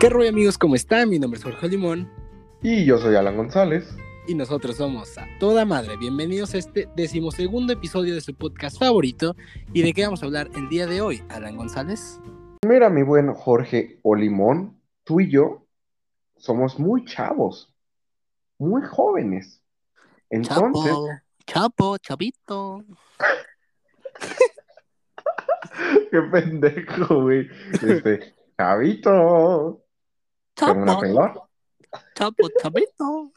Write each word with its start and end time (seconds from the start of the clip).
¿Qué 0.00 0.08
rollo 0.08 0.28
amigos? 0.30 0.58
¿Cómo 0.58 0.74
están? 0.74 1.08
Mi 1.10 1.18
nombre 1.18 1.38
es 1.38 1.44
Jorge 1.44 1.68
Limón 1.68 2.10
Y 2.62 2.84
yo 2.84 2.98
soy 2.98 3.16
Alan 3.16 3.36
González. 3.36 3.94
y 4.26 4.34
nosotros 4.34 4.76
somos 4.76 5.16
a 5.18 5.26
toda 5.38 5.64
madre. 5.64 5.96
Bienvenidos 5.96 6.54
a 6.54 6.58
este 6.58 6.88
decimosegundo 6.96 7.72
episodio 7.72 8.14
de 8.14 8.20
su 8.20 8.34
podcast 8.34 8.78
favorito. 8.78 9.36
¿Y 9.72 9.82
de 9.82 9.92
qué 9.92 10.04
vamos 10.04 10.22
a 10.22 10.26
hablar 10.26 10.50
el 10.54 10.68
día 10.68 10.86
de 10.86 11.00
hoy, 11.00 11.22
Alan 11.28 11.56
González? 11.56 12.20
Mira, 12.66 12.88
mi 12.88 13.02
buen 13.02 13.32
Jorge 13.34 13.98
Olimón, 14.02 14.80
tú 15.04 15.20
y 15.20 15.30
yo 15.30 15.66
somos 16.36 16.78
muy 16.78 17.04
chavos, 17.04 17.74
muy 18.58 18.82
jóvenes. 18.82 19.62
Entonces, 20.30 20.92
Chapo, 20.92 21.08
chapo, 21.46 21.98
chavito. 21.98 22.84
qué 26.10 26.20
pendejo, 26.30 27.22
güey. 27.22 27.48
Este, 27.72 28.34
chavito, 28.56 29.82
¿tengo 30.60 30.82
una 30.82 30.92
Chapo, 30.92 31.00
pelota? 31.00 31.34
chapo, 32.14 32.48
chavito. 32.60 33.32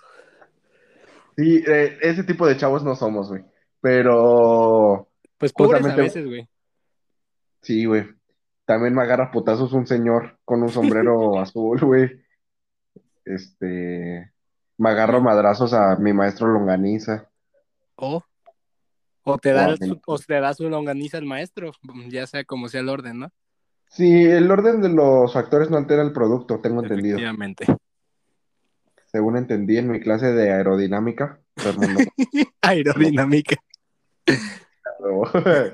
Sí, 1.36 1.64
eh, 1.68 1.98
ese 2.02 2.24
tipo 2.24 2.46
de 2.46 2.58
chavos 2.58 2.84
no 2.84 2.96
somos, 2.96 3.30
güey. 3.30 3.44
Pero, 3.82 5.10
Pues 5.38 5.52
pobres 5.54 5.86
a 5.86 5.96
veces, 5.96 6.26
güey. 6.26 6.48
sí, 7.62 7.86
güey. 7.86 8.08
También 8.66 8.94
me 8.96 9.02
agarra 9.02 9.30
putazos 9.32 9.74
un 9.74 9.86
señor 9.88 10.40
con 10.46 10.62
un 10.64 10.70
sombrero 10.70 11.38
azul, 11.40 11.80
güey. 11.82 12.24
Este, 13.26 14.32
me 14.78 14.90
agarro 14.90 15.22
madrazos 15.22 15.74
a 15.74 15.96
mi 15.98 16.14
maestro 16.14 16.48
Longaniza. 16.48 17.30
O, 17.96 18.24
o 19.24 19.38
te 19.38 19.52
da, 19.54 19.76
o 20.06 20.20
te 20.20 20.40
da 20.40 20.54
su 20.54 20.70
longaniza 20.70 21.18
el 21.18 21.26
maestro, 21.26 21.72
ya 22.10 22.26
sea 22.28 22.44
como 22.44 22.68
sea 22.70 22.82
el 22.82 22.90
orden, 22.90 23.20
¿no? 23.20 23.32
Sí, 23.94 24.26
el 24.26 24.50
orden 24.50 24.82
de 24.82 24.90
los 24.90 25.34
factores 25.34 25.70
no 25.70 25.78
altera 25.78 26.02
el 26.02 26.14
producto, 26.14 26.60
tengo 26.60 26.82
entendido. 26.82 27.18
Efectivamente. 27.18 27.66
Según 29.06 29.38
entendí 29.38 29.78
en 29.78 29.92
mi 29.92 30.00
clase 30.00 30.34
de 30.34 30.52
aerodinámica. 30.52 31.40
Aerodinámica. 32.62 33.56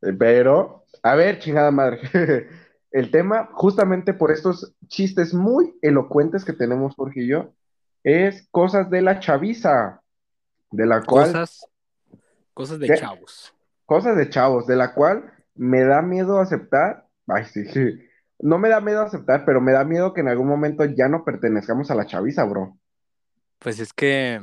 Pero, 0.00 0.84
a 1.02 1.14
ver, 1.14 1.38
chingada 1.38 1.70
madre. 1.70 2.00
El 2.90 3.10
tema, 3.10 3.50
justamente 3.52 4.14
por 4.14 4.32
estos 4.32 4.74
chistes 4.86 5.34
muy 5.34 5.76
elocuentes 5.82 6.44
que 6.44 6.54
tenemos 6.54 6.94
Jorge 6.94 7.20
y 7.20 7.26
yo, 7.28 7.52
es 8.02 8.48
cosas 8.50 8.88
de 8.88 9.02
la 9.02 9.20
chaviza, 9.20 10.00
de 10.70 10.86
la 10.86 11.02
cual, 11.02 11.32
Cosas, 11.32 11.66
cosas 12.54 12.78
de 12.78 12.96
chavos. 12.96 13.52
cosas 13.84 14.16
de 14.16 14.30
chavos, 14.30 14.66
de 14.66 14.76
la 14.76 14.94
cual 14.94 15.30
me 15.54 15.84
da 15.84 16.00
miedo 16.00 16.40
aceptar. 16.40 17.06
Ay, 17.28 17.44
sí, 17.44 17.64
no 18.40 18.58
me 18.58 18.68
da 18.68 18.80
miedo 18.80 19.02
aceptar, 19.02 19.44
pero 19.44 19.60
me 19.60 19.72
da 19.72 19.84
miedo 19.84 20.12
que 20.12 20.20
en 20.20 20.28
algún 20.28 20.48
momento 20.48 20.84
ya 20.84 21.08
no 21.08 21.24
pertenezcamos 21.24 21.90
a 21.90 21.94
la 21.94 22.06
chaviza, 22.06 22.44
bro. 22.44 22.78
Pues 23.58 23.80
es 23.80 23.92
que 23.92 24.40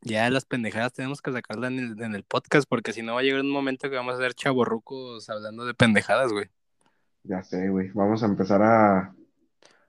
ya 0.00 0.28
las 0.30 0.44
pendejadas 0.44 0.92
tenemos 0.92 1.20
que 1.20 1.32
sacarlas 1.32 1.70
en 1.72 1.78
el, 1.78 2.02
en 2.02 2.14
el 2.14 2.24
podcast, 2.24 2.68
porque 2.68 2.92
si 2.92 3.02
no 3.02 3.14
va 3.14 3.20
a 3.20 3.22
llegar 3.22 3.40
un 3.40 3.50
momento 3.50 3.90
que 3.90 3.96
vamos 3.96 4.14
a 4.14 4.18
ser 4.18 4.34
chavorrucos 4.34 5.28
hablando 5.28 5.66
de 5.66 5.74
pendejadas, 5.74 6.32
güey. 6.32 6.46
Ya 7.22 7.42
sé, 7.42 7.68
güey. 7.68 7.90
Vamos 7.94 8.22
a 8.22 8.26
empezar 8.26 8.62
a, 8.62 9.14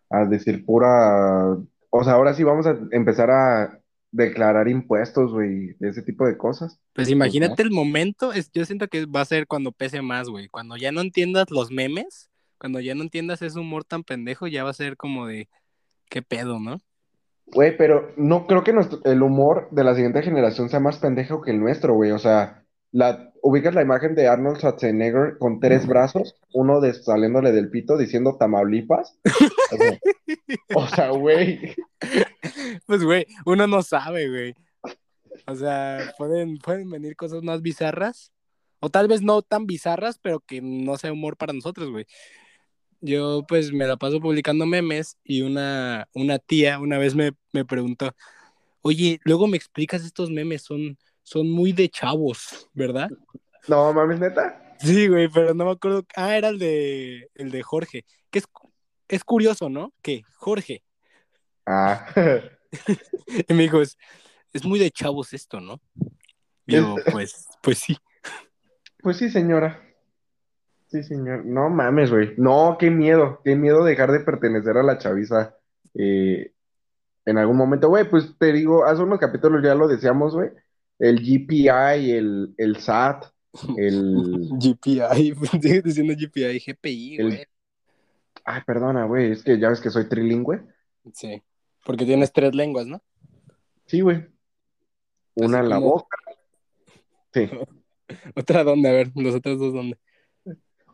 a 0.10 0.26
decir 0.26 0.66
pura. 0.66 1.58
O 1.90 2.04
sea, 2.04 2.14
ahora 2.14 2.34
sí 2.34 2.44
vamos 2.44 2.66
a 2.68 2.78
empezar 2.92 3.32
a 3.32 3.80
declarar 4.12 4.70
impuestos, 4.70 5.34
güey, 5.34 5.74
de 5.80 5.90
ese 5.90 6.02
tipo 6.02 6.26
de 6.26 6.38
cosas. 6.38 6.80
Pues 6.94 7.10
imagínate 7.10 7.62
el 7.62 7.72
momento, 7.72 8.32
es, 8.32 8.50
yo 8.54 8.66
siento 8.66 8.88
que 8.88 9.06
va 9.06 9.22
a 9.22 9.26
ser 9.26 9.48
cuando 9.48 9.74
pese 9.74 10.02
más, 10.02 10.30
güey. 10.30 10.48
Cuando 10.48 10.78
ya 10.78 10.94
no 10.94 11.02
entiendas 11.02 11.52
los 11.52 11.72
memes, 11.72 12.30
cuando 12.58 12.80
ya 12.80 12.96
no 12.96 13.04
entiendas 13.04 13.42
ese 13.42 13.60
humor 13.60 13.84
tan 13.84 14.04
pendejo, 14.04 14.48
ya 14.48 14.64
va 14.64 14.70
a 14.72 14.74
ser 14.74 14.98
como 14.98 15.28
de, 15.28 15.50
¿qué 16.10 16.22
pedo, 16.22 16.60
no? 16.60 16.82
Güey, 17.48 17.78
pero 17.78 18.12
no 18.18 18.48
creo 18.48 18.64
que 18.64 18.74
nuestro- 18.74 19.02
el 19.06 19.22
humor 19.22 19.68
de 19.72 19.84
la 19.84 19.94
siguiente 19.94 20.24
generación 20.24 20.70
sea 20.70 20.80
más 20.80 20.98
pendejo 20.98 21.42
que 21.42 21.52
el 21.52 21.60
nuestro, 21.60 21.94
güey. 21.94 22.12
O 22.12 22.20
sea, 22.20 22.64
la, 22.92 23.32
ubicas 23.42 23.76
la 23.76 23.82
imagen 23.84 24.16
de 24.16 24.28
Arnold 24.28 24.58
Schwarzenegger 24.58 25.38
con 25.38 25.60
tres 25.60 25.86
brazos, 25.86 26.36
uno 26.54 26.82
de, 26.82 26.94
saliéndole 26.94 27.52
del 27.52 27.70
pito 27.70 27.98
diciendo 27.98 28.38
Tamaulipas. 28.40 29.20
O 29.72 29.78
sea, 29.78 30.00
o 30.76 30.88
sea, 30.88 31.10
güey. 31.10 31.76
Pues, 32.86 33.04
güey, 33.04 33.28
uno 33.46 33.68
no 33.68 33.84
sabe, 33.84 34.30
güey. 34.30 34.56
O 35.46 35.56
sea, 35.56 36.14
pueden, 36.18 36.58
pueden 36.58 36.90
venir 36.90 37.16
cosas 37.16 37.44
más 37.44 37.62
bizarras. 37.62 38.32
O 38.80 38.90
tal 38.90 39.08
vez 39.08 39.22
no 39.22 39.42
tan 39.42 39.66
bizarras, 39.68 40.20
pero 40.20 40.40
que 40.40 40.62
no 40.62 40.98
sea 40.98 41.12
humor 41.12 41.38
para 41.38 41.54
nosotros, 41.54 41.90
güey. 41.90 42.06
Yo, 43.02 43.44
pues, 43.48 43.72
me 43.72 43.86
la 43.88 43.98
paso 43.98 44.20
publicando 44.20 44.66
memes 44.66 45.18
y 45.24 45.42
una, 45.42 46.08
una 46.14 46.40
tía 46.40 46.80
una 46.80 46.98
vez 46.98 47.16
me, 47.16 47.32
me 47.52 47.66
preguntó, 47.66 48.16
oye, 48.82 49.20
luego 49.24 49.48
me 49.48 49.58
explicas 49.58 50.04
estos 50.04 50.30
memes, 50.30 50.64
son, 50.64 50.98
son 51.24 51.50
muy 51.50 51.72
de 51.72 51.90
chavos, 51.90 52.70
¿verdad? 52.74 53.10
No 53.68 53.94
mames, 53.94 54.20
neta. 54.20 54.62
Sí, 54.80 55.08
güey, 55.08 55.30
pero 55.30 55.54
no 55.54 55.66
me 55.66 55.72
acuerdo. 55.72 56.06
Ah, 56.16 56.38
era 56.38 56.50
el 56.50 56.60
de, 56.60 57.30
el 57.36 57.50
de 57.50 57.64
Jorge. 57.64 58.06
Que 58.30 58.40
es, 58.40 58.46
es 59.08 59.24
curioso, 59.24 59.70
¿no? 59.70 59.94
Que 60.02 60.24
Jorge. 60.38 60.84
Ah. 61.66 62.06
Y 63.48 63.54
me 63.54 63.64
dijo, 63.64 63.82
es, 63.82 63.98
es 64.52 64.66
muy 64.66 64.78
de 64.78 64.92
chavos 64.92 65.34
esto, 65.34 65.62
¿no? 65.62 65.82
Y 66.68 66.76
Yo, 66.76 66.96
pues, 67.12 67.48
pues 67.62 67.78
sí. 67.78 67.98
Pues 69.02 69.18
sí, 69.18 69.30
señora. 69.30 69.82
Sí, 70.96 71.04
señor. 71.04 71.44
No 71.46 71.70
mames, 71.70 72.10
güey. 72.10 72.34
No, 72.38 72.78
qué 72.80 72.90
miedo. 72.90 73.42
Qué 73.44 73.54
miedo 73.58 73.84
dejar 73.84 74.14
de 74.14 74.22
pertenecer 74.22 74.78
a 74.78 74.84
la 74.84 74.98
chaviza 74.98 75.58
eh, 75.94 76.54
en 77.26 77.38
algún 77.38 77.58
momento. 77.58 77.90
Güey, 77.90 78.10
pues 78.10 78.34
te 78.40 78.54
digo, 78.54 78.86
hace 78.86 79.02
unos 79.02 79.20
capítulos 79.20 79.62
ya 79.62 79.76
lo 79.76 79.90
decíamos, 79.90 80.34
güey. 80.34 80.52
El 80.98 81.20
GPI, 81.20 82.12
el, 82.12 82.54
el 82.58 82.78
SAT, 82.78 83.26
el... 83.78 84.48
GPI, 84.58 85.36
sigues 85.62 85.84
diciendo 85.84 86.14
GPI, 86.18 86.60
GPI, 86.66 87.16
El- 87.18 87.28
güey. 87.28 87.46
Ay, 88.46 88.62
perdona, 88.66 89.04
güey. 89.06 89.32
Es 89.34 89.44
que 89.44 89.60
ya 89.60 89.68
ves 89.68 89.82
que 89.82 89.90
soy 89.90 90.08
trilingüe. 90.08 90.62
Sí, 91.14 91.44
porque 91.84 92.06
tienes 92.06 92.32
tres 92.32 92.56
lenguas, 92.56 92.88
¿no? 92.88 93.02
Sí, 93.86 94.00
güey. 94.00 94.28
Una 95.34 95.60
en 95.60 95.68
la 95.70 95.76
como- 95.76 95.90
boca. 95.90 96.18
Sí. 97.34 97.50
Otra 98.36 98.64
dónde, 98.64 98.88
a 98.88 98.94
ver, 98.94 99.12
los 99.16 99.36
otros 99.36 99.60
dos 99.60 99.74
dónde. 99.74 99.98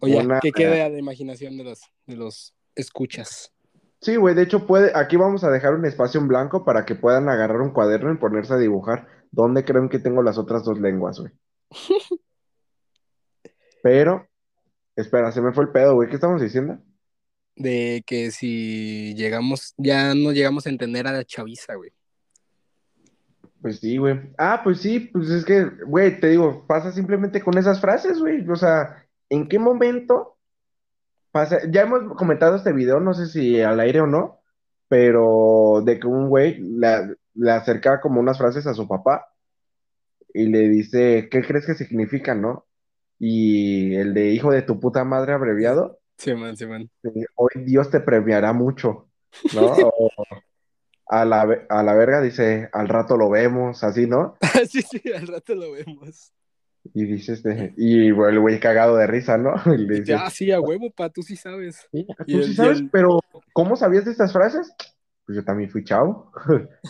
Oye, 0.01 0.17
Una- 0.17 0.39
que 0.39 0.51
quede 0.51 0.81
a 0.81 0.89
la 0.89 0.97
imaginación 0.99 1.57
de 1.57 1.63
los, 1.63 1.81
de 2.05 2.15
los 2.15 2.53
escuchas. 2.75 3.53
Sí, 4.01 4.15
güey. 4.15 4.33
De 4.33 4.41
hecho, 4.41 4.65
puede... 4.65 4.91
aquí 4.95 5.15
vamos 5.15 5.43
a 5.43 5.51
dejar 5.51 5.75
un 5.75 5.85
espacio 5.85 6.19
en 6.19 6.27
blanco 6.27 6.65
para 6.65 6.85
que 6.85 6.95
puedan 6.95 7.29
agarrar 7.29 7.61
un 7.61 7.71
cuaderno 7.71 8.11
y 8.11 8.17
ponerse 8.17 8.53
a 8.53 8.57
dibujar 8.57 9.07
dónde 9.29 9.63
creen 9.63 9.89
que 9.89 9.99
tengo 9.99 10.23
las 10.23 10.37
otras 10.37 10.63
dos 10.65 10.79
lenguas, 10.79 11.19
güey. 11.19 11.31
Pero, 13.83 14.27
espera, 14.95 15.31
se 15.31 15.41
me 15.41 15.53
fue 15.53 15.65
el 15.65 15.71
pedo, 15.71 15.95
güey. 15.95 16.09
¿Qué 16.09 16.15
estamos 16.15 16.41
diciendo? 16.41 16.79
De 17.55 18.03
que 18.05 18.31
si 18.31 19.13
llegamos, 19.15 19.73
ya 19.77 20.13
no 20.15 20.31
llegamos 20.31 20.65
a 20.65 20.69
entender 20.69 21.07
a 21.07 21.11
la 21.11 21.23
chaviza, 21.23 21.75
güey. 21.75 21.91
Pues 23.61 23.79
sí, 23.79 23.97
güey. 23.97 24.19
Ah, 24.37 24.61
pues 24.63 24.79
sí, 24.79 24.99
pues 24.99 25.29
es 25.29 25.45
que, 25.45 25.65
güey, 25.85 26.19
te 26.19 26.29
digo, 26.29 26.65
pasa 26.67 26.91
simplemente 26.91 27.41
con 27.41 27.57
esas 27.57 27.79
frases, 27.79 28.19
güey. 28.19 28.47
O 28.49 28.55
sea, 28.55 29.05
¿en 29.31 29.47
qué 29.47 29.57
momento 29.57 30.37
pasa? 31.31 31.59
Ya 31.71 31.81
hemos 31.83 32.15
comentado 32.15 32.55
este 32.57 32.73
video, 32.73 32.99
no 32.99 33.13
sé 33.13 33.27
si 33.27 33.61
al 33.61 33.79
aire 33.79 34.01
o 34.01 34.07
no, 34.07 34.41
pero 34.87 35.81
de 35.83 35.99
que 35.99 36.07
un 36.07 36.29
güey 36.29 36.59
le, 36.59 37.15
le 37.33 37.51
acerca 37.51 37.99
como 38.01 38.19
unas 38.19 38.37
frases 38.37 38.67
a 38.67 38.73
su 38.73 38.87
papá 38.87 39.33
y 40.33 40.47
le 40.47 40.69
dice, 40.69 41.29
¿qué 41.31 41.41
crees 41.41 41.65
que 41.65 41.73
significan, 41.75 42.41
no? 42.41 42.65
Y 43.17 43.95
el 43.95 44.13
de 44.13 44.29
hijo 44.31 44.51
de 44.51 44.61
tu 44.63 44.79
puta 44.79 45.03
madre 45.03 45.33
abreviado, 45.33 45.99
Sí, 46.17 46.35
man, 46.35 46.55
sí, 46.55 46.67
man. 46.67 46.87
hoy 47.35 47.49
Dios 47.65 47.89
te 47.89 47.99
premiará 47.99 48.53
mucho, 48.53 49.09
¿no? 49.55 49.73
O 49.97 50.09
a 51.07 51.25
la, 51.25 51.65
a 51.67 51.83
la 51.83 51.93
verga 51.93 52.21
dice, 52.21 52.69
al 52.71 52.87
rato 52.87 53.17
lo 53.17 53.29
vemos, 53.29 53.83
así, 53.83 54.07
¿no? 54.07 54.37
sí, 54.69 54.81
sí, 54.81 55.01
al 55.13 55.27
rato 55.27 55.55
lo 55.55 55.71
vemos. 55.71 56.31
Y 56.93 57.05
dice 57.05 57.33
este, 57.33 57.73
y 57.77 58.11
bueno, 58.11 58.29
el 58.33 58.39
güey 58.39 58.59
cagado 58.59 58.97
de 58.97 59.07
risa, 59.07 59.37
¿no? 59.37 59.53
Y 59.75 59.85
le 59.85 59.99
dice, 59.99 60.13
Ya, 60.13 60.29
sí, 60.29 60.51
a 60.51 60.59
huevo, 60.59 60.89
pa, 60.91 61.09
tú 61.09 61.21
sí 61.21 61.35
sabes. 61.35 61.87
"Sí, 61.91 62.07
y 62.25 62.33
tú 62.37 62.43
sí 62.43 62.51
y 62.51 62.55
sabes, 62.55 62.79
el- 62.79 62.89
pero 62.89 63.19
¿cómo 63.53 63.75
sabías 63.75 64.05
de 64.05 64.11
estas 64.11 64.33
frases? 64.33 64.73
Pues 65.25 65.35
yo 65.35 65.43
también 65.45 65.69
fui 65.69 65.83
chavo. 65.83 66.31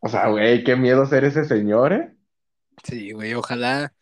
O 0.00 0.08
sea, 0.08 0.28
güey, 0.28 0.62
qué 0.64 0.76
miedo 0.76 1.04
ser 1.06 1.24
ese 1.24 1.44
señor, 1.44 1.92
¿eh? 1.92 2.14
Sí, 2.84 3.12
güey, 3.12 3.34
ojalá, 3.34 3.92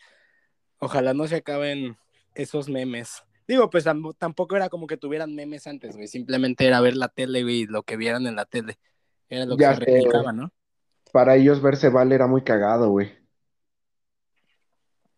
ojalá 0.78 1.14
no 1.14 1.26
se 1.26 1.36
acaben 1.36 1.96
esos 2.34 2.68
memes. 2.68 3.22
Digo, 3.48 3.70
pues 3.70 3.86
tam- 3.86 4.14
tampoco 4.18 4.56
era 4.56 4.68
como 4.68 4.86
que 4.86 4.96
tuvieran 4.96 5.34
memes 5.34 5.66
antes, 5.66 5.96
güey. 5.96 6.08
Simplemente 6.08 6.66
era 6.66 6.80
ver 6.80 6.96
la 6.96 7.08
tele, 7.08 7.42
güey, 7.42 7.60
y 7.62 7.66
lo 7.66 7.82
que 7.82 7.96
vieran 7.96 8.26
en 8.26 8.36
la 8.36 8.44
tele. 8.44 8.78
Era 9.28 9.46
lo 9.46 9.56
que 9.56 9.64
se 9.64 9.74
replicaba, 9.80 10.32
¿no? 10.32 10.52
Para 11.12 11.36
ellos 11.36 11.62
verse 11.62 11.88
Val 11.88 12.12
era 12.12 12.26
muy 12.26 12.42
cagado, 12.42 12.90
güey. 12.90 13.12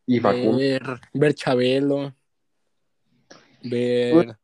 Y 0.06 0.20
Facundo. 0.20 0.58
Ver, 0.58 0.82
ver 1.12 1.34
Chabelo, 1.34 2.14
ver 3.62 4.36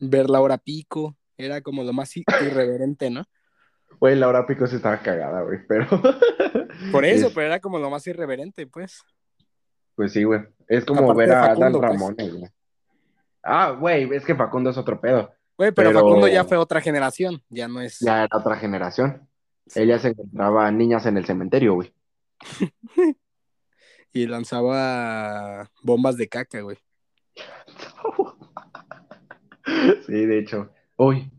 ver 0.00 0.30
la 0.30 0.40
hora 0.40 0.58
pico, 0.58 1.16
era 1.36 1.60
como 1.60 1.82
lo 1.82 1.92
más 1.92 2.16
irreverente, 2.42 3.10
¿no? 3.10 3.24
Güey, 4.00 4.16
la 4.16 4.28
hora 4.28 4.46
pico 4.46 4.66
se 4.66 4.76
estaba 4.76 4.98
cagada, 5.00 5.42
güey, 5.42 5.58
pero... 5.66 5.86
Por 6.92 7.04
eso, 7.04 7.28
Es- 7.28 7.32
pero 7.34 7.46
era 7.48 7.60
como 7.60 7.78
lo 7.78 7.90
más 7.90 8.06
irreverente, 8.06 8.66
pues. 8.66 9.02
Pues 9.96 10.12
sí, 10.12 10.22
güey. 10.22 10.42
Es 10.68 10.84
como 10.84 11.10
Aparte 11.10 11.18
ver 11.18 11.32
a 11.32 11.46
Facundo, 11.48 11.80
pues. 11.80 11.90
Ramones, 11.92 12.34
güey. 12.34 12.50
Ah, 13.42 13.70
güey, 13.72 14.08
es 14.14 14.24
que 14.24 14.36
Facundo 14.36 14.70
es 14.70 14.76
otro 14.78 15.00
pedo. 15.00 15.32
Güey, 15.56 15.72
pero, 15.72 15.90
Pero- 15.90 16.00
Facundo 16.00 16.28
ya 16.28 16.44
fue 16.44 16.56
otra 16.56 16.80
generación, 16.80 17.42
ya 17.48 17.66
no 17.66 17.80
es. 17.80 17.98
Ya 17.98 18.24
era 18.24 18.36
otra 18.36 18.56
generación. 18.56 19.28
Ella 19.74 19.98
se 19.98 20.08
encontraba 20.08 20.70
niñas 20.70 21.04
en 21.06 21.16
el 21.16 21.24
cementerio, 21.24 21.74
güey. 21.74 21.92
Y 24.12 24.26
lanzaba 24.26 25.70
bombas 25.82 26.16
de 26.16 26.28
caca, 26.28 26.60
güey. 26.60 26.78
Sí, 30.06 30.12
de 30.26 30.38
hecho. 30.38 30.70
Uy, 30.96 31.30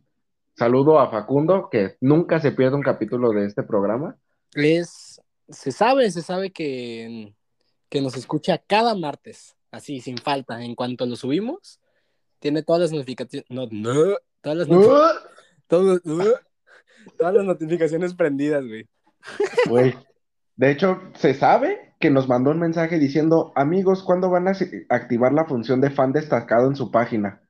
saludo 0.56 1.00
a 1.00 1.10
Facundo, 1.10 1.68
que 1.72 1.98
nunca 2.00 2.40
se 2.40 2.52
pierde 2.52 2.76
un 2.76 2.84
capítulo 2.84 3.32
de 3.32 3.46
este 3.46 3.64
programa. 3.64 4.18
Es. 4.54 5.22
Se 5.50 5.72
sabe, 5.72 6.12
se 6.12 6.22
sabe 6.22 6.52
que, 6.52 7.34
que 7.90 8.02
nos 8.02 8.16
escucha 8.16 8.60
cada 8.60 8.94
martes, 8.94 9.56
así, 9.72 10.00
sin 10.00 10.18
falta. 10.20 10.64
En 10.64 10.76
cuanto 10.76 11.08
lo 11.08 11.16
subimos, 11.16 11.80
tiene 12.38 12.62
todas 12.62 12.84
las 12.84 12.92
notificaciones. 12.92 13.48
No, 13.50 13.68
no, 13.72 14.16
todas 14.42 14.58
las, 14.60 14.68
noti- 14.68 15.20
todos- 15.68 16.02
todas 17.18 17.34
las 17.34 17.46
notificaciones 17.46 18.14
prendidas, 18.14 18.64
güey. 18.68 18.88
Güey. 19.68 19.96
De 20.56 20.70
hecho, 20.70 21.02
se 21.16 21.34
sabe 21.34 21.89
que 22.00 22.10
nos 22.10 22.30
mandó 22.30 22.52
un 22.52 22.60
mensaje 22.60 22.98
diciendo, 22.98 23.52
amigos, 23.56 24.04
¿cuándo 24.04 24.30
van 24.30 24.48
a 24.48 24.54
activar 24.90 25.34
la 25.34 25.46
función 25.46 25.82
de 25.82 25.92
fan 25.92 26.14
destacado 26.14 26.68
en 26.68 26.76
su 26.76 26.92
página? 26.92 27.42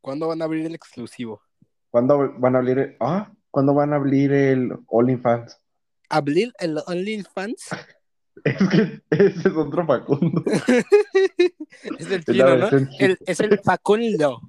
¿Cuándo 0.00 0.28
van 0.28 0.40
a 0.40 0.44
abrir 0.44 0.64
el 0.66 0.74
exclusivo? 0.74 1.42
¿Cuándo 1.90 2.32
van 2.38 2.54
a 2.54 2.58
abrir 2.58 2.78
el... 2.78 2.96
Ah, 3.00 3.32
¿cuándo 3.50 3.74
van 3.74 3.92
a 3.92 3.96
abrir 3.96 4.32
el 4.32 4.72
OnlyFans? 4.86 5.60
¿Abrir 6.08 6.52
el 6.58 6.78
OnlyFans? 6.86 7.68
Es 8.44 8.56
que 8.68 9.02
ese 9.10 9.48
es 9.48 9.56
otro 9.56 9.84
Facundo. 9.84 10.44
es 11.98 12.08
el 12.08 12.24
chino, 12.24 12.56
¿no? 12.56 12.68
El- 12.68 13.18
es 13.26 13.40
el 13.40 13.58
Facundo. 13.58 14.40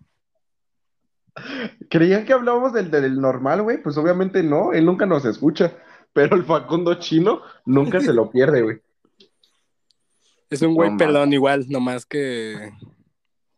¿Creían 1.89 2.23
que 2.23 2.33
hablábamos 2.33 2.71
del, 2.71 2.91
del 2.91 3.19
normal, 3.19 3.63
güey? 3.63 3.81
Pues 3.81 3.97
obviamente 3.97 4.43
no, 4.43 4.73
él 4.73 4.85
nunca 4.85 5.07
nos 5.07 5.25
escucha. 5.25 5.73
Pero 6.13 6.35
el 6.35 6.43
Facundo 6.43 6.93
chino 6.99 7.41
nunca 7.65 7.99
se 7.99 8.13
lo 8.13 8.29
pierde, 8.29 8.61
güey. 8.61 8.79
Es 10.49 10.61
un 10.61 10.73
güey 10.73 10.91
No, 10.91 10.97
pelón 10.97 11.31
igual, 11.31 11.65
nomás 11.69 12.05
que 12.05 12.71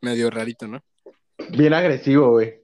medio 0.02 0.30
rarito, 0.30 0.68
¿no? 0.68 0.84
Bien 1.50 1.74
agresivo, 1.74 2.32
güey. 2.32 2.62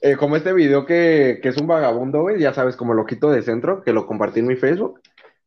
Eh, 0.00 0.16
como 0.16 0.36
este 0.36 0.52
video 0.52 0.86
que, 0.86 1.40
que 1.42 1.48
es 1.48 1.56
un 1.56 1.66
vagabundo, 1.66 2.22
güey, 2.22 2.40
ya 2.40 2.54
sabes, 2.54 2.76
como 2.76 2.94
loquito 2.94 3.30
de 3.30 3.42
centro, 3.42 3.82
que 3.82 3.92
lo 3.92 4.06
compartí 4.06 4.40
en 4.40 4.46
mi 4.46 4.56
Facebook, 4.56 5.00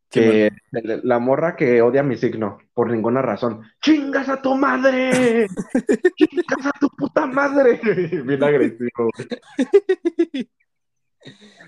que 0.10 0.52
la 0.72 1.18
morra 1.18 1.56
que 1.56 1.82
odia 1.82 2.04
mi 2.04 2.18
signo, 2.18 2.60
por 2.74 2.92
ninguna 2.92 3.22
razón. 3.22 3.64
¡Chingas 3.82 4.30
a 4.30 4.42
tu 4.42 4.56
madre! 4.56 5.48
¡Chingas 6.18 6.66
a 6.68 6.80
tu 6.80 6.88
puta 6.90 7.26
madre! 7.26 7.80
Bien 8.26 8.44
agresivo, 8.44 9.10
güey. 9.16 10.50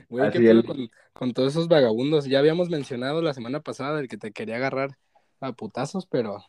Güey, 0.09 0.31
¿qué 0.31 0.39
pedo 0.39 0.63
con, 0.63 0.89
con 1.13 1.33
todos 1.33 1.53
esos 1.53 1.67
vagabundos? 1.67 2.25
Ya 2.25 2.37
habíamos 2.37 2.69
mencionado 2.69 3.21
la 3.21 3.33
semana 3.33 3.61
pasada 3.61 3.99
el 3.99 4.07
que 4.07 4.17
te 4.17 4.31
quería 4.31 4.57
agarrar 4.57 4.97
a 5.47 5.53
putazos, 5.53 6.05
pero 6.07 6.43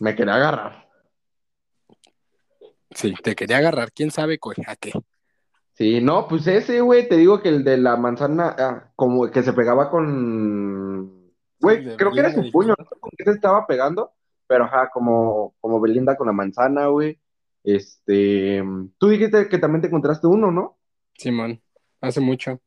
Me 0.00 0.14
quería 0.14 0.34
agarrar. 0.34 0.88
sí, 2.90 3.14
te 3.22 3.34
quería 3.34 3.58
agarrar. 3.58 3.92
¿Quién 3.92 4.10
sabe 4.10 4.38
a 4.66 4.76
qué? 4.76 4.92
Sí, 5.74 6.00
no, 6.00 6.28
pues 6.28 6.46
ese, 6.46 6.80
güey, 6.80 7.08
te 7.08 7.16
digo 7.16 7.40
que 7.40 7.48
el 7.48 7.64
de 7.64 7.78
la 7.78 7.96
manzana, 7.96 8.54
ah, 8.58 8.92
como 8.94 9.30
que 9.30 9.42
se 9.42 9.52
pegaba 9.52 9.90
con... 9.90 11.32
Güey, 11.58 11.84
Sí, 11.84 11.96
creo 11.96 12.12
que 12.12 12.20
era 12.20 12.32
su 12.32 12.50
puño, 12.50 12.74
no 12.78 12.84
sé 12.84 13.00
con 13.00 13.10
qué 13.16 13.24
se 13.24 13.30
estaba 13.30 13.66
pegando, 13.66 14.12
pero 14.46 14.64
ajá, 14.64 14.90
como, 14.92 15.54
como 15.60 15.80
Belinda 15.80 16.16
con 16.16 16.26
la 16.26 16.32
manzana, 16.32 16.88
güey. 16.88 17.18
Este, 17.64 18.62
tú 18.98 19.08
dijiste 19.08 19.48
que 19.48 19.58
también 19.58 19.80
te 19.80 19.86
encontraste 19.86 20.26
uno, 20.26 20.50
¿no? 20.50 20.78
Simón, 21.14 21.62
hace 22.00 22.20
mucho. 22.20 22.60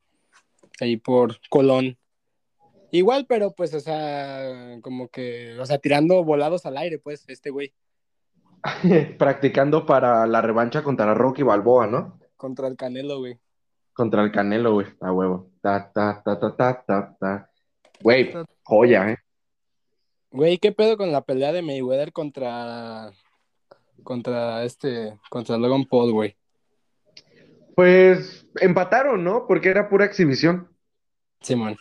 Ahí 0.80 0.98
por 0.98 1.38
Colón. 1.50 1.98
Igual, 2.91 3.25
pero 3.27 3.51
pues, 3.51 3.73
o 3.73 3.79
sea, 3.79 4.79
como 4.81 5.09
que, 5.09 5.57
o 5.59 5.65
sea, 5.65 5.77
tirando 5.77 6.23
volados 6.23 6.65
al 6.65 6.77
aire, 6.77 6.99
pues, 6.99 7.25
este 7.27 7.49
güey, 7.49 7.73
Practicando 9.17 9.85
para 9.85 10.25
la 10.25 10.41
revancha 10.41 10.83
contra 10.83 11.13
Rocky 11.13 11.43
Balboa, 11.43 11.87
¿no? 11.87 12.19
contra 12.35 12.67
el 12.67 12.75
Canelo, 12.75 13.19
güey. 13.19 13.39
Contra 13.93 14.23
el 14.23 14.31
Canelo, 14.31 14.73
güey, 14.73 14.87
a 14.99 15.11
huevo. 15.11 15.51
Ta, 15.61 15.91
ta, 15.91 16.21
ta, 16.23 16.39
ta, 16.39 16.55
ta, 16.55 16.83
ta, 16.85 17.17
ta. 17.19 17.49
Güey, 18.01 18.33
joya, 18.63 19.11
¿eh? 19.11 19.17
Güey, 20.31 20.57
¿qué 20.57 20.71
pedo 20.71 20.97
con 20.97 21.11
la 21.11 21.21
pelea 21.21 21.53
de 21.53 21.61
Mayweather 21.61 22.11
contra, 22.11 23.11
contra 24.03 24.63
este, 24.63 25.17
contra 25.29 25.57
Logan 25.57 25.85
Paul, 25.85 26.11
güey? 26.11 26.35
Pues 27.73 28.45
empataron, 28.59 29.23
¿no? 29.23 29.47
Porque 29.47 29.69
era 29.69 29.89
pura 29.89 30.05
exhibición. 30.05 30.69
Simón. 31.41 31.77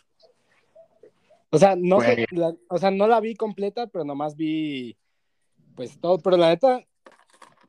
O 1.55 1.59
sea, 1.59 1.77
no 1.77 2.01
sé, 2.01 2.27
la- 2.33 2.55
o 2.69 2.79
sea, 2.79 2.91
no 2.91 3.07
la 3.07 3.21
vi 3.21 3.35
completa, 3.35 3.87
pero 3.87 4.05
nomás 4.05 4.37
vi, 4.37 4.97
pues, 5.75 5.99
todo, 6.01 6.19
pero 6.19 6.37
la 6.37 6.49
neta, 6.49 6.85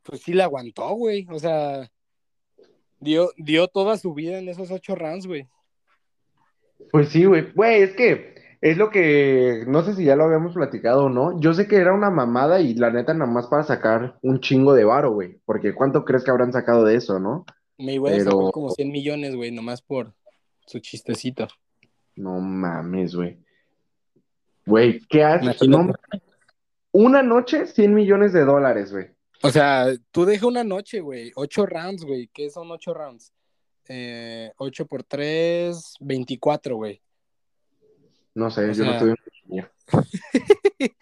pues 0.02 0.20
sí 0.22 0.32
le 0.32 0.42
aguantó, 0.42 0.88
güey, 0.94 1.26
o 1.30 1.38
sea, 1.38 1.90
dio, 3.00 3.30
dio 3.36 3.68
toda 3.68 3.96
su 3.96 4.14
vida 4.14 4.38
en 4.38 4.48
esos 4.48 4.70
ocho 4.70 4.94
rounds, 4.94 5.26
güey. 5.26 5.46
Pues 6.92 7.08
sí, 7.08 7.24
güey. 7.24 7.52
Güey, 7.52 7.82
es 7.82 7.94
que 7.94 8.34
es 8.60 8.76
lo 8.76 8.90
que 8.90 9.64
no 9.66 9.82
sé 9.82 9.94
si 9.94 10.04
ya 10.04 10.16
lo 10.16 10.24
habíamos 10.24 10.54
platicado 10.54 11.04
o 11.06 11.08
no. 11.08 11.38
Yo 11.40 11.54
sé 11.54 11.66
que 11.66 11.76
era 11.76 11.94
una 11.94 12.10
mamada 12.10 12.60
y 12.60 12.74
la 12.74 12.90
neta 12.90 13.14
nada 13.14 13.30
más 13.30 13.46
para 13.48 13.62
sacar 13.62 14.18
un 14.22 14.40
chingo 14.40 14.74
de 14.74 14.84
varo, 14.84 15.12
güey. 15.12 15.40
Porque 15.44 15.74
¿cuánto 15.74 16.04
crees 16.04 16.24
que 16.24 16.30
habrán 16.30 16.52
sacado 16.52 16.84
de 16.84 16.96
eso, 16.96 17.18
no? 17.18 17.44
Mayweather 17.78 18.18
Pero- 18.20 18.30
sacó 18.30 18.52
como 18.52 18.70
100 18.70 18.90
millones, 18.90 19.34
güey, 19.34 19.50
nomás 19.50 19.82
por 19.82 20.14
su 20.66 20.78
chistecito. 20.80 21.48
No 22.14 22.40
mames, 22.40 23.14
güey. 23.14 23.38
Güey, 24.66 25.00
¿qué 25.08 25.22
haces? 25.24 25.68
No. 25.68 25.92
Una 26.92 27.22
noche, 27.22 27.66
100 27.66 27.94
millones 27.94 28.32
de 28.32 28.44
dólares, 28.44 28.92
güey. 28.92 29.06
O 29.42 29.50
sea, 29.50 29.86
tú 30.10 30.24
deja 30.24 30.46
una 30.46 30.64
noche, 30.64 31.00
güey, 31.00 31.30
ocho 31.36 31.66
rounds, 31.66 32.04
güey, 32.04 32.28
¿qué 32.32 32.50
son 32.50 32.70
ocho 32.70 32.94
rounds? 32.94 33.32
Eh, 33.88 34.50
ocho 34.56 34.86
por 34.86 35.04
tres, 35.04 35.94
24, 36.00 36.76
güey. 36.76 37.00
No 38.34 38.50
sé, 38.50 38.64
O 38.64 38.72
yo 38.72 38.74
sea- 38.84 39.00
no 39.00 39.06
en 39.06 39.16
ingeniería. 39.42 39.72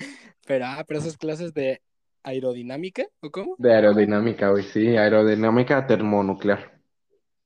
Pero, 0.46 0.66
ah, 0.66 0.84
pero 0.86 1.00
esas 1.00 1.16
clases 1.16 1.54
de 1.54 1.80
aerodinámica, 2.22 3.06
¿o 3.22 3.30
cómo? 3.30 3.54
De 3.58 3.72
aerodinámica, 3.72 4.50
güey, 4.50 4.62
sí, 4.64 4.94
aerodinámica 4.94 5.86
termonuclear. 5.86 6.78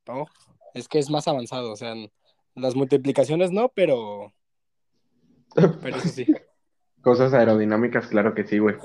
No, 0.09 0.27
es 0.75 0.89
que 0.89 0.99
es 0.99 1.09
más 1.09 1.29
avanzado, 1.29 1.71
o 1.71 1.77
sea, 1.77 1.95
las 2.57 2.75
multiplicaciones 2.75 3.53
no, 3.53 3.69
pero, 3.69 4.33
pero 5.83 5.97
eso 5.97 6.09
sí. 6.09 6.27
Cosas 7.03 7.33
aerodinámicas, 7.33 8.09
claro 8.09 8.35
que 8.35 8.45
sí, 8.45 8.59
güey. 8.59 8.77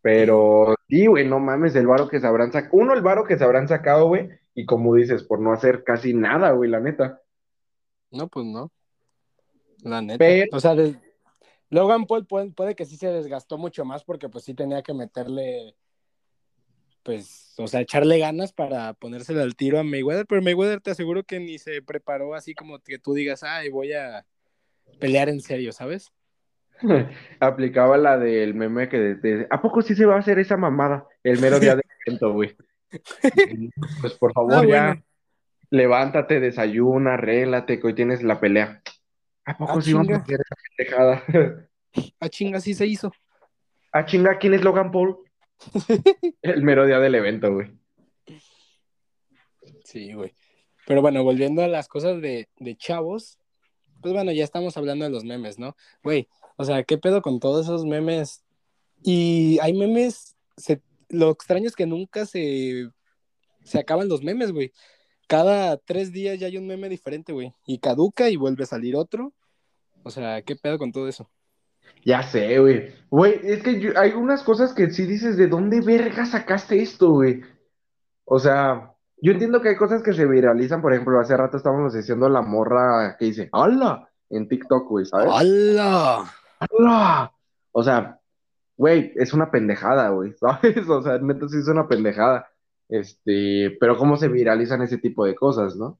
Pero 0.00 0.74
sí, 0.88 1.06
güey, 1.06 1.26
no 1.28 1.38
mames, 1.40 1.74
el 1.74 1.86
varo 1.86 2.08
que 2.08 2.20
se 2.20 2.26
habrán 2.26 2.52
sacado. 2.52 2.76
Uno, 2.76 2.94
el 2.94 3.02
varo 3.02 3.24
que 3.24 3.36
se 3.36 3.44
habrán 3.44 3.68
sacado, 3.68 4.06
güey. 4.06 4.30
Y 4.54 4.64
como 4.66 4.94
dices, 4.94 5.24
por 5.24 5.40
no 5.40 5.52
hacer 5.52 5.84
casi 5.84 6.14
nada, 6.14 6.52
güey, 6.52 6.70
la 6.70 6.80
neta. 6.80 7.22
No, 8.10 8.28
pues 8.28 8.46
no. 8.46 8.70
La 9.82 10.00
neta. 10.02 10.18
Pero- 10.18 10.46
O 10.52 10.60
sea, 10.60 10.74
Logan 11.70 12.06
Paul 12.06 12.26
puede, 12.26 12.50
puede 12.52 12.74
que 12.74 12.86
sí 12.86 12.96
se 12.96 13.08
desgastó 13.08 13.58
mucho 13.58 13.84
más 13.84 14.04
porque 14.04 14.28
pues 14.28 14.44
sí 14.44 14.54
tenía 14.54 14.82
que 14.82 14.94
meterle, 14.94 15.76
pues, 17.02 17.54
o 17.58 17.66
sea, 17.68 17.80
echarle 17.80 18.18
ganas 18.18 18.52
para 18.52 18.94
ponérsele 18.94 19.42
al 19.42 19.54
tiro 19.56 19.78
a 19.78 19.84
Mayweather, 19.84 20.26
pero 20.26 20.40
Mayweather 20.42 20.80
te 20.80 20.92
aseguro 20.92 21.24
que 21.24 21.38
ni 21.40 21.58
se 21.58 21.82
preparó 21.82 22.34
así 22.34 22.54
como 22.54 22.78
que 22.78 22.98
tú 22.98 23.12
digas, 23.12 23.42
ay, 23.42 23.68
voy 23.68 23.92
a 23.92 24.24
pelear 24.98 25.28
en 25.28 25.40
serio, 25.40 25.72
¿sabes? 25.72 26.12
Aplicaba 27.40 27.96
la 27.98 28.18
del 28.18 28.54
meme 28.54 28.88
que 28.88 28.98
de- 28.98 29.14
de- 29.16 29.46
¿a 29.50 29.60
poco 29.60 29.82
sí 29.82 29.94
se 29.94 30.06
va 30.06 30.16
a 30.16 30.18
hacer 30.20 30.38
esa 30.38 30.56
mamada? 30.56 31.06
El 31.22 31.40
mero 31.40 31.58
día 31.60 31.74
del 31.74 31.84
evento, 32.06 32.32
güey. 32.32 32.56
Pues 34.00 34.14
por 34.14 34.32
favor, 34.32 34.54
Ah, 34.54 34.64
ya, 34.66 34.86
bueno. 34.86 35.02
levántate, 35.70 36.40
desayuna, 36.40 37.14
arréglate, 37.14 37.78
que 37.80 37.86
hoy 37.88 37.94
tienes 37.94 38.22
la 38.22 38.40
pelea. 38.40 38.80
¿A 39.44 39.56
poco 39.58 39.78
Ah, 39.78 39.82
sí 39.82 39.92
vamos 39.92 40.10
a 40.12 40.16
hacer 40.22 40.40
esa 40.40 40.54
pendejada? 40.76 41.68
Ah, 42.20 42.28
chinga, 42.28 42.60
sí 42.60 42.74
se 42.74 42.86
hizo. 42.86 43.12
Ah, 43.92 44.04
chinga, 44.06 44.38
¿quién 44.38 44.54
es 44.54 44.62
Logan 44.62 44.90
Paul? 44.90 45.18
El 46.42 46.62
mero 46.62 46.86
día 46.86 46.98
del 47.00 47.14
evento, 47.16 47.52
güey. 47.52 47.72
Sí, 49.84 50.12
güey. 50.12 50.34
Pero 50.86 51.02
bueno, 51.02 51.22
volviendo 51.24 51.62
a 51.62 51.68
las 51.68 51.88
cosas 51.88 52.20
de, 52.22 52.48
de 52.58 52.76
chavos, 52.76 53.38
pues 54.00 54.14
bueno, 54.14 54.32
ya 54.32 54.44
estamos 54.44 54.76
hablando 54.76 55.04
de 55.04 55.10
los 55.10 55.24
memes, 55.24 55.58
¿no? 55.58 55.76
Güey, 56.02 56.28
o 56.56 56.64
sea, 56.64 56.82
¿qué 56.84 56.98
pedo 56.98 57.22
con 57.22 57.40
todos 57.40 57.66
esos 57.66 57.84
memes? 57.84 58.44
Y 59.02 59.58
hay 59.60 59.74
memes, 59.74 60.36
lo 61.08 61.30
extraño 61.30 61.66
es 61.68 61.76
que 61.76 61.86
nunca 61.86 62.26
se, 62.26 62.90
se 63.64 63.78
acaban 63.78 64.08
los 64.08 64.22
memes, 64.22 64.52
güey. 64.52 64.72
Cada 65.26 65.76
tres 65.76 66.12
días 66.12 66.38
ya 66.38 66.46
hay 66.46 66.56
un 66.56 66.66
meme 66.66 66.88
diferente, 66.88 67.32
güey. 67.32 67.52
Y 67.66 67.78
caduca 67.78 68.30
y 68.30 68.36
vuelve 68.36 68.64
a 68.64 68.66
salir 68.66 68.96
otro. 68.96 69.34
O 70.02 70.10
sea, 70.10 70.42
¿qué 70.42 70.56
pedo 70.56 70.78
con 70.78 70.90
todo 70.90 71.06
eso? 71.06 71.30
Ya 72.04 72.22
sé, 72.22 72.58
güey. 72.58 72.92
Güey, 73.10 73.40
es 73.42 73.62
que 73.62 73.92
hay 73.96 74.12
unas 74.12 74.42
cosas 74.42 74.72
que 74.72 74.90
sí 74.90 75.04
dices, 75.04 75.36
¿de 75.36 75.48
dónde 75.48 75.80
verga 75.80 76.24
sacaste 76.24 76.80
esto, 76.80 77.10
güey? 77.10 77.42
O 78.24 78.38
sea, 78.38 78.94
yo 79.20 79.32
entiendo 79.32 79.60
que 79.60 79.70
hay 79.70 79.76
cosas 79.76 80.02
que 80.02 80.12
se 80.12 80.26
viralizan, 80.26 80.80
por 80.80 80.92
ejemplo, 80.92 81.18
hace 81.20 81.36
rato 81.36 81.56
estábamos 81.56 81.94
diciendo 81.94 82.28
la 82.28 82.42
morra 82.42 83.16
que 83.18 83.26
dice, 83.26 83.48
¡Hala! 83.52 84.08
En 84.30 84.48
TikTok, 84.48 84.88
güey, 84.88 85.06
¿sabes? 85.06 85.28
¡Hala! 85.32 86.32
¡Hala! 86.60 87.32
O 87.72 87.82
sea, 87.82 88.20
güey, 88.76 89.12
es 89.16 89.32
una 89.32 89.50
pendejada, 89.50 90.10
güey, 90.10 90.32
¿sabes? 90.40 90.88
O 90.88 91.02
sea, 91.02 91.18
neta 91.18 91.48
sí 91.48 91.58
es 91.58 91.68
una 91.68 91.88
pendejada. 91.88 92.48
Este, 92.88 93.76
pero 93.78 93.98
cómo 93.98 94.16
se 94.16 94.28
viralizan 94.28 94.82
ese 94.82 94.98
tipo 94.98 95.24
de 95.26 95.34
cosas, 95.34 95.76
¿no? 95.76 95.98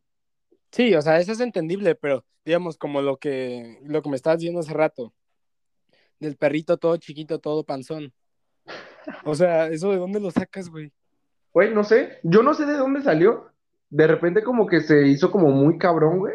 Sí, 0.70 0.94
o 0.94 1.02
sea, 1.02 1.18
eso 1.18 1.32
es 1.32 1.40
entendible, 1.40 1.94
pero 1.94 2.24
digamos, 2.44 2.78
como 2.78 3.02
lo 3.02 3.18
que, 3.18 3.78
lo 3.84 4.00
que 4.02 4.08
me 4.08 4.16
estabas 4.16 4.38
diciendo 4.38 4.60
hace 4.60 4.72
rato, 4.72 5.12
del 6.18 6.36
perrito 6.36 6.76
todo 6.76 6.96
chiquito, 6.96 7.38
todo 7.38 7.64
panzón. 7.64 8.12
O 9.24 9.34
sea, 9.34 9.68
¿eso 9.68 9.90
de 9.90 9.98
dónde 9.98 10.20
lo 10.20 10.30
sacas, 10.30 10.68
güey? 10.68 10.92
Güey, 11.52 11.74
no 11.74 11.84
sé, 11.84 12.18
yo 12.22 12.42
no 12.42 12.54
sé 12.54 12.66
de 12.66 12.76
dónde 12.76 13.02
salió. 13.02 13.52
De 13.90 14.06
repente 14.06 14.42
como 14.42 14.66
que 14.66 14.80
se 14.82 15.06
hizo 15.08 15.30
como 15.30 15.48
muy 15.50 15.78
cabrón, 15.78 16.18
güey. 16.18 16.34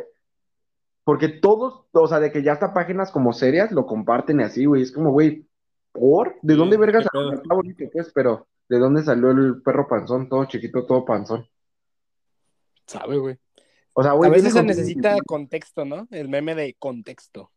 Porque 1.04 1.30
todos, 1.30 1.86
o 1.92 2.08
sea, 2.08 2.20
de 2.20 2.32
que 2.32 2.44
ya 2.44 2.54
hasta 2.54 2.74
páginas 2.74 3.12
como 3.12 3.34
serias 3.34 3.72
lo 3.72 3.86
comparten 3.86 4.40
y 4.40 4.44
así, 4.44 4.66
güey. 4.66 4.82
Es 4.84 4.92
como, 4.92 5.12
güey, 5.12 5.48
¿por? 5.92 6.38
¿De 6.42 6.56
Sí, 6.56 6.58
dónde 6.58 6.78
vergas 6.78 7.06
qué 7.10 7.10
salió? 7.12 7.34
Está 7.34 7.54
bonito, 7.56 7.86
pues, 7.92 8.12
pero 8.14 8.48
¿de 8.70 8.80
dónde 8.80 9.04
salió 9.04 9.32
el 9.32 9.62
perro 9.62 9.88
panzón? 9.88 10.30
Todo 10.30 10.46
chiquito, 10.46 10.86
todo 10.86 11.06
panzón. 11.06 11.48
Sabe, 12.88 13.18
güey. 13.18 13.38
O 13.94 14.04
sea, 14.04 14.14
A 14.14 14.16
güey, 14.16 14.32
veces 14.32 14.54
se 14.54 14.64
necesita 14.64 15.22
contexto, 15.26 15.86
¿no? 15.86 16.08
El 16.12 16.30
meme 16.30 16.56
de 16.56 16.76
contexto. 16.80 17.52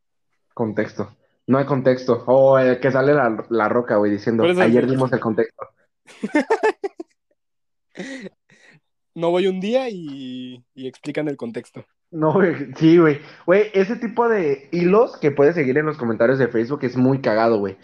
contexto. 0.55 1.17
No 1.47 1.59
hay 1.59 1.67
contexto. 1.67 2.25
O 2.27 2.59
el 2.59 2.81
que 2.81 2.91
sale 2.91 3.15
la, 3.15 3.47
la 3.51 3.69
roca, 3.69 3.97
güey, 3.97 4.11
diciendo, 4.13 4.45
ayer 4.45 4.85
sí. 4.85 4.91
dimos 4.91 5.13
el 5.13 5.21
contexto. 5.21 5.67
No 9.15 9.31
voy 9.31 9.47
un 9.47 9.61
día 9.61 9.88
y, 9.88 10.62
y 10.75 10.87
explican 10.87 11.29
el 11.29 11.37
contexto. 11.37 11.87
No, 12.11 12.35
güey, 12.35 12.73
sí, 12.76 12.99
güey. 12.99 13.19
Güey, 13.47 13.71
ese 13.75 13.97
tipo 13.97 14.29
de 14.29 14.69
hilos 14.73 15.17
que 15.19 15.31
puedes 15.31 15.55
seguir 15.55 15.79
en 15.79 15.87
los 15.87 15.97
comentarios 15.97 16.38
de 16.38 16.49
Facebook 16.49 16.81
es 16.83 16.97
muy 16.97 17.21
cagado, 17.21 17.59
güey. 17.59 17.76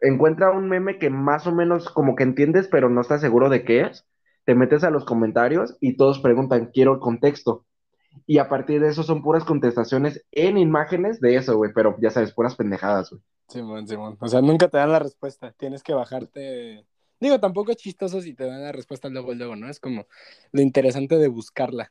Encuentra 0.00 0.50
un 0.50 0.68
meme 0.68 0.98
que 0.98 1.10
más 1.10 1.46
o 1.46 1.52
menos 1.52 1.90
como 1.90 2.14
que 2.14 2.22
entiendes, 2.22 2.68
pero 2.68 2.88
no 2.90 3.00
estás 3.00 3.20
seguro 3.20 3.48
de 3.48 3.64
qué 3.64 3.82
es. 3.82 4.06
Te 4.44 4.54
metes 4.54 4.84
a 4.84 4.90
los 4.90 5.04
comentarios 5.04 5.76
y 5.80 5.96
todos 5.96 6.20
preguntan, 6.20 6.70
quiero 6.72 6.94
el 6.94 7.00
contexto. 7.00 7.66
Y 8.26 8.38
a 8.38 8.48
partir 8.48 8.80
de 8.80 8.88
eso 8.88 9.02
son 9.02 9.22
puras 9.22 9.44
contestaciones 9.44 10.24
en 10.30 10.56
imágenes 10.58 11.20
de 11.20 11.36
eso, 11.36 11.56
güey. 11.56 11.72
Pero 11.74 11.96
ya 12.00 12.10
sabes, 12.10 12.32
puras 12.32 12.54
pendejadas, 12.54 13.10
güey. 13.10 13.22
Simón, 13.48 13.86
Simón. 13.88 14.16
O 14.20 14.28
sea, 14.28 14.40
nunca 14.40 14.68
te 14.68 14.78
dan 14.78 14.92
la 14.92 14.98
respuesta. 14.98 15.52
Tienes 15.56 15.82
que 15.82 15.94
bajarte. 15.94 16.86
Digo, 17.24 17.40
tampoco 17.40 17.70
es 17.70 17.78
chistoso 17.78 18.20
si 18.20 18.34
te 18.34 18.44
dan 18.44 18.62
la 18.62 18.70
respuesta 18.70 19.08
luego, 19.08 19.32
luego, 19.32 19.56
¿no? 19.56 19.66
Es 19.70 19.80
como 19.80 20.06
lo 20.52 20.60
interesante 20.60 21.16
de 21.16 21.28
buscarla. 21.28 21.90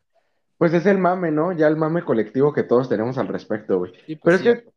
Pues 0.60 0.76
es 0.76 0.86
el 0.86 1.00
mame, 1.00 1.32
¿no? 1.32 1.54
Ya 1.54 1.66
el 1.66 1.76
mame 1.76 2.04
colectivo 2.06 2.54
que 2.54 2.62
todos 2.62 2.88
tenemos 2.88 3.18
al 3.18 3.28
respecto, 3.28 3.80
güey. 3.80 3.94
Y 4.06 4.16
Pero 4.18 4.22
pues, 4.22 4.36
es 4.36 4.44
que 4.44 4.70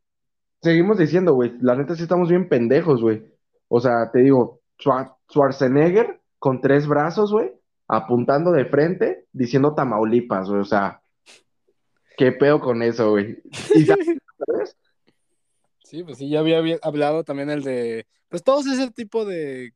seguimos 0.63 0.97
diciendo, 0.97 1.35
güey, 1.35 1.53
la 1.61 1.77
neta 1.77 1.95
sí 1.95 2.05
estamos 2.05 2.31
bien 2.31 2.49
pendejos, 2.49 3.03
güey. 3.03 3.23
O 3.69 3.83
sea, 3.83 4.11
te 4.11 4.21
digo, 4.21 4.63
Schwar- 4.79 5.15
Schwarzenegger 5.31 6.23
con 6.39 6.63
tres 6.63 6.87
brazos, 6.87 7.33
güey, 7.33 7.53
apuntando 7.87 8.51
de 8.51 8.65
frente, 8.65 9.27
diciendo 9.33 9.75
Tamaulipas, 9.75 10.49
güey. 10.49 10.63
O 10.63 10.65
sea, 10.65 11.03
¿qué 12.17 12.33
pedo 12.33 12.61
con 12.61 12.83
eso, 12.83 13.11
güey? 13.11 13.43
¿Y 13.75 13.85
sabes? 13.85 14.07
Sí, 15.85 16.03
pues 16.03 16.19
sí, 16.19 16.29
ya 16.29 16.41
había 16.41 16.79
hablado 16.83 17.23
también 17.23 17.49
el 17.49 17.63
de. 17.63 18.07
Pues 18.29 18.43
todos 18.43 18.67
ese 18.67 18.91
tipo 18.91 19.25
de, 19.25 19.73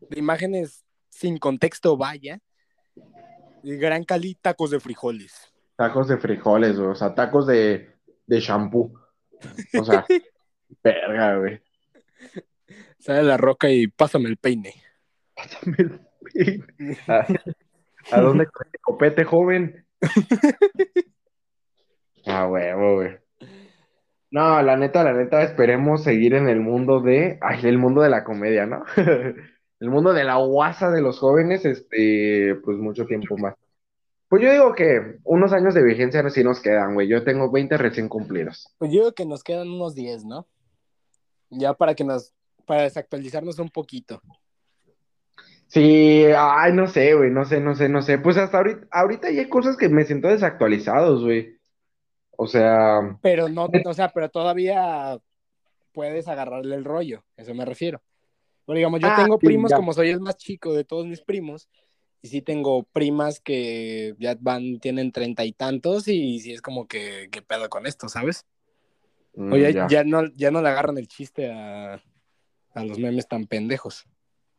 de 0.00 0.18
imágenes 0.18 0.84
sin 1.08 1.38
contexto, 1.38 1.96
vaya. 1.96 2.40
Y 3.62 3.76
gran 3.76 4.04
cali, 4.04 4.34
tacos 4.34 4.70
de 4.70 4.80
frijoles. 4.80 5.52
Tacos 5.76 6.08
de 6.08 6.18
frijoles, 6.18 6.76
güey. 6.76 6.90
O 6.90 6.94
sea, 6.94 7.14
tacos 7.14 7.46
de, 7.46 7.94
de 8.26 8.40
shampoo. 8.40 8.92
O 9.78 9.84
sea, 9.84 10.04
verga, 10.82 11.36
güey. 11.38 11.60
Sale 12.98 13.22
la 13.22 13.36
roca 13.36 13.70
y 13.70 13.86
pásame 13.86 14.28
el 14.28 14.36
peine. 14.36 14.74
¿A, 17.06 17.26
a 18.10 18.20
dónde 18.20 18.44
este 18.44 18.78
copete, 18.80 19.24
joven? 19.24 19.86
Ah, 22.26 22.46
huevo, 22.46 22.96
güey. 22.96 23.16
No, 24.30 24.60
la 24.60 24.76
neta, 24.76 25.02
la 25.02 25.14
neta, 25.14 25.42
esperemos 25.42 26.04
seguir 26.04 26.34
en 26.34 26.48
el 26.48 26.60
mundo 26.60 27.00
de, 27.00 27.38
ay, 27.40 27.60
el 27.64 27.78
mundo 27.78 28.02
de 28.02 28.10
la 28.10 28.24
comedia, 28.24 28.66
¿no? 28.66 28.84
El 29.80 29.90
mundo 29.90 30.12
de 30.12 30.24
la 30.24 30.36
guasa 30.36 30.90
de 30.90 31.00
los 31.00 31.18
jóvenes, 31.18 31.64
este, 31.64 32.56
pues 32.64 32.78
mucho 32.78 33.06
tiempo 33.06 33.36
más. 33.38 33.54
Pues 34.28 34.42
yo 34.42 34.52
digo 34.52 34.74
que 34.74 35.18
unos 35.24 35.52
años 35.52 35.74
de 35.74 35.82
vigencia 35.82 36.28
sí 36.30 36.44
nos 36.44 36.60
quedan, 36.60 36.94
güey. 36.94 37.08
Yo 37.08 37.24
tengo 37.24 37.50
20 37.50 37.78
recién 37.78 38.08
cumplidos. 38.08 38.74
Pues 38.78 38.92
yo 38.92 39.00
creo 39.00 39.14
que 39.14 39.24
nos 39.24 39.42
quedan 39.42 39.70
unos 39.70 39.94
10, 39.94 40.24
¿no? 40.24 40.46
Ya 41.50 41.72
para 41.74 41.94
que 41.94 42.04
nos. 42.04 42.34
Para 42.66 42.82
desactualizarnos 42.82 43.58
un 43.58 43.70
poquito. 43.70 44.20
Sí, 45.68 46.24
ay, 46.36 46.72
no 46.72 46.86
sé, 46.86 47.14
güey, 47.14 47.30
no 47.30 47.44
sé, 47.44 47.60
no 47.60 47.74
sé, 47.74 47.88
no 47.88 48.02
sé. 48.02 48.18
Pues 48.18 48.36
hasta 48.36 48.58
ahorita, 48.58 48.86
ahorita 48.90 49.30
ya 49.30 49.40
hay 49.42 49.48
cosas 49.48 49.76
que 49.76 49.88
me 49.88 50.04
siento 50.04 50.28
desactualizados, 50.28 51.24
güey. 51.24 51.58
O 52.36 52.46
sea, 52.46 53.18
Pero 53.22 53.48
no, 53.48 53.68
o 53.84 53.94
sea, 53.94 54.10
pero 54.10 54.28
todavía 54.28 55.18
puedes 55.92 56.28
agarrarle 56.28 56.76
el 56.76 56.84
rollo, 56.84 57.24
eso 57.36 57.54
me 57.54 57.64
refiero. 57.64 58.00
Pero 58.68 58.76
digamos, 58.76 59.00
yo 59.00 59.08
Ah, 59.08 59.24
tengo 59.24 59.40
primos, 59.40 59.70
ya. 59.72 59.78
como 59.78 59.94
soy 59.94 60.10
el 60.10 60.20
más 60.20 60.36
chico 60.38 60.74
de 60.74 60.84
todos 60.84 61.06
mis 61.08 61.22
primos, 61.22 61.70
y 62.22 62.28
sí 62.28 62.42
tengo 62.42 62.84
primas 62.84 63.40
que 63.40 64.14
ya 64.20 64.36
van, 64.40 64.78
tienen 64.80 65.10
treinta 65.12 65.44
y 65.46 65.52
tantos, 65.54 66.06
y 66.08 66.40
sí 66.40 66.52
es 66.52 66.62
como 66.62 66.86
que, 66.86 67.30
¿qué 67.32 67.42
pedo 67.42 67.70
con 67.70 67.86
esto, 67.86 68.08
sabes? 68.10 68.46
mm, 69.36 69.52
O 69.52 69.56
ya, 69.56 69.70
ya, 69.70 69.88
ya 69.88 70.04
no, 70.04 70.26
ya 70.36 70.50
no 70.50 70.62
le 70.62 70.68
agarran 70.68 70.98
el 70.98 71.08
chiste 71.08 71.50
a, 71.50 71.94
a 72.74 72.84
los 72.84 72.98
memes 72.98 73.28
tan 73.28 73.46
pendejos, 73.46 74.06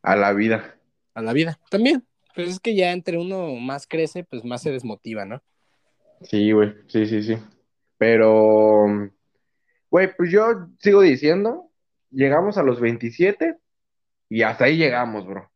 a 0.04 0.16
la 0.18 0.34
vida. 0.34 0.76
a 1.14 1.22
la 1.22 1.34
vida. 1.34 1.60
También, 1.70 2.08
pero 2.36 2.50
es 2.50 2.60
que 2.60 2.76
ya 2.76 2.92
entre 2.92 3.18
uno 3.20 3.56
más 3.56 3.88
crece, 3.88 4.24
pues 4.24 4.44
más 4.44 4.62
se 4.64 4.72
desmotiva, 4.72 5.26
¿no? 5.26 5.44
Sí, 6.22 6.52
güey, 6.52 6.74
sí, 6.88 7.06
sí, 7.06 7.24
sí. 7.24 7.38
Pero, 7.98 8.86
güey, 9.90 10.16
pues 10.16 10.32
yo 10.32 10.68
sigo 10.80 11.02
diciendo, 11.02 11.72
llegamos 12.12 12.58
a 12.58 12.64
los 12.64 12.80
27 12.80 13.58
y 14.30 14.44
hasta 14.44 14.66
ahí 14.66 14.78
llegamos, 14.78 15.26
bro, 15.26 15.50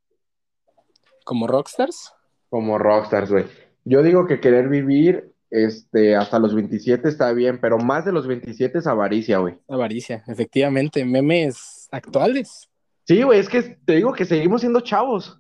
Como 1.26 1.48
rockstars. 1.48 2.14
como 2.50 2.78
rockstars, 2.78 3.32
güey. 3.32 3.46
Yo 3.86 4.02
digo 4.04 4.26
que 4.28 4.40
querer 4.40 4.70
vivir, 4.70 5.34
este, 5.50 6.16
hasta 6.16 6.40
los 6.40 6.56
27 6.56 7.08
está 7.08 7.32
bien, 7.34 7.60
pero 7.60 7.78
más 7.78 8.06
de 8.06 8.12
los 8.12 8.28
27 8.28 8.80
es 8.80 8.88
avaricia, 8.88 9.38
güey. 9.40 9.58
Avaricia, 9.68 10.24
efectivamente, 10.28 11.06
memes 11.06 11.88
actuales. 11.92 12.70
Sí, 13.06 13.22
güey, 13.24 13.40
es 13.40 13.50
que 13.50 13.62
te 13.86 13.96
digo 13.96 14.14
que 14.14 14.26
seguimos 14.26 14.62
siendo 14.62 14.80
chavos, 14.82 15.40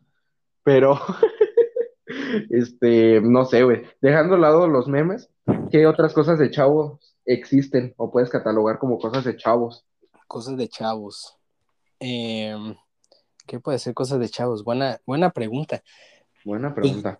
pero, 0.63 0.99
este, 2.49 3.21
no 3.21 3.45
sé, 3.45 3.63
güey, 3.63 3.83
dejando 4.01 4.35
a 4.35 4.39
lado 4.39 4.67
los 4.67 4.87
memes, 4.87 5.29
¿qué 5.71 5.87
otras 5.87 6.13
cosas 6.13 6.39
de 6.39 6.51
chavos 6.51 7.15
existen 7.25 7.93
o 7.97 8.11
puedes 8.11 8.29
catalogar 8.29 8.79
como 8.79 8.97
cosas 8.99 9.23
de 9.23 9.37
chavos? 9.37 9.85
Cosas 10.27 10.57
de 10.57 10.67
chavos. 10.67 11.37
Eh, 11.99 12.55
¿Qué 13.45 13.59
puede 13.59 13.79
ser 13.79 13.93
cosas 13.93 14.19
de 14.19 14.29
chavos? 14.29 14.63
Buena, 14.63 14.99
buena 15.05 15.31
pregunta. 15.31 15.83
Buena 16.43 16.73
pregunta. 16.73 17.19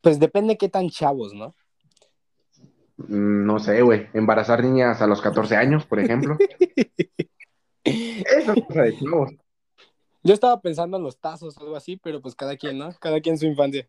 Pues 0.00 0.18
depende 0.18 0.56
qué 0.56 0.68
tan 0.68 0.88
chavos, 0.88 1.34
¿no? 1.34 1.54
Mm, 2.96 3.46
No 3.46 3.58
sé, 3.58 3.82
güey, 3.82 4.08
embarazar 4.14 4.62
niñas 4.62 5.00
a 5.00 5.06
los 5.06 5.20
14 5.20 5.56
años, 5.56 5.86
por 5.86 6.00
ejemplo. 6.00 6.36
Eso 7.84 8.52
es 8.52 8.64
cosa 8.66 8.82
de 8.82 8.98
chavos. 8.98 9.30
Yo 10.22 10.34
estaba 10.34 10.60
pensando 10.60 10.98
en 10.98 11.02
los 11.02 11.18
tazos 11.18 11.56
o 11.56 11.60
algo 11.62 11.76
así, 11.76 11.96
pero 11.96 12.20
pues 12.20 12.34
cada 12.34 12.56
quien, 12.56 12.76
¿no? 12.78 12.92
Cada 13.00 13.20
quien 13.20 13.38
su 13.38 13.46
infancia. 13.46 13.88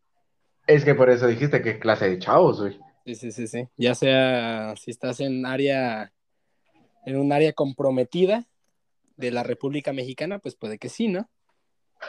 Es 0.66 0.86
que 0.86 0.96
por 0.96 1.10
eso 1.10 1.28
dijiste 1.28 1.62
qué 1.62 1.80
clase 1.80 2.10
de 2.10 2.20
chavos, 2.20 2.62
güey. 2.62 2.80
Sí, 3.06 3.16
sí, 3.16 3.32
sí, 3.32 3.48
sí. 3.48 3.68
Ya 3.78 3.96
sea 3.96 4.76
si 4.78 4.92
estás 4.92 5.20
en 5.20 5.46
área, 5.46 6.14
en 7.06 7.18
un 7.18 7.34
área 7.34 7.52
comprometida 7.52 8.48
de 9.18 9.32
la 9.32 9.44
República 9.44 9.92
Mexicana, 9.92 10.40
pues 10.40 10.56
puede 10.56 10.78
que 10.78 10.88
sí, 10.88 11.08
¿no? 11.10 11.30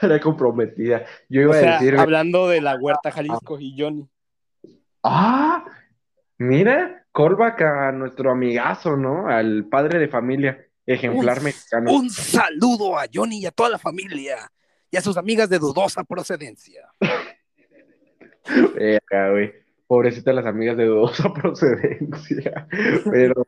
Era 0.01 0.19
comprometida. 0.21 1.05
Yo 1.29 1.43
iba 1.43 1.51
O 1.51 1.55
sea, 1.55 1.77
a 1.77 1.81
decir, 1.81 1.99
hablando 1.99 2.49
de 2.49 2.61
la 2.61 2.77
Huerta 2.77 3.11
Jalisco 3.11 3.59
y 3.61 3.75
Johnny. 3.79 4.09
ah, 5.03 5.65
mira, 6.39 7.05
callback 7.13 7.61
a 7.63 7.93
nuestro 7.93 8.31
amigazo, 8.31 8.97
¿no? 8.97 9.29
Al 9.29 9.67
padre 9.67 9.99
de 9.99 10.09
familia, 10.09 10.65
ejemplar 10.87 11.39
Un- 11.39 11.45
mexicano. 11.45 11.93
Un 11.93 12.11
saludo 12.11 12.99
a 12.99 13.05
Johnny 13.13 13.41
y 13.41 13.47
a 13.47 13.51
toda 13.51 13.69
la 13.71 13.79
familia. 13.79 14.51
y 14.91 14.97
a 14.97 15.01
sus 15.01 15.17
amigas 15.17 15.49
de 15.49 15.59
dudosa 15.59 16.05
procedencia. 16.05 16.87
Verga, 18.75 19.31
güey. 19.31 19.53
Pobrecita 19.87 20.33
las 20.33 20.47
amigas 20.47 20.77
de 20.77 20.87
dudosa 20.87 21.33
procedencia. 21.35 22.67
Pero 23.11 23.47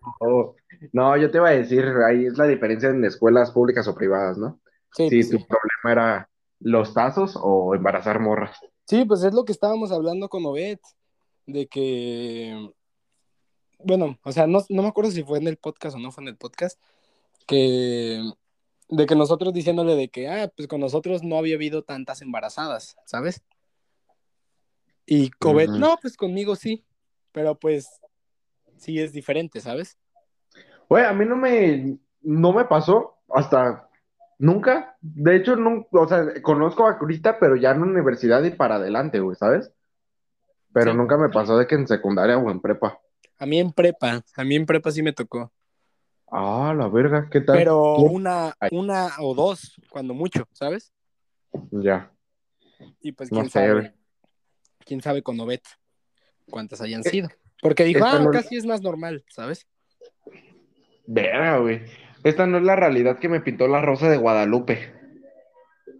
no, 0.92 1.16
yo 1.16 1.30
te 1.30 1.38
iba 1.38 1.48
a 1.48 1.52
decir, 1.52 1.84
ahí 2.06 2.26
es 2.26 2.36
la 2.36 2.46
diferencia 2.46 2.90
en 2.90 3.04
escuelas 3.04 3.50
públicas 3.50 3.86
o 3.88 3.94
privadas, 3.94 4.36
¿no? 4.38 4.60
Sí, 4.92 5.08
Si 5.08 5.16
pues, 5.16 5.30
tu 5.30 5.38
sí. 5.38 5.46
problema 5.48 5.92
era 6.02 6.28
los 6.64 6.94
tazos 6.94 7.38
o 7.40 7.75
embarazar 7.75 8.21
morras. 8.21 8.59
Sí, 8.87 9.04
pues 9.04 9.23
es 9.23 9.35
lo 9.35 9.44
que 9.44 9.52
estábamos 9.52 9.92
hablando 9.92 10.30
con 10.30 10.47
Obed, 10.47 10.78
de 11.47 11.66
que, 11.66 12.71
bueno, 13.80 14.18
o 14.25 14.33
sea, 14.33 14.47
no, 14.47 14.64
no 14.71 14.83
me 14.83 14.88
acuerdo 14.88 15.11
si 15.11 15.23
fue 15.23 15.38
en 15.38 15.47
el 15.47 15.59
podcast 15.59 15.94
o 15.94 15.99
no 15.99 16.11
fue 16.11 16.25
en 16.25 16.28
el 16.28 16.37
podcast, 16.38 16.80
que, 17.47 18.18
de 18.88 19.06
que 19.06 19.14
nosotros 19.14 19.52
diciéndole 19.52 19.94
de 19.94 20.09
que, 20.09 20.28
ah, 20.28 20.50
pues 20.56 20.66
con 20.66 20.80
nosotros 20.80 21.23
no 21.23 21.37
había 21.37 21.56
habido 21.56 21.85
tantas 21.85 22.23
embarazadas, 22.23 22.97
¿sabes? 23.04 23.42
Y 25.04 25.30
Obed, 25.44 25.68
Ujú. 25.68 25.78
no, 25.78 25.99
pues 26.00 26.16
conmigo 26.16 26.56
sí, 26.56 26.83
pero 27.30 27.59
pues 27.59 28.00
sí 28.78 28.99
es 28.99 29.12
diferente, 29.12 29.61
¿sabes? 29.61 29.99
Güey, 30.88 31.04
a 31.04 31.12
mí 31.12 31.26
no 31.26 31.37
me, 31.37 31.99
no 32.23 32.54
me 32.54 32.64
pasó 32.64 33.18
hasta 33.28 33.90
nunca. 34.38 34.96
De 35.00 35.36
hecho, 35.36 35.56
nunca, 35.56 35.88
o 35.92 36.08
sea, 36.08 36.42
conozco 36.42 36.86
a 36.86 36.98
Crista, 36.98 37.38
pero 37.38 37.56
ya 37.56 37.70
en 37.72 37.82
universidad 37.82 38.42
y 38.44 38.50
para 38.50 38.76
adelante, 38.76 39.20
güey, 39.20 39.36
¿sabes? 39.36 39.72
Pero 40.72 40.90
Sí. 40.92 40.96
nunca 40.96 41.16
me 41.16 41.28
pasó 41.28 41.56
de 41.56 41.66
que 41.66 41.74
en 41.76 41.86
secundaria 41.86 42.36
o 42.38 42.50
en 42.50 42.60
prepa. 42.60 42.98
A 43.38 43.46
mí 43.46 43.58
en 43.58 43.72
prepa, 43.72 44.22
a 44.36 44.44
mí 44.44 44.56
en 44.56 44.66
prepa 44.66 44.90
sí 44.90 45.02
me 45.02 45.12
tocó, 45.12 45.52
Ah, 46.30 46.74
la 46.76 46.88
verga, 46.88 47.28
¿qué 47.30 47.40
tal? 47.40 47.56
pero 47.58 47.94
una, 47.96 48.54
Ay. 48.58 48.70
una 48.72 49.08
o 49.20 49.34
dos, 49.34 49.74
cuando 49.90 50.14
mucho, 50.14 50.48
¿sabes? 50.52 50.92
Ya, 51.70 52.10
Y 53.00 53.12
pues 53.12 53.30
no 53.30 53.40
quién 53.40 53.50
sé, 53.50 53.58
sabe, 53.60 53.72
güey. 53.72 53.92
quién 54.84 55.00
sabe 55.00 55.22
con 55.22 55.38
Obed 55.38 55.60
cuántas 56.50 56.80
hayan 56.80 57.02
Eh, 57.04 57.10
sido. 57.10 57.28
Porque 57.62 57.84
dijo, 57.84 57.98
esta 58.04 58.16
ah, 58.16 58.24
no- 58.24 58.30
casi 58.30 58.56
es 58.56 58.66
más 58.66 58.80
normal, 58.82 59.24
¿sabes? 59.28 59.66
Verga, 61.06 61.58
güey. 61.58 61.82
Esta 62.25 62.47
no 62.47 62.59
es 62.59 62.64
la 62.64 62.75
realidad 62.76 63.19
que 63.19 63.28
me 63.28 63.40
pintó 63.40 63.69
la 63.69 63.81
Rosa 63.83 64.09
de 64.11 64.16
Guadalupe. 64.16 64.93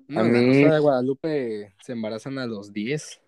No, 0.09 0.21
A 0.21 0.27
en 0.27 0.33
la 0.33 0.39
mí- 0.41 0.63
Rosa 0.65 0.75
de 0.75 0.81
Guadalupe 0.81 1.75
se 1.83 1.93
embarazan 1.93 2.39
a 2.39 2.47
los 2.47 2.73
10. 2.73 3.21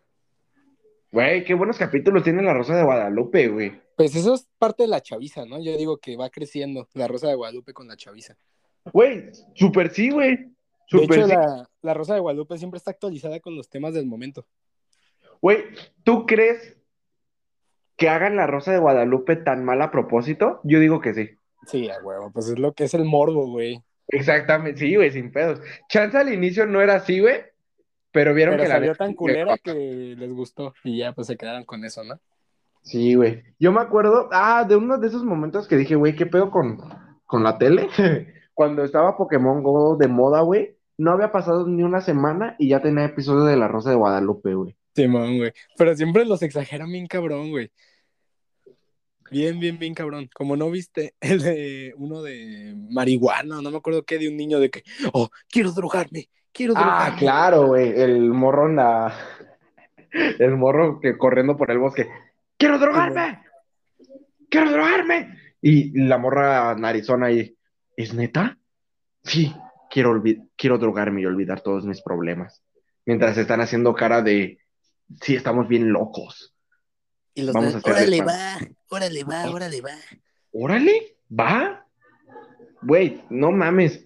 Güey, 1.13 1.45
qué 1.45 1.55
buenos 1.55 1.79
capítulos 1.79 2.25
tiene 2.25 2.43
la 2.43 2.53
Rosa 2.55 2.77
de 2.77 2.83
Guadalupe, 2.83 3.49
güey. 3.49 3.81
Pues 3.97 4.15
eso 4.17 4.35
es 4.35 4.49
parte 4.59 4.83
de 4.83 4.89
la 4.89 5.01
chaviza, 5.01 5.47
¿no? 5.47 5.63
Yo 5.63 5.77
digo 5.77 5.99
que 5.99 6.17
va 6.17 6.29
creciendo 6.31 6.89
la 6.95 7.07
Rosa 7.09 7.29
de 7.29 7.35
Guadalupe 7.35 7.73
con 7.73 7.87
la 7.89 7.97
chaviza. 7.97 8.37
Güey, 8.93 9.31
súper 9.55 9.91
sí, 9.91 10.11
güey. 10.11 10.37
De 10.37 10.51
Súper 10.89 11.19
hecho, 11.19 11.29
sí. 11.29 11.35
la, 11.35 11.71
la 11.83 11.95
Rosa 11.95 12.15
de 12.15 12.21
Guadalupe 12.21 12.59
siempre 12.59 12.79
está 12.79 12.91
actualizada 12.93 13.41
con 13.41 13.57
los 13.57 13.69
temas 13.69 13.95
del 13.95 14.07
momento. 14.07 14.47
Güey, 15.41 15.65
¿tú 16.05 16.27
crees 16.27 16.77
que 17.97 18.09
hagan 18.09 18.37
la 18.37 18.47
Rosa 18.47 18.73
de 18.73 18.79
Guadalupe 18.79 19.37
tan 19.37 19.65
mal 19.65 19.83
a 19.83 19.91
propósito? 19.91 20.61
Yo 20.65 20.79
digo 20.79 21.01
que 21.01 21.15
sí. 21.15 21.31
Sí, 21.67 21.91
a 21.91 21.99
huevo, 22.03 22.31
pues 22.33 22.49
es 22.49 22.59
lo 22.59 22.73
que 22.73 22.85
es 22.85 22.95
el 22.95 23.05
morbo, 23.05 23.47
güey. 23.51 23.83
Exactamente, 24.09 24.81
sí, 24.81 24.95
güey, 24.95 25.11
sin 25.11 25.33
pedos. 25.33 25.61
Chance 25.89 26.17
al 26.17 26.33
inicio 26.33 26.67
no 26.67 26.81
era 26.81 26.95
así, 26.95 27.21
güey, 27.21 27.41
pero 28.13 28.33
vieron 28.35 28.55
Pero 28.55 28.65
que 28.65 28.69
la 28.69 28.75
salió 28.77 28.95
tan 28.95 29.15
culera 29.15 29.59
que 29.59 30.15
les 30.17 30.33
gustó 30.33 30.75
y 30.85 30.99
ya 30.99 31.13
pues 31.13 31.27
se 31.27 31.37
quedaron 31.37 31.65
con 31.65 31.85
eso, 31.85 32.05
¿no? 32.05 32.19
Sí, 32.83 33.15
güey. 33.15 33.43
Yo 33.59 33.73
me 33.73 33.81
acuerdo, 33.81 34.29
ah, 34.33 34.65
de 34.67 34.77
uno 34.77 34.99
de 34.99 35.09
esos 35.09 35.25
momentos 35.25 35.67
que 35.67 35.77
dije, 35.77 35.97
güey, 35.97 36.15
¿qué 36.15 36.25
pedo 36.25 36.51
con, 36.53 36.79
con 37.27 37.43
la 37.43 37.59
tele? 37.59 37.89
Cuando 38.55 38.85
estaba 38.85 39.17
Pokémon 39.17 39.63
Go 39.63 39.97
de 39.97 40.07
moda, 40.07 40.41
güey, 40.43 40.77
no 40.97 41.11
había 41.11 41.33
pasado 41.33 41.67
ni 41.67 41.83
una 41.83 42.01
semana 42.01 42.55
y 42.59 42.69
ya 42.69 42.81
tenía 42.81 43.05
episodio 43.05 43.45
de 43.45 43.57
La 43.57 43.69
Rosa 43.69 43.91
de 43.91 43.97
Guadalupe, 43.97 44.55
güey. 44.55 44.77
Simón, 44.95 45.37
güey. 45.37 45.53
Pero 45.77 45.95
siempre 45.95 46.25
los 46.25 46.43
exageran 46.43 46.91
bien 46.91 47.07
cabrón, 47.07 47.51
güey. 47.51 47.71
Bien, 49.31 49.59
bien, 49.59 49.79
bien 49.79 49.95
cabrón. 49.95 50.29
Como 50.35 50.57
no 50.57 50.71
viste 50.71 51.15
el 51.21 51.43
de 51.43 51.95
uno 51.97 52.23
de 52.23 52.75
marihuana, 52.91 53.61
no 53.61 53.71
me 53.71 53.79
acuerdo 53.79 54.05
qué, 54.05 54.19
de 54.19 54.29
un 54.29 54.37
niño 54.37 54.61
de 54.61 54.71
que, 54.71 54.83
oh, 55.13 55.29
quiero 55.49 55.73
drogarme, 55.73 56.29
quiero 56.53 56.75
drogarme. 56.75 57.15
Ah, 57.15 57.17
claro, 57.19 57.67
güey, 57.69 57.99
el 58.01 58.31
morro 58.31 58.69
en 58.69 58.77
la... 58.77 59.15
El 60.11 60.57
morro 60.57 60.99
que 61.01 61.19
corriendo 61.19 61.57
por 61.57 61.71
el 61.71 61.79
bosque. 61.79 62.09
¡Quiero 62.57 62.79
drogarme! 62.79 63.43
¡Quiero 64.49 64.71
drogarme! 64.71 65.37
Y 65.61 65.99
la 66.07 66.17
morra 66.17 66.75
narizona 66.75 67.27
ahí. 67.27 67.55
¿Es 67.97 68.15
neta? 68.15 68.59
Sí, 69.25 69.55
quiero, 69.91 70.23
quiero 70.57 70.79
drogarme 70.79 71.21
y 71.21 71.27
olvidar 71.27 71.61
todos 71.61 71.85
mis 71.85 72.01
problemas. 72.01 72.63
Mientras 73.05 73.37
están 73.37 73.61
haciendo 73.61 73.95
cara 73.95 74.23
de... 74.23 74.59
Sí, 75.21 75.35
estamos 75.35 75.69
bien 75.69 75.93
locos. 75.93 76.55
Y 77.35 77.43
los 77.43 77.53
Vamos 77.55 77.71
de, 77.71 77.77
a 77.77 77.79
hacer 77.79 77.93
órale, 77.93 78.17
esto". 78.17 78.27
va, 78.27 78.59
órale, 78.91 79.25
va, 79.25 79.51
órale, 79.51 79.81
va. 79.81 79.91
Órale, 80.53 81.17
va. 81.31 81.87
Güey, 82.83 83.23
no 83.31 83.53
mames. 83.53 84.05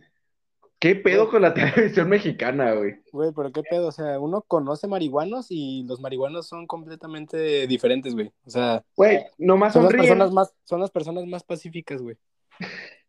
¿Qué 0.79 0.97
pedo 0.97 1.29
con 1.29 1.43
la 1.43 1.55
televisión 1.55 2.09
mexicana, 2.09 2.73
güey? 2.75 2.97
Güey, 3.13 3.33
pero 3.35 3.53
qué 3.53 3.63
pedo, 3.63 3.89
o 3.89 3.93
sea, 3.93 4.19
uno 4.19 4.43
conoce 4.43 4.87
marihuanos 4.89 5.47
y 5.51 5.85
los 5.87 6.01
marihuanos 6.01 6.47
son 6.49 6.67
completamente 6.67 7.67
diferentes, 7.67 8.15
güey. 8.15 8.33
O 8.45 8.51
sea, 8.51 8.83
Güey, 8.97 9.27
nomás 9.39 9.75
son 9.75 9.83
las 9.85 9.93
sonríen. 9.93 10.01
personas 10.09 10.33
más, 10.33 10.55
son 10.65 10.81
las 10.81 10.91
personas 10.91 11.27
más 11.27 11.45
pacíficas, 11.45 12.01
güey. 12.03 12.17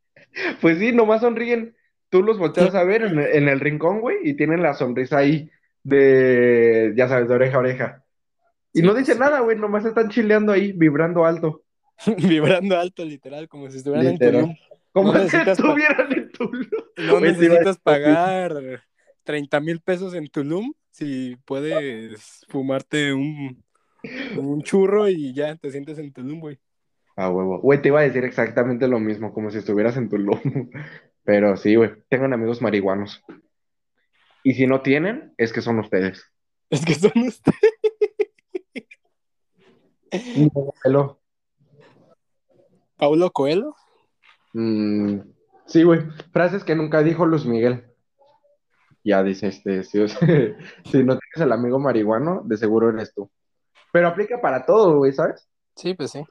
Pues 0.62 0.77
sí, 0.79 0.91
nomás 0.93 1.21
sonríen. 1.21 1.75
Tú 2.10 2.23
los 2.23 2.38
volteas 2.38 2.75
a 2.75 2.84
ver 2.84 3.03
en, 3.03 3.19
en 3.19 3.49
el 3.49 3.60
rincón, 3.60 4.01
güey, 4.01 4.17
y 4.23 4.36
tienen 4.36 4.62
la 4.63 4.73
sonrisa 4.73 5.17
ahí 5.17 5.49
de, 5.84 6.93
ya 6.95 7.07
sabes, 7.07 7.27
de 7.27 7.36
oreja 7.36 7.57
a 7.57 7.60
oreja. 7.60 8.05
Y 8.73 8.81
Sí, 8.81 8.86
no 8.86 8.93
pues 8.93 8.99
dicen 8.99 9.15
sí. 9.15 9.19
nada, 9.19 9.39
güey, 9.41 9.57
nomás 9.57 9.86
están 9.86 10.10
chileando 10.10 10.51
ahí, 10.51 10.71
vibrando 10.73 11.25
alto. 11.25 11.61
Vibrando 12.18 12.80
alto, 12.80 13.06
literal, 13.06 13.48
como 13.48 13.70
si 13.70 13.78
estuvieran 13.78 14.14
Literal. 14.14 14.36
en 14.36 14.42
Tulum. 14.42 14.58
Como 14.94 15.14
No 15.14 15.28
si 15.28 15.38
estuvieran 15.38 16.12
en 16.12 16.32
Tulum. 16.32 16.68
No 16.98 17.18
a 17.18 17.22
necesitas 17.22 17.78
pagar 17.80 18.84
30 19.24 19.60
mil 19.60 19.80
pesos 19.82 20.14
en 20.14 20.28
Tulum 20.28 20.74
si 20.92 21.38
puedes 21.46 22.46
fumarte 22.50 23.14
un, 23.14 23.64
un 24.38 24.62
churro 24.62 25.08
y 25.08 25.34
ya 25.34 25.56
te 25.56 25.72
sientes 25.72 25.98
en 25.98 26.12
Tulum, 26.12 26.40
güey. 26.40 26.60
Ah, 27.16 27.30
huevo. 27.30 27.60
Güey, 27.60 27.82
te 27.82 27.90
iba 27.90 28.00
a 28.00 28.04
decir 28.04 28.26
exactamente 28.26 28.88
lo 28.88 29.00
mismo, 29.00 29.34
como 29.34 29.52
si 29.52 29.60
estuvieras 29.60 29.96
en 29.98 30.10
Tulum. 30.10 30.40
Pero 31.24 31.56
sí, 31.56 31.76
güey, 31.76 31.92
tengan 32.10 32.34
amigos 32.34 32.62
marihuanos. 32.62 33.24
Y 34.44 34.56
si 34.56 34.66
no 34.66 34.82
tienen, 34.82 35.34
es 35.38 35.54
que 35.54 35.62
son 35.62 35.80
ustedes. 35.80 36.26
Es 36.70 36.84
que 36.84 36.96
son 36.96 37.12
ustedes. 37.16 37.58
Hello. 40.84 41.20
Paulo 43.02 43.32
Coelho. 43.32 43.76
Mm, 44.54 45.22
sí, 45.66 45.82
güey. 45.82 46.02
Frases 46.32 46.64
que 46.64 46.76
nunca 46.76 47.02
dijo 47.02 47.26
Luis 47.26 47.46
Miguel. 47.46 47.84
Ya 49.04 49.24
dice 49.24 49.48
este, 49.48 49.84
si, 49.84 49.98
si 50.08 51.04
no 51.04 51.18
tienes 51.18 51.38
el 51.38 51.52
amigo 51.52 51.80
marihuano, 51.80 52.44
de 52.46 52.58
seguro 52.58 52.92
eres 52.92 53.12
tú. 53.16 53.32
Pero 53.92 54.08
aplica 54.08 54.40
para 54.40 54.68
todo, 54.68 55.00
güey, 55.00 55.14
¿sabes? 55.14 55.50
Sí, 55.76 55.96
pues 55.96 56.12
sí. 56.12 56.24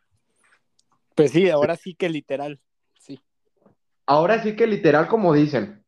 Pues 1.17 1.33
sí, 1.33 1.51
ahora 1.51 1.75
sí 1.75 1.97
que 1.97 2.09
literal. 2.09 2.61
Sí, 3.01 3.21
Ahora 4.07 4.41
sí 4.41 4.55
que 4.55 4.69
literal 4.69 5.09
como 5.09 5.35
dicen, 5.35 5.85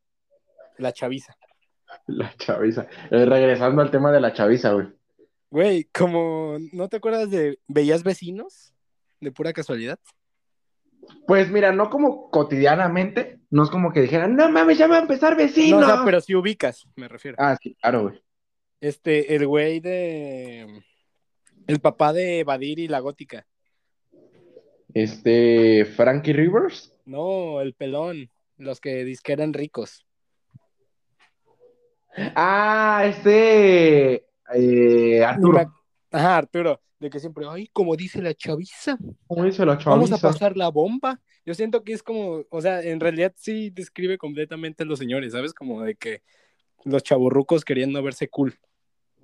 la 0.78 0.92
chaviza. 0.92 1.36
la 2.08 2.34
chaviza. 2.38 2.88
Eh, 3.12 3.24
regresando 3.24 3.82
al 3.82 3.92
tema 3.92 4.10
de 4.10 4.20
la 4.20 4.32
chaviza, 4.32 4.72
güey. 4.72 4.88
Güey, 5.48 5.84
como, 5.96 6.56
¿no 6.72 6.88
te 6.88 6.96
acuerdas 6.96 7.30
de 7.30 7.60
Veías 7.68 8.02
Vecinos? 8.02 8.74
De 9.20 9.30
pura 9.30 9.52
casualidad. 9.52 10.00
Pues 11.26 11.50
mira, 11.50 11.72
no 11.72 11.90
como 11.90 12.30
cotidianamente, 12.30 13.40
no 13.50 13.64
es 13.64 13.70
como 13.70 13.92
que 13.92 14.02
dijeran, 14.02 14.34
no 14.36 14.50
mames, 14.50 14.78
ya 14.78 14.86
va 14.86 14.98
a 14.98 15.02
empezar 15.02 15.36
vecino. 15.36 15.80
No, 15.80 15.86
o 15.86 15.88
sea, 15.88 16.04
pero 16.04 16.20
si 16.20 16.34
ubicas, 16.34 16.86
me 16.96 17.08
refiero. 17.08 17.36
Ah, 17.40 17.56
sí, 17.60 17.76
claro, 17.80 18.02
güey. 18.02 18.22
Este, 18.80 19.34
el 19.34 19.46
güey 19.46 19.80
de. 19.80 20.82
El 21.66 21.80
papá 21.80 22.12
de 22.12 22.42
Badir 22.44 22.80
y 22.80 22.88
la 22.88 23.00
gótica. 23.00 23.46
Este, 24.92 25.84
Frankie 25.84 26.32
Rivers. 26.32 26.92
No, 27.04 27.60
el 27.60 27.74
pelón. 27.74 28.30
Los 28.58 28.80
que 28.80 29.14
que 29.22 29.32
eran 29.32 29.52
ricos. 29.52 30.04
Ah, 32.16 33.04
este, 33.06 34.26
eh, 34.54 35.24
Arturo. 35.24 35.72
Ajá, 36.12 36.36
Arturo. 36.36 36.80
De 37.00 37.10
que 37.10 37.18
siempre, 37.18 37.44
ay, 37.50 37.68
como 37.72 37.96
dice 37.96 38.22
la 38.22 38.32
chaviza, 38.34 38.96
¿Cómo 39.26 39.44
dice 39.44 39.66
la 39.66 39.74
vamos 39.84 40.12
a 40.12 40.16
chaviza? 40.16 40.28
pasar 40.28 40.56
la 40.56 40.68
bomba. 40.68 41.20
Yo 41.44 41.52
siento 41.54 41.82
que 41.82 41.92
es 41.94 42.02
como, 42.04 42.44
o 42.48 42.60
sea, 42.60 42.80
en 42.82 43.00
realidad 43.00 43.32
sí 43.36 43.70
describe 43.70 44.18
completamente 44.18 44.84
a 44.84 44.86
los 44.86 45.00
señores, 45.00 45.32
¿sabes? 45.32 45.52
Como 45.52 45.82
de 45.82 45.96
que 45.96 46.22
los 46.84 47.02
chaburrucos 47.02 47.64
queriendo 47.64 48.00
verse 48.04 48.28
cool. 48.28 48.54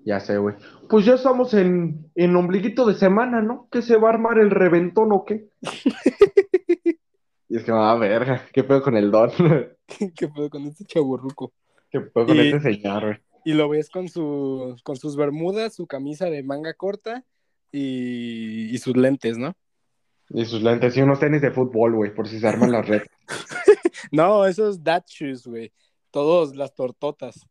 Ya 0.04 0.18
sé, 0.18 0.38
güey. 0.38 0.56
Pues 0.88 1.04
ya 1.04 1.14
estamos 1.14 1.54
en, 1.54 2.10
en 2.16 2.34
ombliguito 2.34 2.84
de 2.86 2.94
semana, 2.94 3.42
¿no? 3.42 3.68
¿Que 3.70 3.82
se 3.82 3.96
va 3.96 4.08
a 4.10 4.12
armar 4.14 4.38
el 4.38 4.50
reventón 4.50 5.12
o 5.12 5.24
qué? 5.24 5.48
y 7.48 7.56
es 7.56 7.64
que, 7.64 7.70
ah, 7.72 7.94
verga, 7.94 8.46
¿qué 8.52 8.64
pedo 8.64 8.82
con 8.82 8.96
el 8.96 9.10
don? 9.10 9.30
¿Qué 10.16 10.28
pedo 10.28 10.50
con 10.50 10.64
este 10.66 10.84
chaburruco? 10.84 11.52
¿Qué 11.90 12.00
pedo 12.00 12.26
con 12.26 12.36
Y- 12.36 12.40
este 12.40 12.60
señor, 12.60 13.02
güey? 13.04 13.18
Y 13.48 13.54
lo 13.54 13.66
ves 13.66 13.88
con, 13.88 14.08
su, 14.10 14.76
con 14.82 14.96
sus 14.96 15.16
bermudas, 15.16 15.74
su 15.74 15.86
camisa 15.86 16.26
de 16.26 16.42
manga 16.42 16.74
corta 16.74 17.24
y, 17.72 18.68
y 18.68 18.76
sus 18.76 18.94
lentes, 18.94 19.38
¿no? 19.38 19.54
Y 20.28 20.44
sus 20.44 20.62
lentes 20.62 20.94
y 20.94 21.00
unos 21.00 21.18
tenis 21.18 21.40
de 21.40 21.50
fútbol, 21.50 21.94
güey, 21.94 22.14
por 22.14 22.28
si 22.28 22.40
se 22.40 22.46
arman 22.46 22.72
las 22.72 22.86
redes. 22.86 23.08
No, 24.12 24.44
esos 24.44 24.84
dad 24.84 25.02
shoes, 25.06 25.46
güey. 25.46 25.72
Todos 26.10 26.56
las 26.56 26.74
tortotas. 26.74 27.46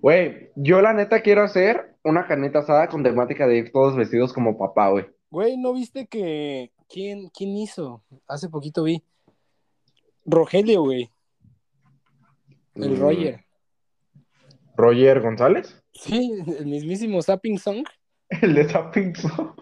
Güey, 0.00 0.50
yo 0.54 0.80
la 0.80 0.92
neta 0.92 1.20
quiero 1.20 1.42
hacer 1.42 1.96
una 2.04 2.28
carnita 2.28 2.60
asada 2.60 2.86
con 2.86 3.02
temática 3.02 3.48
de 3.48 3.58
ir 3.58 3.72
todos 3.72 3.96
vestidos 3.96 4.32
como 4.32 4.56
papá, 4.56 4.90
güey. 4.90 5.06
Güey, 5.30 5.56
¿no 5.56 5.72
viste 5.72 6.06
que... 6.06 6.70
¿Quién, 6.88 7.28
quién 7.30 7.56
hizo? 7.56 8.04
Hace 8.28 8.48
poquito 8.48 8.84
vi. 8.84 9.02
Rogelio, 10.24 10.82
güey. 10.82 11.10
El 12.76 12.90
Mm, 12.92 13.00
Roger. 13.00 13.44
Roger 14.76 15.20
González. 15.20 15.82
Sí, 15.92 16.32
el 16.58 16.66
mismísimo 16.66 17.22
Zapping 17.22 17.58
Song. 17.58 17.84
El 18.42 18.54
de 18.54 18.64
Tapping 18.64 19.14
Song. 19.16 19.52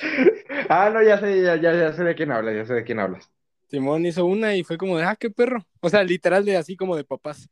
Ah, 0.68 0.90
no, 0.90 1.02
ya 1.02 1.18
sé, 1.18 1.42
ya, 1.42 1.56
ya, 1.56 1.74
ya 1.74 1.92
sé 1.92 2.04
de 2.04 2.14
quién 2.14 2.30
hablas, 2.30 2.54
ya 2.54 2.64
sé 2.64 2.74
de 2.74 2.84
quién 2.84 3.00
hablas. 3.00 3.30
Simón 3.68 4.06
hizo 4.06 4.24
una 4.26 4.54
y 4.54 4.62
fue 4.62 4.78
como 4.78 4.96
de, 4.96 5.04
ah, 5.04 5.16
qué 5.16 5.30
perro. 5.30 5.66
O 5.80 5.88
sea, 5.88 6.02
literal 6.04 6.44
de 6.44 6.56
así 6.56 6.76
como 6.76 6.96
de 6.96 7.04
papás. 7.04 7.48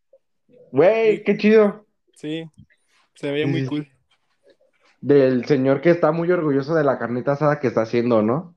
Güey, 0.70 1.22
qué 1.24 1.36
chido. 1.36 1.86
Sí, 2.14 2.44
se 3.14 3.30
veía 3.30 3.46
muy 3.46 3.66
cool. 3.66 3.88
Del 5.00 5.44
señor 5.44 5.80
que 5.80 5.90
está 5.90 6.12
muy 6.12 6.30
orgulloso 6.30 6.74
de 6.74 6.84
la 6.84 6.98
carnita 6.98 7.32
asada 7.32 7.58
que 7.58 7.68
está 7.68 7.82
haciendo, 7.82 8.22
¿no? 8.22 8.54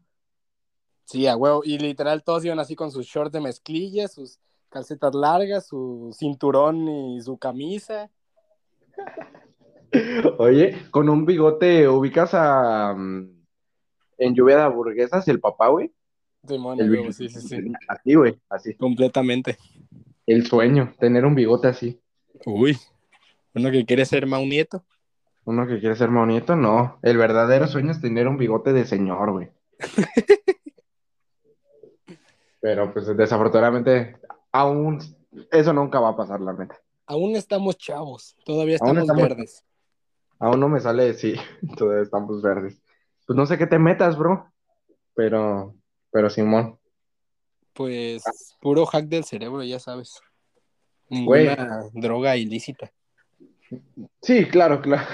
Sí, 1.06 1.28
a 1.28 1.36
huevo. 1.36 1.62
Y 1.64 1.78
literal 1.80 2.24
todos 2.24 2.46
iban 2.46 2.60
así 2.60 2.76
con 2.76 2.92
sus 2.92 3.06
shorts 3.06 3.34
de 3.34 3.42
mezclilla, 3.42 4.08
sus 4.08 4.40
calcetas 4.70 5.14
largas, 5.14 5.68
su 5.68 6.16
cinturón 6.18 6.88
y 6.88 7.22
su 7.22 7.38
camisa. 7.38 8.10
Oye, 10.38 10.78
con 10.92 11.10
un 11.10 11.26
bigote 11.26 11.88
ubicas 11.88 12.34
a 12.34 12.94
mm, 12.96 13.46
en 14.20 14.36
lluvia 14.36 14.58
de 14.58 14.64
hamburguesas 14.64 15.28
el 15.28 15.40
papá, 15.40 15.70
güey. 15.70 15.92
El 16.48 16.90
bigote. 16.90 17.14
sí, 17.14 17.30
sí, 17.30 17.42
sí. 17.42 17.72
Así, 17.88 18.16
güey, 18.16 18.40
así. 18.50 18.76
Completamente. 18.76 19.58
El 20.26 20.46
sueño, 20.46 20.94
tener 21.00 21.26
un 21.26 21.36
bigote 21.36 21.68
así. 21.68 22.00
Uy, 22.46 22.78
uno 23.56 23.72
que 23.72 23.86
quiere 23.86 24.06
ser 24.06 24.28
Mau 24.28 24.46
Nieto. 24.46 24.86
Uno 25.50 25.66
que 25.66 25.80
quiere 25.80 25.96
ser 25.96 26.10
bonito, 26.10 26.56
no. 26.56 27.00
El 27.02 27.18
verdadero 27.18 27.66
sueño 27.66 27.92
es 27.92 28.00
tener 28.00 28.28
un 28.28 28.38
bigote 28.38 28.72
de 28.72 28.86
señor, 28.86 29.32
güey. 29.32 29.50
Pero 32.62 32.94
pues 32.94 33.08
desafortunadamente 33.18 34.18
aún 34.52 35.00
eso 35.52 35.74
nunca 35.74 36.00
va 36.00 36.10
a 36.10 36.18
pasar, 36.18 36.42
la 36.42 36.54
neta. 36.54 36.80
Aún 37.06 37.36
estamos 37.36 37.78
chavos, 37.78 38.36
todavía 38.46 38.78
Aún 38.82 39.00
estamos, 39.00 39.22
verdes. 39.24 39.66
Aún 40.40 40.60
no 40.60 40.70
me 40.70 40.80
sale, 40.80 41.14
sí, 41.14 41.36
todavía 41.78 42.04
estamos 42.04 42.42
verdes. 42.42 42.82
Pues 43.26 43.36
no 43.38 43.46
sé 43.46 43.58
qué 43.58 43.68
te 43.68 43.80
metas, 43.80 44.18
bro. 44.18 44.52
Pero, 45.16 45.76
pero 46.12 46.30
Simón. 46.30 46.80
Pues 47.74 48.24
puro 48.62 48.86
hack 48.86 49.06
del 49.06 49.24
cerebro, 49.24 49.64
ya 49.64 49.80
sabes. 49.80 50.20
Güey. 51.10 51.48
Ninguna 51.48 51.84
droga 51.94 52.38
ilícita. 52.38 52.92
Sí, 54.22 54.46
claro, 54.46 54.82
claro. 54.82 55.08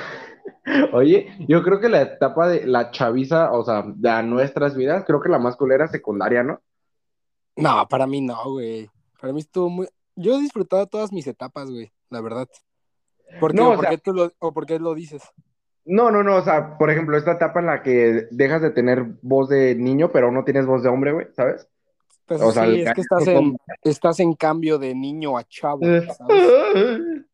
Oye, 0.93 1.35
yo 1.47 1.63
creo 1.63 1.79
que 1.79 1.89
la 1.89 2.01
etapa 2.01 2.47
de 2.47 2.65
la 2.65 2.91
chaviza, 2.91 3.51
o 3.51 3.63
sea, 3.63 3.83
de 3.85 4.23
nuestras 4.23 4.75
vidas, 4.75 5.03
creo 5.05 5.21
que 5.21 5.29
la 5.29 5.39
más 5.39 5.55
culera 5.55 5.85
es 5.85 5.91
secundaria, 5.91 6.43
¿no? 6.43 6.61
No, 7.55 7.87
para 7.87 8.07
mí 8.07 8.21
no, 8.21 8.51
güey. 8.51 8.89
Para 9.25 9.33
mí 9.33 9.39
estuvo 9.39 9.69
muy. 9.71 9.87
Yo 10.15 10.35
he 10.35 10.39
disfrutado 10.39 10.85
todas 10.85 11.11
mis 11.11 11.25
etapas, 11.25 11.71
güey, 11.71 11.91
la 12.11 12.21
verdad. 12.21 12.47
¿Por 13.39 13.53
qué, 13.53 13.57
No, 13.57 13.71
o 13.71 13.73
por 13.73 13.81
sea- 13.85 13.89
qué 13.89 13.97
tú 13.97 14.13
lo, 14.13 14.31
o 14.37 14.53
por 14.53 14.67
qué 14.67 14.77
lo 14.77 14.93
dices? 14.93 15.23
No, 15.83 16.11
no, 16.11 16.21
no, 16.21 16.35
o 16.35 16.43
sea, 16.43 16.77
por 16.77 16.91
ejemplo, 16.91 17.17
esta 17.17 17.31
etapa 17.31 17.59
en 17.59 17.65
la 17.65 17.81
que 17.81 18.27
dejas 18.29 18.61
de 18.61 18.69
tener 18.69 19.03
voz 19.23 19.49
de 19.49 19.73
niño, 19.73 20.11
pero 20.11 20.31
no 20.31 20.43
tienes 20.43 20.67
voz 20.67 20.83
de 20.83 20.89
hombre, 20.89 21.11
güey, 21.11 21.25
¿sabes? 21.35 21.67
Pues 22.27 22.39
O 22.39 22.51
sea, 22.51 22.65
sí, 22.65 22.81
el 22.81 22.87
es 22.87 22.93
que 22.93 23.01
estás 23.01 23.27
en, 23.27 23.57
estás 23.81 24.19
en 24.19 24.33
cambio 24.35 24.77
de 24.77 24.93
niño 24.93 25.35
a 25.39 25.43
chavo, 25.43 25.79
Eh. 25.83 26.07
¿sabes? 26.15 26.99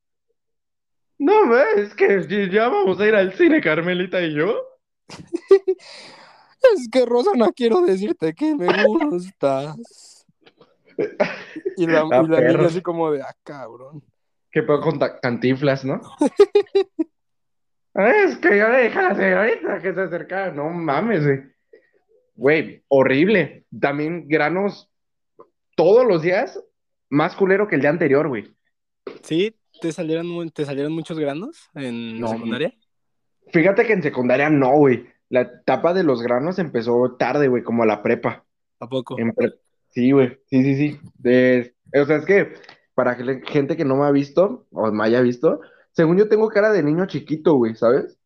No, 1.19 1.56
es 1.75 1.93
que 1.93 2.49
ya 2.49 2.69
vamos 2.69 3.01
a 3.01 3.06
ir 3.06 3.15
al 3.15 3.34
cine, 3.34 3.60
Carmelita 3.60 4.21
y 4.21 4.34
yo. 4.34 4.54
Es 6.75 6.88
que 6.91 7.06
Rosa, 7.06 7.32
no 7.36 7.51
quiero 7.54 7.82
decirte 7.82 8.34
que 8.34 8.56
me 8.56 8.67
gustas. 8.86 9.75
Y 11.78 11.88
la, 11.88 12.02
Ah, 12.12 12.24
y 12.24 12.28
la 12.28 12.42
niña 12.42 12.66
así 12.68 12.82
como 12.82 13.12
de, 13.12 13.22
ah, 13.22 13.36
cabrón. 13.44 14.04
Que 14.52 14.64
puedo 14.64 14.82
con 14.82 15.00
cantinflas, 15.22 15.86
¿no? 15.86 16.02
Ah, 17.94 18.10
Es 18.26 18.38
que 18.38 18.58
yo 18.58 18.70
le 18.70 18.84
dije 18.86 18.98
a 19.00 19.10
la 19.10 19.16
señorita 19.16 19.82
que 19.82 19.94
se 19.94 20.02
acercara. 20.02 20.52
No 20.54 20.70
mames, 20.70 21.26
güey. 21.26 21.40
Güey, 22.36 22.84
horrible. 22.88 23.66
También 23.80 24.28
granos 24.30 24.90
todos 25.76 26.06
los 26.06 26.22
días, 26.22 26.58
más 27.10 27.36
culero 27.36 27.68
que 27.68 27.76
el 27.76 27.82
día 27.82 27.90
anterior, 27.90 28.28
güey. 28.30 28.56
¿Sí? 29.24 29.56
¿Te 29.82 29.92
salieron, 29.92 30.50
¿Te 30.52 30.64
salieron 30.66 30.94
muchos 30.94 31.20
granos 31.20 31.70
en 31.74 32.20
No, 32.20 32.30
secundaria? 32.30 32.74
Fíjate 33.52 33.86
que 33.86 33.94
en 33.94 34.04
secundaria 34.04 34.50
no, 34.50 34.72
güey. 34.78 35.06
La 35.30 35.42
etapa 35.42 35.94
de 35.94 36.04
los 36.04 36.22
granos 36.22 36.60
empezó 36.60 37.16
tarde, 37.18 37.48
güey, 37.50 37.64
como 37.64 37.84
a 37.84 37.86
la 37.88 38.02
prepa. 38.02 38.46
¿A 38.80 38.88
poco? 38.88 39.20
En 39.20 39.34
pre- 39.34 39.56
Sí, 39.91 40.12
güey, 40.12 40.38
sí, 40.49 40.63
sí, 40.63 40.75
sí. 40.75 40.99
De- 41.17 41.75
O 42.01 42.06
sea, 42.06 42.17
es 42.17 42.25
que 42.25 42.54
para 42.93 43.15
gente 43.15 43.77
que 43.77 43.86
no 43.86 43.95
me 43.97 44.06
ha 44.06 44.12
visto 44.12 44.67
o 44.71 44.91
me 44.91 45.04
haya 45.04 45.21
visto, 45.21 45.62
según 45.91 46.17
yo 46.17 46.27
tengo 46.30 46.49
cara 46.49 46.71
de 46.71 46.84
niño 46.84 47.06
chiquito, 47.08 47.56
güey, 47.56 47.75
¿sabes? 47.75 48.17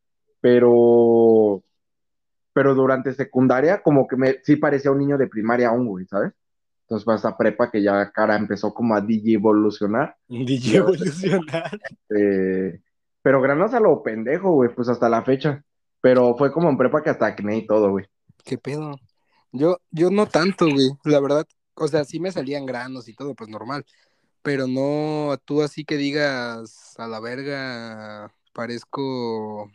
Pero, 0.42 1.64
pero 2.54 2.76
durante 2.76 3.14
secundaria 3.14 3.82
como 3.82 4.08
que 4.08 4.16
me 4.16 4.36
sí 4.44 4.56
parecía 4.56 4.92
un 4.92 5.00
niño 5.00 5.18
de 5.18 5.28
primaria 5.28 5.70
aún, 5.70 5.88
güey, 5.88 6.06
¿sabes? 6.06 6.34
Entonces 6.82 7.04
fue 7.04 7.16
hasta 7.16 7.36
prepa 7.36 7.72
que 7.72 7.82
ya 7.82 8.12
cara 8.12 8.36
empezó 8.36 8.74
como 8.74 8.96
a 8.96 9.04
evolucionar. 9.10 10.16
DJ 10.28 10.78
evolucionar. 10.78 11.80
Eh, 12.16 12.80
pero 13.24 13.42
granos 13.42 13.74
a 13.74 13.80
lo 13.80 14.04
pendejo, 14.04 14.52
güey, 14.52 14.70
pues 14.74 14.88
hasta 14.88 15.10
la 15.10 15.24
fecha. 15.24 15.64
Pero 16.00 16.36
fue 16.36 16.52
como 16.52 16.70
en 16.70 16.78
prepa 16.78 17.02
que 17.02 17.10
hasta 17.10 17.26
acné 17.26 17.58
y 17.58 17.66
todo, 17.66 17.90
güey. 17.90 18.06
¿Qué 18.44 18.60
pedo? 18.60 18.96
Yo, 19.58 19.78
yo 19.90 20.10
no 20.10 20.26
tanto, 20.26 20.70
güey. 20.70 20.90
La 21.06 21.20
verdad, 21.22 21.48
o 21.76 21.88
sea, 21.88 22.04
sí 22.04 22.20
me 22.20 22.32
salían 22.32 22.66
granos 22.66 23.08
y 23.08 23.14
todo, 23.14 23.36
pues 23.36 23.50
normal. 23.50 23.86
Pero 24.42 24.68
no 24.68 25.38
tú 25.46 25.62
así 25.62 25.86
que 25.86 25.96
digas 25.98 26.94
a 26.98 27.08
la 27.08 27.20
verga, 27.20 28.34
parezco, 28.54 29.72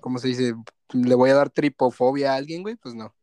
¿cómo 0.00 0.18
se 0.18 0.28
dice? 0.28 0.54
Le 0.92 1.14
voy 1.14 1.30
a 1.30 1.34
dar 1.34 1.50
tripofobia 1.50 2.32
a 2.32 2.36
alguien, 2.36 2.62
güey, 2.62 2.76
pues 2.76 2.94
no. 2.94 3.14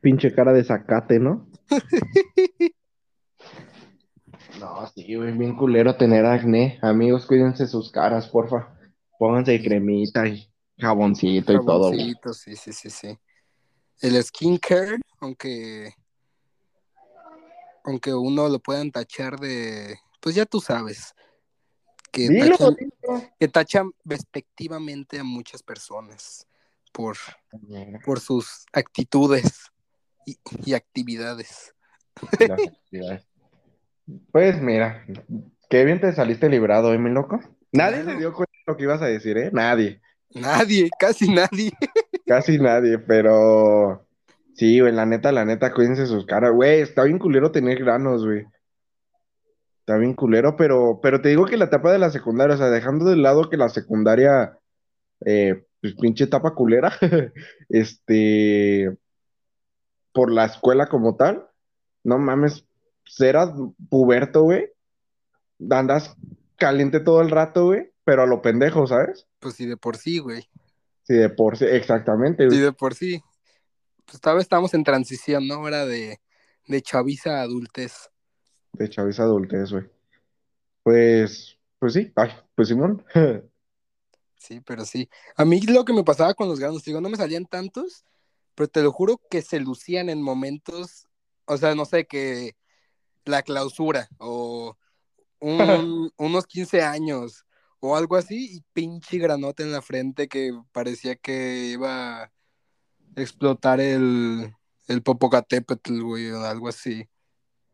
Pinche 0.00 0.34
cara 0.34 0.52
de 0.52 0.64
zacate, 0.64 1.18
¿no? 1.18 1.46
No, 4.60 4.86
sí, 4.94 5.16
güey, 5.16 5.36
bien 5.36 5.56
culero 5.56 5.96
tener 5.96 6.24
acné. 6.24 6.78
Amigos, 6.82 7.26
cuídense 7.26 7.66
sus 7.66 7.90
caras, 7.90 8.28
porfa. 8.28 8.72
Pónganse 9.18 9.60
cremita 9.60 10.28
y 10.28 10.46
jaboncito 10.78 11.52
y 11.52 11.56
todo, 11.56 11.88
güey. 11.88 11.98
Jaboncito, 11.98 12.32
sí, 12.32 12.54
sí, 12.54 12.72
sí, 12.72 12.90
sí. 12.90 13.18
El 14.02 14.22
skincare, 14.22 14.98
aunque 15.20 15.94
aunque 17.84 18.14
uno 18.14 18.48
lo 18.48 18.58
puedan 18.60 18.90
tachar 18.92 19.38
de, 19.40 19.98
pues 20.20 20.34
ya 20.34 20.46
tú 20.46 20.60
sabes, 20.60 21.14
que 22.12 22.28
Dilo, 22.28 22.56
tachan, 22.56 22.74
dilo. 22.76 23.24
que 23.40 23.48
tachan 23.48 23.90
despectivamente 24.04 25.18
a 25.18 25.24
muchas 25.24 25.62
personas 25.62 26.46
por, 26.92 27.16
por 28.04 28.20
sus 28.20 28.66
actitudes 28.72 29.70
y, 30.26 30.38
y 30.64 30.74
actividades. 30.74 31.74
Pues 34.30 34.60
mira, 34.60 35.04
qué 35.68 35.84
bien 35.84 36.00
te 36.00 36.12
saliste 36.12 36.48
librado, 36.48 36.92
¿eh, 36.92 36.98
mi 36.98 37.10
loco? 37.10 37.40
Nadie 37.72 38.02
Claro. 38.02 38.12
se 38.12 38.18
dio 38.18 38.32
cuenta 38.32 38.52
de 38.52 38.72
lo 38.72 38.76
que 38.76 38.82
ibas 38.82 39.02
a 39.02 39.06
decir, 39.06 39.38
¿eh? 39.38 39.50
Nadie. 39.52 40.00
Nadie, 40.30 40.90
casi 40.98 41.28
nadie. 41.28 41.72
Casi 42.32 42.58
nadie, 42.58 42.98
pero 42.98 44.06
sí, 44.54 44.80
güey, 44.80 44.90
la 44.90 45.04
neta, 45.04 45.32
la 45.32 45.44
neta, 45.44 45.70
cuídense 45.74 46.06
sus 46.06 46.24
caras, 46.24 46.50
güey, 46.54 46.80
está 46.80 47.04
bien 47.04 47.18
culero 47.18 47.52
tener 47.52 47.78
granos, 47.78 48.24
güey. 48.24 48.46
Está 49.80 49.98
bien 49.98 50.14
culero, 50.14 50.56
pero, 50.56 50.98
pero 51.02 51.20
te 51.20 51.28
digo 51.28 51.44
que 51.44 51.58
la 51.58 51.66
etapa 51.66 51.92
de 51.92 51.98
la 51.98 52.08
secundaria, 52.08 52.54
o 52.54 52.58
sea, 52.58 52.70
dejando 52.70 53.04
de 53.04 53.16
lado 53.16 53.50
que 53.50 53.58
la 53.58 53.68
secundaria, 53.68 54.58
eh, 55.26 55.66
pues 55.82 55.94
pinche 55.96 56.24
etapa 56.24 56.54
culera, 56.54 56.90
este, 57.68 58.96
por 60.14 60.32
la 60.32 60.46
escuela 60.46 60.86
como 60.86 61.16
tal, 61.16 61.46
no 62.02 62.16
mames, 62.16 62.64
eras 63.18 63.50
puberto, 63.90 64.44
güey, 64.44 64.70
andas 65.68 66.16
caliente 66.56 66.98
todo 66.98 67.20
el 67.20 67.28
rato, 67.28 67.66
güey, 67.66 67.92
pero 68.04 68.22
a 68.22 68.26
lo 68.26 68.40
pendejo, 68.40 68.86
¿sabes? 68.86 69.28
Pues 69.38 69.54
sí, 69.56 69.66
de 69.66 69.76
por 69.76 69.98
sí, 69.98 70.18
güey. 70.18 70.48
Sí, 71.12 71.18
de 71.18 71.28
por 71.28 71.58
sí, 71.58 71.66
exactamente, 71.66 72.48
Sí, 72.48 72.56
de 72.58 72.72
por 72.72 72.94
sí. 72.94 73.22
Pues 74.06 74.18
tal 74.18 74.36
vez 74.36 74.44
estamos 74.44 74.72
en 74.72 74.82
transición, 74.82 75.46
¿no? 75.46 75.56
Ahora 75.56 75.84
de, 75.84 76.22
de 76.66 76.80
chaviza 76.80 77.40
a 77.40 77.42
adultez. 77.42 78.08
De 78.72 78.88
chaviza 78.88 79.24
adultez, 79.24 79.72
güey. 79.72 79.84
Pues, 80.82 81.58
Pues 81.78 81.92
sí, 81.92 82.10
ay, 82.16 82.30
pues 82.54 82.68
Simón. 82.68 83.04
Sí, 84.38 84.60
pero 84.62 84.86
sí. 84.86 85.08
A 85.36 85.44
mí 85.44 85.60
lo 85.60 85.84
que 85.84 85.92
me 85.92 86.02
pasaba 86.02 86.32
con 86.32 86.48
los 86.48 86.58
granos, 86.58 86.82
digo, 86.82 87.00
no 87.02 87.10
me 87.10 87.16
salían 87.18 87.44
tantos, 87.44 88.06
pero 88.54 88.68
te 88.68 88.82
lo 88.82 88.90
juro 88.90 89.20
que 89.30 89.42
se 89.42 89.60
lucían 89.60 90.08
en 90.08 90.22
momentos, 90.22 91.08
o 91.44 91.58
sea, 91.58 91.74
no 91.74 91.84
sé, 91.84 92.06
que 92.06 92.56
la 93.26 93.42
clausura 93.42 94.08
o 94.18 94.78
un- 95.40 96.10
unos 96.16 96.46
15 96.46 96.80
años 96.82 97.44
o 97.84 97.96
algo 97.96 98.14
así 98.16 98.56
y 98.58 98.60
pinche 98.72 99.18
granote 99.18 99.64
en 99.64 99.72
la 99.72 99.82
frente 99.82 100.28
que 100.28 100.52
parecía 100.70 101.16
que 101.16 101.66
iba 101.72 102.22
a 102.22 102.30
explotar 103.16 103.80
el, 103.80 104.54
el 104.86 105.02
Popocatépetl, 105.02 106.00
güey, 106.00 106.30
o 106.30 106.42
algo 106.44 106.68
así, 106.68 107.08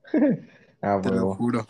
Ah, 0.80 0.98
te 1.02 1.10
lo 1.10 1.34
juro. 1.34 1.66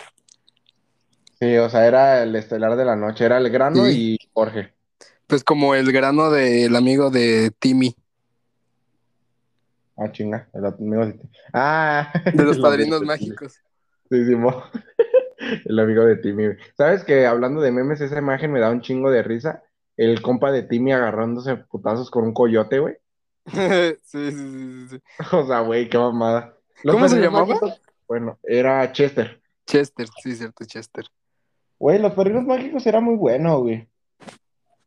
Sí, 1.40 1.57
o 1.57 1.68
sea, 1.68 1.87
era 1.87 2.22
el 2.22 2.37
estelar 2.37 2.77
de 2.77 2.85
la 2.85 2.94
noche, 2.94 3.24
era 3.24 3.38
el 3.38 3.48
grano 3.51 3.87
Sí. 3.88 4.18
y 4.22 4.29
Jorge. 4.33 4.72
Pues 5.27 5.42
como 5.42 5.74
el 5.74 5.90
grano 5.92 6.31
del 6.31 6.74
amigo 6.77 7.11
de 7.11 7.51
Timmy, 7.59 7.94
Ah, 9.96 10.12
chinga, 10.12 10.48
el 10.55 10.64
amigo 10.64 11.07
de 11.07 11.18
Ah, 11.53 12.12
de 12.33 12.44
los 12.44 12.59
padrinos 12.61 13.01
Timmy. 13.01 13.09
mágicos. 13.09 13.61
Sí, 14.11 14.24
Simón. 14.27 14.55
El 15.65 15.79
amigo 15.79 16.05
de 16.05 16.17
Timmy. 16.17 16.49
¿Sabes 16.77 17.05
que 17.05 17.27
hablando 17.27 17.61
de 17.61 17.71
memes, 17.73 18.01
esa 18.01 18.19
imagen 18.19 18.53
me 18.53 18.61
da 18.61 18.71
un 18.71 18.81
chingo 18.81 19.11
de 19.11 19.23
risa? 19.23 19.63
El 19.97 20.23
compa 20.23 20.53
de 20.53 20.63
Timmy 20.63 20.93
agarrándose 20.93 21.57
putazos 21.57 22.11
con 22.11 22.25
un 22.25 22.35
coyote, 22.35 22.79
güey. 22.79 22.97
Sí, 24.05 24.31
sí, 24.31 24.31
sí, 24.33 24.87
sí. 24.91 24.99
O 25.37 25.47
sea, 25.47 25.61
güey, 25.61 25.89
qué 25.89 25.99
mamada. 25.99 26.55
Los 26.83 26.95
¿Cómo 26.95 27.09
se 27.09 27.21
llamaba? 27.21 27.47
Mágicos- 27.47 27.81
Bueno, 28.07 28.39
era 28.43 28.91
Chester. 28.93 29.41
Chester, 29.67 30.07
sí, 30.23 30.35
cierto, 30.35 30.65
Chester. 30.65 31.05
Güey, 31.79 31.99
los 31.99 32.13
padrinos 32.13 32.45
mágicos 32.45 32.87
era 32.87 33.01
muy 33.01 33.17
bueno, 33.17 33.61
güey. 33.61 33.89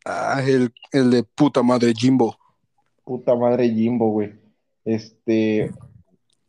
Ah, 0.05 0.41
el, 0.45 0.73
el 0.91 1.11
de 1.11 1.23
puta 1.23 1.61
madre 1.61 1.93
Jimbo. 1.95 2.35
Puta 3.03 3.35
madre 3.35 3.69
Jimbo, 3.69 4.09
güey. 4.09 4.33
Este. 4.83 5.71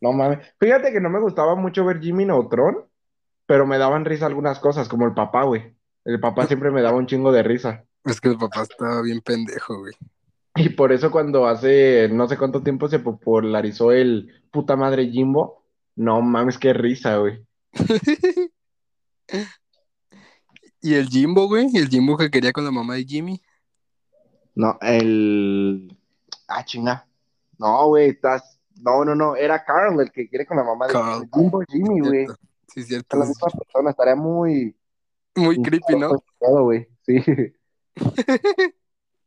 No 0.01 0.11
mames. 0.11 0.39
Fíjate 0.59 0.91
que 0.91 0.99
no 0.99 1.09
me 1.09 1.19
gustaba 1.19 1.55
mucho 1.55 1.85
ver 1.85 1.99
Jimmy 2.01 2.25
Neutron, 2.25 2.85
pero 3.53 3.67
me 3.67 3.77
daban 3.77 4.03
risa 4.03 4.25
algunas 4.25 4.57
cosas, 4.57 4.89
como 4.89 5.05
el 5.05 5.13
papá, 5.13 5.43
güey. 5.43 5.75
El 6.05 6.19
papá 6.19 6.47
siempre 6.47 6.71
me 6.71 6.81
daba 6.81 6.97
un 6.97 7.05
chingo 7.05 7.31
de 7.31 7.43
risa. 7.43 7.85
Es 8.03 8.19
que 8.19 8.29
el 8.29 8.37
papá 8.39 8.63
estaba 8.63 8.99
bien 9.03 9.21
pendejo, 9.21 9.77
güey. 9.77 9.93
Y 10.55 10.69
por 10.69 10.91
eso 10.91 11.11
cuando 11.11 11.45
hace 11.45 12.09
no 12.11 12.27
sé 12.27 12.35
cuánto 12.35 12.63
tiempo 12.63 12.89
se 12.89 12.97
popularizó 12.97 13.91
el 13.91 14.41
puta 14.49 14.75
madre 14.75 15.07
Jimbo, 15.07 15.67
no 15.95 16.19
mames, 16.23 16.57
qué 16.57 16.73
risa, 16.73 17.17
güey. 17.17 17.45
Y 20.81 20.95
el 20.95 21.07
Jimbo, 21.07 21.47
güey, 21.47 21.67
el 21.75 21.89
Jimbo 21.89 22.17
que 22.17 22.31
quería 22.31 22.53
con 22.53 22.65
la 22.65 22.71
mamá 22.71 22.95
de 22.95 23.05
Jimmy. 23.05 23.39
No, 24.55 24.79
el... 24.81 25.95
Ah, 26.47 26.65
chinga. 26.65 27.07
No, 27.59 27.87
güey, 27.89 28.09
estás... 28.09 28.59
No, 28.81 29.05
no, 29.05 29.13
no, 29.13 29.35
era 29.35 29.63
Carl 29.63 30.01
el 30.01 30.11
que 30.11 30.27
quiere 30.27 30.47
con 30.47 30.57
la 30.57 30.63
mamá 30.63 30.87
de 30.87 30.93
Carl. 30.93 31.29
Jimbo 31.31 31.61
Jimmy, 31.69 31.99
güey. 31.99 32.25
Sí, 32.73 32.79
Es 32.81 32.87
cierto. 32.87 33.17
la 33.17 33.25
misma 33.25 33.47
persona, 33.49 33.89
estaría 33.91 34.15
muy... 34.15 34.75
Muy 35.35 35.61
creepy, 35.61 35.95
¿no? 35.95 36.23
Todo, 36.39 36.63
güey, 36.63 36.87
sí. 37.05 37.23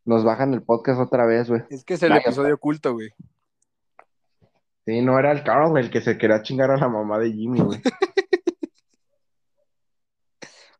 Nos 0.05 0.25
bajan 0.25 0.55
el 0.55 0.63
podcast 0.63 1.01
otra 1.01 1.27
vez, 1.27 1.49
güey. 1.49 1.63
Es 1.71 1.85
que 1.85 1.95
es 1.95 2.03
el 2.03 2.13
episodio 2.13 2.55
oculto, 2.55 2.93
güey. 2.93 3.11
Sí, 4.85 5.01
no 5.03 5.19
era 5.19 5.33
el 5.33 5.43
Carl 5.43 5.77
el 5.79 5.91
que 5.91 6.01
se 6.01 6.17
quería 6.17 6.43
chingar 6.43 6.71
a 6.71 6.77
la 6.77 6.89
mamá 6.89 7.19
de 7.19 7.33
Jimmy, 7.33 7.61
güey. 7.61 7.81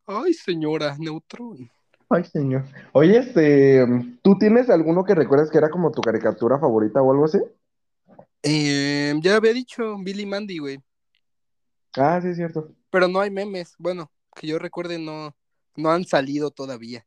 Ay, 0.07 0.33
señora, 0.35 0.97
Neutrón. 0.99 1.69
Ay, 2.09 2.25
señor. 2.25 2.65
Oye, 2.93 3.19
este, 3.19 3.85
¿tú 4.23 4.39
tienes 4.39 4.71
alguno 4.71 5.05
que 5.05 5.17
recuerdes 5.17 5.51
que 5.51 5.59
era 5.59 5.71
como 5.71 5.91
tu 5.91 6.01
caricatura 6.01 6.61
favorita 6.61 7.03
o 7.03 7.11
algo 7.11 7.25
así? 7.25 7.39
Eh, 8.45 9.13
ya 9.21 9.37
había 9.37 9.53
dicho 9.53 9.97
Billy 9.99 10.25
Mandy, 10.25 10.59
güey. 10.59 10.79
Ah, 11.97 12.21
sí, 12.21 12.29
es 12.29 12.37
cierto. 12.37 12.73
Pero 12.91 13.09
no 13.09 13.21
hay 13.21 13.31
memes. 13.31 13.75
Bueno, 13.79 14.11
que 14.35 14.47
yo 14.47 14.59
recuerde, 14.59 14.99
no, 14.99 15.35
no 15.77 15.91
han 15.91 16.05
salido 16.05 16.51
todavía. 16.51 17.07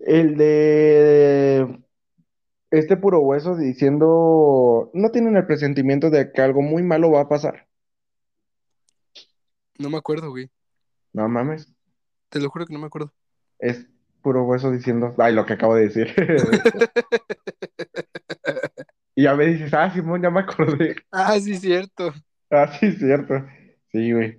El 0.00 0.36
de 0.36 1.78
este 2.70 2.96
puro 2.96 3.20
hueso 3.20 3.56
diciendo, 3.56 4.90
no 4.94 5.10
tienen 5.10 5.36
el 5.36 5.46
presentimiento 5.46 6.08
de 6.10 6.32
que 6.32 6.40
algo 6.40 6.62
muy 6.62 6.82
malo 6.82 7.10
va 7.10 7.22
a 7.22 7.28
pasar. 7.28 7.66
No 9.78 9.90
me 9.90 9.98
acuerdo, 9.98 10.30
güey. 10.30 10.50
No 11.12 11.28
mames, 11.28 11.72
Te 12.28 12.38
lo 12.40 12.48
juro 12.50 12.66
que 12.66 12.72
no 12.72 12.78
me 12.78 12.86
acuerdo. 12.86 13.12
es 13.58 13.86
puro 14.22 14.44
hueso 14.44 14.70
diciendo, 14.70 15.14
ay, 15.18 15.34
lo 15.34 15.44
que 15.46 15.54
acabo 15.54 15.74
de 15.74 15.88
decir. 15.88 16.14
Y 19.16 19.24
ya 19.24 19.34
me 19.34 19.44
dices, 19.46 19.74
ah, 19.74 19.90
Simón, 19.92 20.22
ya 20.22 20.30
me 20.30 20.40
acordé. 20.40 20.96
Ah, 21.10 21.38
sí, 21.38 21.56
cierto. 21.56 22.14
Ah, 22.50 22.68
sí, 22.78 22.86
es 22.86 22.98
cierto. 22.98 23.34
Sí, 23.92 24.12
güey. 24.12 24.38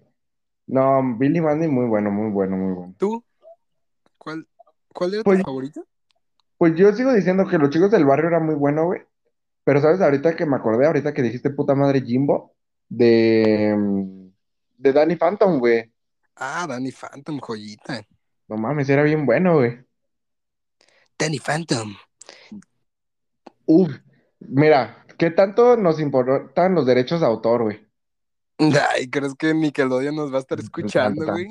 No, 0.67 1.01
Billy 1.17 1.41
Mandy, 1.41 1.67
muy 1.67 1.85
bueno, 1.87 2.11
muy 2.11 2.31
bueno, 2.31 2.55
muy 2.55 2.73
bueno. 2.73 2.95
¿Tú? 2.97 3.23
¿Cuál, 4.17 4.47
cuál 4.93 5.13
era 5.15 5.23
Pues- 5.23 5.39
tu 5.39 5.45
favorito? 5.45 5.85
Pues 6.57 6.75
yo 6.75 6.93
sigo 6.93 7.11
diciendo 7.11 7.47
que 7.47 7.57
los 7.57 7.71
chicos 7.71 7.89
del 7.89 8.05
barrio 8.05 8.27
eran 8.27 8.45
muy 8.45 8.53
buenos, 8.55 8.85
güey. 8.85 9.01
Pero 9.63 9.81
sabes, 9.81 9.99
ahorita 9.99 10.35
que 10.35 10.45
me 10.45 10.55
acordé, 10.55 10.85
ahorita 10.85 11.11
que 11.13 11.23
dijiste 11.23 11.49
puta 11.49 11.73
madre 11.73 12.01
Jimbo, 12.01 12.53
de, 12.87 13.75
mm, 13.75 14.27
de 14.77 14.93
Danny 14.93 15.15
Phantom, 15.15 15.57
güey. 15.59 15.91
Ah, 16.35 16.65
Danny 16.69 16.91
Phantom, 16.91 17.39
joyita. 17.39 18.05
No 18.47 18.57
mames, 18.57 18.89
era 18.89 19.01
bien 19.03 19.25
bueno, 19.25 19.55
güey. 19.55 19.79
Danny 21.17 21.39
Phantom. 21.39 21.95
Uf, 23.65 23.91
mira, 24.39 25.05
¿qué 25.17 25.31
tanto 25.31 25.77
nos 25.77 25.99
importan 25.99 26.75
los 26.75 26.85
derechos 26.85 27.21
de 27.21 27.25
autor, 27.25 27.63
güey? 27.63 27.87
Ay, 28.93 29.09
¿crees 29.09 29.33
que 29.35 29.53
Nickelodeon 29.53 30.15
nos 30.15 30.31
va 30.31 30.37
a 30.37 30.41
estar 30.41 30.59
escuchando, 30.59 31.25
güey? 31.25 31.47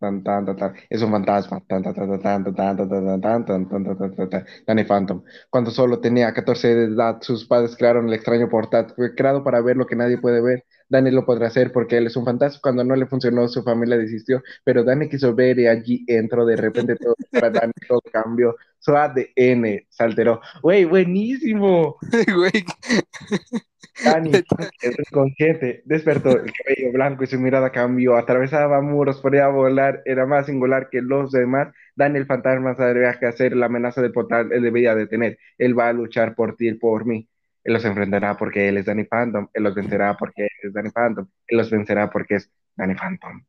Tan, 0.00 0.24
tan, 0.24 0.46
tan, 0.46 0.56
tan. 0.56 0.74
Es 0.88 1.02
un 1.02 1.10
fantasma. 1.10 1.62
Tan, 1.68 1.82
tan, 1.82 1.94
tan, 1.94 2.08
tan, 2.08 2.22
tan, 2.22 2.54
tan, 2.54 2.54
tan, 2.54 2.88
tan, 2.88 2.88
tan, 2.88 3.44
tan, 3.44 3.44
tan, 3.44 3.68
tan, 3.68 3.84
tan, 3.84 3.98
tan, 3.98 4.16
tan, 4.16 4.30
tan. 4.30 4.46
Danny 4.66 4.84
Phantom. 4.84 5.22
Cuando 5.50 5.70
solo 5.70 6.00
tenía 6.00 6.32
14 6.32 6.74
de 6.74 6.84
edad, 6.94 7.18
sus 7.20 7.44
padres 7.44 7.76
crearon 7.76 8.08
el 8.08 8.14
extraño 8.14 8.48
portal. 8.48 8.94
Fue 8.96 9.14
creado 9.14 9.44
para 9.44 9.60
ver 9.60 9.76
lo 9.76 9.86
que 9.86 9.96
nadie 9.96 10.16
puede 10.16 10.40
ver. 10.40 10.64
Danny 10.88 11.10
lo 11.10 11.26
podrá 11.26 11.48
hacer 11.48 11.70
porque 11.70 11.98
él 11.98 12.06
es 12.06 12.16
un 12.16 12.24
fantasma. 12.24 12.60
Cuando 12.62 12.82
no 12.82 12.96
le 12.96 13.04
funcionó, 13.06 13.46
su 13.48 13.62
familia 13.62 13.98
desistió. 13.98 14.42
Pero 14.64 14.84
Danny 14.84 15.10
quiso 15.10 15.34
ver 15.34 15.58
y 15.58 15.66
allí 15.66 16.02
entró. 16.08 16.46
De 16.46 16.56
repente 16.56 16.96
todo 16.96 17.14
para 17.30 17.50
Danny 17.50 17.74
todo 17.86 18.00
cambió. 18.10 18.56
Su 18.78 18.96
ADN 18.96 19.84
se 19.90 20.02
alteró. 20.02 20.40
Güey, 20.62 20.86
buenísimo. 20.86 21.98
Güey, 22.34 22.64
Danny, 24.04 24.32
el 24.32 24.94
inconsciente, 24.98 25.82
despertó, 25.84 26.30
el 26.30 26.52
cabello 26.52 26.92
blanco 26.92 27.24
y 27.24 27.26
su 27.26 27.38
mirada 27.38 27.70
cambió, 27.70 28.16
atravesaba 28.16 28.80
muros, 28.80 29.20
podía 29.20 29.48
volar, 29.48 30.02
era 30.04 30.26
más 30.26 30.46
singular 30.46 30.88
que 30.90 31.02
los 31.02 31.32
demás. 31.32 31.68
Danny 31.96 32.18
el 32.18 32.26
fantasma 32.26 32.74
sabía 32.74 33.18
qué 33.18 33.26
hacer, 33.26 33.56
la 33.56 33.66
amenaza 33.66 34.00
del 34.00 34.12
portal 34.12 34.52
él 34.52 34.62
debía 34.62 34.94
detener. 34.94 35.38
Él 35.58 35.78
va 35.78 35.88
a 35.88 35.92
luchar 35.92 36.34
por 36.34 36.56
ti 36.56 36.68
y 36.68 36.74
por 36.74 37.04
mí. 37.04 37.28
Él 37.64 37.74
los 37.74 37.84
enfrentará 37.84 38.36
porque 38.36 38.68
él 38.68 38.78
es 38.78 38.86
Danny 38.86 39.04
Phantom, 39.04 39.48
él 39.52 39.62
los 39.62 39.74
vencerá 39.74 40.16
porque 40.16 40.44
él 40.44 40.68
es 40.68 40.72
Danny 40.72 40.90
Phantom, 40.90 41.26
él 41.46 41.58
los 41.58 41.70
vencerá 41.70 42.10
porque 42.10 42.36
es 42.36 42.50
Danny 42.74 42.94
Phantom. 42.94 43.44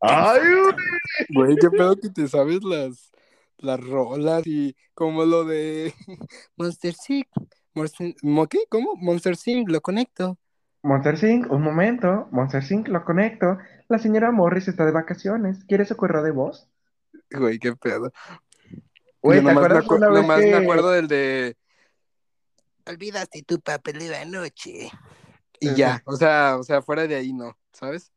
¡Ay, 0.00 0.40
güey! 1.34 1.56
qué 1.56 1.68
pedo 1.70 1.96
que 1.96 2.08
te 2.10 2.28
sabes 2.28 2.62
las, 2.62 3.10
las 3.58 3.80
rolas 3.80 4.46
y 4.46 4.76
como 4.94 5.24
lo 5.24 5.44
de 5.44 5.92
Monster 6.56 6.94
Sync. 6.94 7.26
Monster, 7.74 8.14
¿mo 8.22 8.46
qué? 8.48 8.58
¿Cómo? 8.68 8.96
Monster 8.96 9.36
Sync, 9.36 9.68
lo 9.70 9.80
conecto. 9.80 10.38
Monster 10.82 11.18
Sync, 11.18 11.50
un 11.52 11.62
momento, 11.62 12.28
Monster 12.30 12.64
Sync, 12.64 12.88
lo 12.88 13.04
conecto. 13.04 13.58
La 13.88 13.98
señora 13.98 14.30
Morris 14.32 14.66
está 14.68 14.86
de 14.86 14.92
vacaciones, 14.92 15.64
¿quiere 15.64 15.84
su 15.84 15.96
correo 15.96 16.22
de 16.22 16.30
voz? 16.30 16.68
Güey, 17.30 17.58
qué 17.58 17.74
pedo. 17.76 18.12
Güey, 19.22 19.40
Yo 19.40 19.46
¿te 19.46 19.52
nomás, 19.54 19.54
me, 19.54 19.60
acuerdas 19.60 19.84
acu- 19.84 19.96
una 19.96 20.08
vez 20.08 20.22
nomás 20.22 20.38
me 20.38 20.44
que- 20.46 20.54
acuerdo 20.56 20.90
del 20.90 21.08
de... 21.08 21.56
Olvidaste 22.86 23.42
tu 23.42 23.60
papelera 23.60 24.22
anoche. 24.22 24.90
Y 25.60 25.68
Ajá. 25.68 25.76
ya, 25.76 26.02
o 26.06 26.16
sea, 26.16 26.56
o 26.58 26.62
sea, 26.62 26.80
fuera 26.82 27.06
de 27.06 27.14
ahí 27.14 27.32
no, 27.32 27.56
¿sabes? 27.72 28.10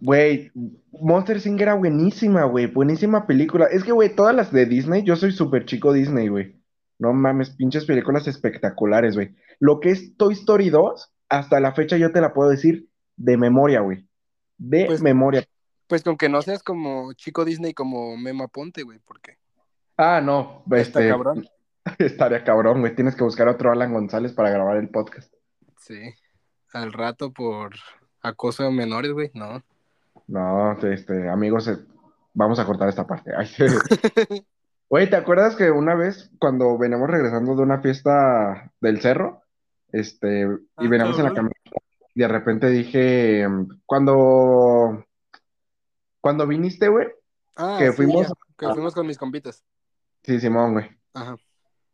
Güey, 0.00 0.50
Monster 0.92 1.40
Inc. 1.46 1.60
era 1.60 1.74
buenísima, 1.74 2.44
güey, 2.44 2.66
buenísima 2.66 3.26
película. 3.26 3.66
Es 3.66 3.84
que, 3.84 3.92
güey, 3.92 4.14
todas 4.14 4.34
las 4.34 4.50
de 4.52 4.66
Disney, 4.66 5.04
yo 5.04 5.14
soy 5.14 5.30
súper 5.30 5.64
chico 5.66 5.92
Disney, 5.92 6.28
güey. 6.28 6.59
No 7.00 7.12
mames, 7.12 7.50
pinches 7.50 7.84
películas 7.86 8.28
espectaculares, 8.28 9.16
güey. 9.16 9.34
Lo 9.58 9.80
que 9.80 9.90
es 9.90 10.16
Toy 10.16 10.34
Story 10.34 10.70
2, 10.70 11.12
hasta 11.30 11.58
la 11.58 11.72
fecha 11.72 11.96
yo 11.96 12.12
te 12.12 12.20
la 12.20 12.32
puedo 12.32 12.50
decir 12.50 12.88
de 13.16 13.36
memoria, 13.36 13.80
güey. 13.80 14.06
De 14.58 14.84
Pues- 14.86 15.02
memoria. 15.02 15.44
Pues 15.88 16.04
con 16.04 16.16
que 16.16 16.28
no 16.28 16.40
seas 16.40 16.62
como 16.62 17.12
chico 17.14 17.44
Disney 17.44 17.74
como 17.74 18.16
Mema 18.16 18.46
Ponte, 18.46 18.82
güey, 18.84 19.00
porque 19.04 19.38
Ah, 19.96 20.20
no, 20.22 20.62
está 20.66 21.00
este, 21.00 21.08
cabrón. 21.08 21.48
estaría 21.98 22.44
cabrón, 22.44 22.80
güey. 22.80 22.94
Tienes 22.94 23.16
que 23.16 23.24
buscar 23.24 23.48
a 23.48 23.52
otro 23.52 23.72
Alan 23.72 23.92
González 23.92 24.32
para 24.32 24.50
grabar 24.50 24.76
el 24.76 24.88
podcast. 24.90 25.32
Sí. 25.78 25.98
Al 26.72 26.92
rato 26.92 27.32
por 27.32 27.72
acoso 28.22 28.64
a 28.66 28.70
menores, 28.70 29.12
güey, 29.12 29.30
no. 29.34 29.62
No, 30.28 30.72
este, 30.86 31.28
amigos, 31.28 31.66
eh, 31.66 31.78
vamos 32.34 32.58
a 32.60 32.66
cortar 32.66 32.88
esta 32.88 33.06
parte. 33.06 33.32
Ay, 33.36 33.48
Güey, 34.90 35.08
¿te 35.08 35.14
acuerdas 35.16 35.54
que 35.54 35.70
una 35.70 35.94
vez 35.94 36.30
cuando 36.40 36.76
veníamos 36.76 37.08
regresando 37.08 37.54
de 37.54 37.62
una 37.62 37.80
fiesta 37.80 38.72
del 38.80 39.00
cerro, 39.00 39.40
este, 39.92 40.42
y 40.42 40.46
Ah, 40.76 40.88
veníamos 40.88 41.16
en 41.18 41.24
la 41.26 41.30
camioneta, 41.32 41.70
y 42.14 42.20
de 42.20 42.28
repente 42.28 42.68
dije, 42.70 43.46
cuando, 43.86 45.04
cuando 46.20 46.46
viniste, 46.46 46.88
güey, 46.88 47.06
Ah, 47.56 47.76
que 47.78 47.90
sí, 47.90 47.96
fuimos, 47.98 48.26
ya, 48.26 48.34
que 48.58 48.68
fuimos 48.74 48.94
con 48.94 49.06
mis 49.06 49.16
compitas. 49.18 49.62
sí, 50.24 50.40
Simón, 50.40 50.72
güey, 50.72 50.90
Ajá. 51.14 51.36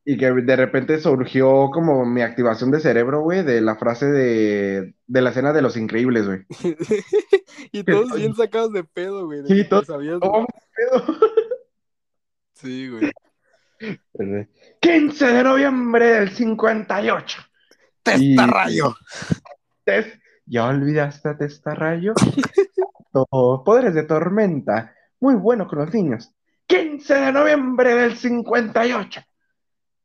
y 0.06 0.16
que 0.16 0.32
de 0.32 0.56
repente 0.56 0.98
surgió 0.98 1.68
como 1.70 2.06
mi 2.06 2.22
activación 2.22 2.70
de 2.70 2.80
cerebro, 2.80 3.20
güey, 3.20 3.42
de 3.44 3.60
la 3.60 3.76
frase 3.76 4.06
de, 4.06 4.94
de 5.06 5.20
la 5.20 5.30
escena 5.30 5.52
de 5.52 5.60
Los 5.62 5.76
Increíbles, 5.76 6.26
güey. 6.26 6.46
y 7.72 7.84
todos 7.84 8.14
bien 8.14 8.34
sacados 8.34 8.72
de 8.72 8.84
pedo, 8.84 9.26
güey. 9.26 9.42
Sí, 9.46 9.68
todos- 9.68 9.86
sabías- 9.86 10.18
Oh, 10.22 10.46
pedo. 10.74 11.04
Sí, 12.56 12.88
güey. 12.88 13.12
15 14.80 15.26
de 15.26 15.42
noviembre 15.44 16.06
del 16.06 16.30
58. 16.30 17.42
Testarrayo. 18.02 18.94
Tes- 19.84 20.18
¿Ya 20.46 20.66
olvidaste 20.66 21.28
a 21.28 21.36
Testarrayo? 21.36 22.14
Poderes 23.64 23.94
de 23.94 24.04
tormenta. 24.04 24.94
Muy 25.20 25.34
bueno 25.34 25.66
con 25.66 25.80
los 25.80 25.92
niños. 25.92 26.32
15 26.66 27.14
de 27.14 27.32
noviembre 27.32 27.94
del 27.94 28.16
58. 28.16 29.20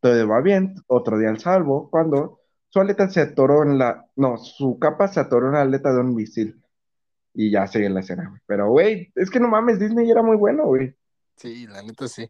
Todo 0.01 0.27
va 0.27 0.41
bien, 0.41 0.75
otro 0.87 1.17
día 1.19 1.29
al 1.29 1.39
salvo, 1.39 1.89
cuando 1.89 2.39
su 2.69 2.79
aleta 2.79 3.07
se 3.09 3.21
atoró 3.21 3.63
en 3.63 3.77
la... 3.77 4.05
No, 4.15 4.37
su 4.37 4.79
capa 4.79 5.07
se 5.07 5.19
atoró 5.19 5.47
en 5.47 5.53
la 5.53 5.61
aleta 5.61 5.93
de 5.93 5.99
un 5.99 6.15
misil. 6.15 6.59
Y 7.33 7.51
ya 7.51 7.67
sigue 7.67 7.89
la 7.89 7.99
escena, 8.01 8.27
güey. 8.29 8.41
Pero, 8.45 8.69
güey, 8.69 9.11
es 9.15 9.29
que 9.29 9.39
no 9.39 9.47
mames, 9.47 9.79
Disney 9.79 10.09
era 10.09 10.21
muy 10.23 10.37
bueno, 10.37 10.65
güey. 10.65 10.95
Sí, 11.41 11.65
la 11.67 11.81
neta 11.81 12.07
sí. 12.07 12.29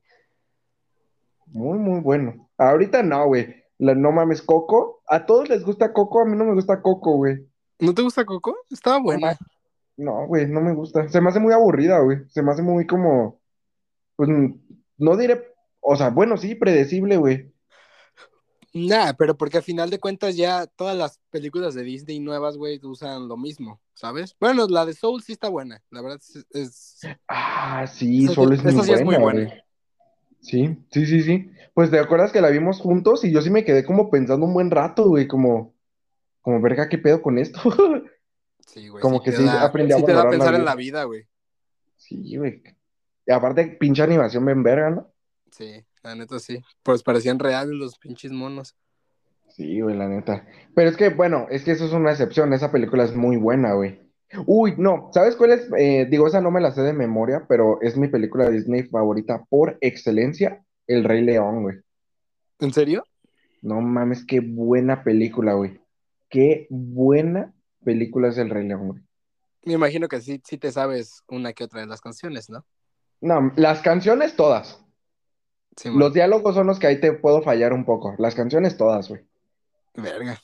Muy, 1.47 1.78
muy 1.78 2.00
bueno. 2.00 2.50
Ahorita 2.58 3.04
no, 3.04 3.26
güey. 3.28 3.56
La- 3.78 3.95
No 3.95 4.12
mames, 4.12 4.41
Coco. 4.41 5.02
A 5.08 5.26
todos 5.26 5.50
les 5.50 5.63
gusta 5.65 5.91
Coco, 5.91 6.21
a 6.21 6.26
mí 6.26 6.38
no 6.38 6.45
me 6.45 6.54
gusta 6.54 6.82
Coco, 6.82 7.17
güey. 7.17 7.45
¿No 7.80 7.93
te 7.93 8.02
gusta 8.04 8.26
Coco? 8.26 8.56
Estaba 8.69 9.00
buena. 9.00 9.38
No, 9.97 10.28
güey, 10.28 10.47
no 10.47 10.62
me 10.62 10.74
gusta. 10.74 11.10
Se 11.10 11.19
me 11.19 11.30
hace 11.30 11.39
muy 11.39 11.54
aburrida, 11.54 12.00
güey. 12.00 12.19
Se 12.30 12.41
me 12.41 12.52
hace 12.52 12.62
muy 12.62 12.88
como, 12.88 13.39
pues, 14.15 14.30
no 14.97 15.17
diré, 15.17 15.43
o 15.82 15.95
sea, 15.95 16.10
bueno, 16.10 16.38
sí, 16.38 16.56
predecible, 16.56 17.17
güey. 17.17 17.52
Nah, 18.74 19.14
pero 19.18 19.36
porque 19.38 19.58
al 19.58 19.64
final 19.64 19.90
de 19.90 20.00
cuentas 20.00 20.36
ya 20.38 20.66
todas 20.66 20.96
las 20.98 21.20
películas 21.30 21.74
de 21.74 21.84
Disney 21.84 22.20
nuevas, 22.20 22.56
güey, 22.58 22.80
usan 22.84 23.28
lo 23.28 23.36
mismo, 23.36 23.82
¿sabes? 23.94 24.36
Bueno, 24.40 24.66
la 24.68 24.86
de 24.86 24.94
Soul 24.94 25.22
sí 25.22 25.34
está 25.34 25.50
buena, 25.50 25.84
la 25.90 26.02
verdad 26.02 26.20
es... 26.22 26.46
es- 26.52 27.00
Ah, 27.28 27.86
sí, 27.88 28.28
sí- 28.28 28.32
es 28.32 28.64
muy 28.64 28.74
sí 28.74 28.92
es 28.94 29.04
muy 29.04 29.16
buena, 29.16 29.20
buena. 29.20 29.46
güey. 29.46 29.64
Sí, 30.40 30.78
sí, 30.92 31.06
sí, 31.06 31.22
sí. 31.22 31.52
Pues 31.74 31.92
te 31.92 32.00
acuerdas 32.00 32.32
que 32.32 32.42
la 32.42 32.50
vimos 32.50 32.80
juntos 32.80 33.24
y 33.24 33.32
yo 33.32 33.42
sí 33.42 33.50
me 33.50 33.64
quedé 33.64 33.86
como 33.86 34.10
pensando 34.10 34.46
un 34.46 34.54
buen 34.54 34.72
rato, 34.72 35.08
güey, 35.08 35.28
como, 35.28 35.76
como, 36.42 36.62
verga, 36.62 36.90
¿qué 36.90 36.98
pedo 36.98 37.22
con 37.22 37.38
esto? 37.38 37.60
Sí, 38.68 38.88
güey. 38.88 39.02
Como 39.02 39.18
sí 39.20 39.26
que 39.26 39.32
sí 39.34 39.44
da- 39.44 39.64
aprendí 39.66 39.92
a 39.92 39.98
sí 39.98 40.04
te 40.06 40.14
da 40.14 40.22
a 40.22 40.24
valorar 40.24 40.34
la 40.34 40.46
pensar 40.46 40.56
en 40.56 40.66
la 40.66 40.76
vida, 40.76 41.04
güey. 41.04 41.28
Sí, 41.98 42.38
güey. 42.38 42.64
Y 43.26 43.32
aparte, 43.34 43.66
pinche 43.80 44.02
animación 44.02 44.46
bien 44.46 44.64
verga, 44.64 44.90
¿no? 44.92 45.12
Sí, 45.52 45.84
la 46.04 46.16
neta 46.16 46.40
sí. 46.40 46.62
Pues 46.84 47.04
parecían 47.04 47.40
reales 47.40 47.76
los 47.76 47.98
pinches 47.98 48.32
monos. 48.32 48.76
Sí, 49.50 49.82
güey, 49.82 49.96
la 49.96 50.08
neta. 50.08 50.48
Pero 50.74 50.90
es 50.90 50.98
que, 50.98 51.10
bueno, 51.10 51.48
es 51.50 51.64
que 51.64 51.72
eso 51.72 51.86
es 51.86 51.94
una 51.94 52.12
excepción. 52.12 52.54
Esa 52.54 52.72
película 52.72 53.04
es 53.04 53.16
muy 53.16 53.38
buena, 53.38 53.74
güey. 53.74 54.00
Uy, 54.46 54.76
no, 54.78 55.10
¿sabes 55.14 55.36
cuál 55.36 55.52
es? 55.52 55.70
Eh, 55.78 56.08
digo, 56.10 56.28
esa 56.28 56.40
no 56.40 56.52
me 56.52 56.62
la 56.62 56.72
sé 56.72 56.82
de 56.82 56.94
memoria, 56.94 57.46
pero 57.50 57.82
es 57.82 57.98
mi 57.98 58.08
película 58.08 58.50
Disney 58.50 58.84
favorita 58.84 59.44
por 59.50 59.78
excelencia, 59.82 60.64
El 60.88 61.04
Rey 61.04 61.22
León, 61.22 61.64
güey. 61.64 61.78
¿En 62.60 62.72
serio? 62.72 63.06
No 63.62 63.82
mames, 63.82 64.26
qué 64.26 64.40
buena 64.40 65.04
película, 65.04 65.54
güey. 65.54 65.82
Qué 66.30 66.68
buena 66.70 67.54
película 67.84 68.30
es 68.30 68.38
El 68.38 68.50
Rey 68.50 68.68
León, 68.68 68.88
güey. 68.88 69.02
Me 69.64 69.74
imagino 69.74 70.08
que 70.08 70.22
sí, 70.22 70.42
sí 70.46 70.58
te 70.58 70.72
sabes 70.72 71.24
una 71.28 71.54
que 71.54 71.66
otra 71.66 71.82
de 71.82 71.88
las 71.88 72.02
canciones, 72.02 72.50
¿no? 72.50 72.66
No, 73.20 73.52
las 73.58 73.82
canciones 73.82 74.36
todas. 74.36 74.84
Sí. 75.78 75.90
Los 75.94 76.14
diálogos 76.14 76.54
son 76.56 76.68
los 76.68 76.80
que 76.80 76.88
ahí 76.88 77.00
te 77.00 77.14
puedo 77.14 77.42
fallar 77.42 77.74
un 77.74 77.86
poco. 77.86 78.14
Las 78.18 78.36
canciones 78.36 78.78
todas, 78.78 79.08
güey. 79.10 79.22
Verga. 79.96 80.40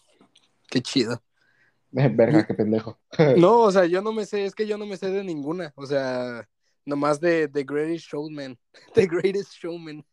Qué 0.69 0.81
chido. 0.81 1.21
Verga, 1.91 2.45
qué 2.45 2.53
pendejo. 2.53 2.99
No, 3.37 3.59
o 3.61 3.71
sea, 3.71 3.85
yo 3.85 4.01
no 4.01 4.11
me 4.13 4.25
sé, 4.25 4.45
es 4.45 4.55
que 4.55 4.67
yo 4.67 4.77
no 4.77 4.85
me 4.85 4.97
sé 4.97 5.09
de 5.11 5.23
ninguna. 5.23 5.73
O 5.75 5.85
sea, 5.85 6.47
nomás 6.85 7.19
de 7.19 7.47
The 7.53 7.63
Greatest 7.63 8.05
Showman. 8.07 8.57
The 8.93 9.07
Greatest 9.07 9.53
Showman. 9.53 10.05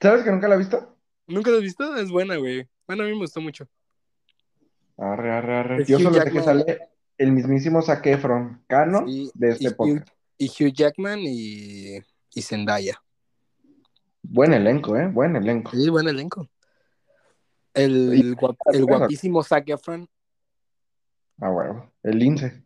¿Sabes 0.00 0.22
que 0.24 0.30
nunca 0.30 0.48
la 0.48 0.54
he 0.56 0.58
visto? 0.58 0.96
¿Nunca 1.26 1.50
la 1.50 1.56
has 1.56 1.62
visto? 1.62 1.96
Es 1.96 2.10
buena, 2.10 2.36
güey. 2.36 2.68
Bueno, 2.86 3.02
a 3.04 3.06
mí 3.06 3.12
me 3.12 3.18
gustó 3.20 3.40
mucho. 3.40 3.66
Arre, 4.96 5.32
arre, 5.32 5.56
arre. 5.56 5.84
Yo 5.86 5.96
Hugh 5.96 6.02
solo 6.02 6.22
sé 6.22 6.30
que 6.30 6.42
sale 6.42 6.78
el 7.18 7.32
mismísimo 7.32 7.80
Zac 7.82 8.06
Efron, 8.06 8.62
canon 8.68 9.08
Sí, 9.08 9.30
de 9.34 9.50
este 9.50 9.64
y 9.64 9.66
Hugh- 9.68 9.76
podcast. 9.76 10.08
Y 10.36 10.46
Hugh 10.48 10.72
Jackman 10.72 11.20
y, 11.20 11.96
y 12.34 12.42
Zendaya. 12.42 13.00
Buen 14.26 14.52
elenco, 14.52 14.96
¿eh? 14.96 15.06
Buen 15.08 15.36
elenco. 15.36 15.70
Sí, 15.72 15.88
buen 15.88 16.08
elenco. 16.08 16.48
El, 17.74 18.36
guap- 18.36 18.56
el 18.72 18.84
guapísimo 18.84 19.42
Zac 19.42 19.68
Efron, 19.68 20.08
Ah, 21.40 21.50
bueno. 21.50 21.92
El 22.02 22.18
lince. 22.18 22.62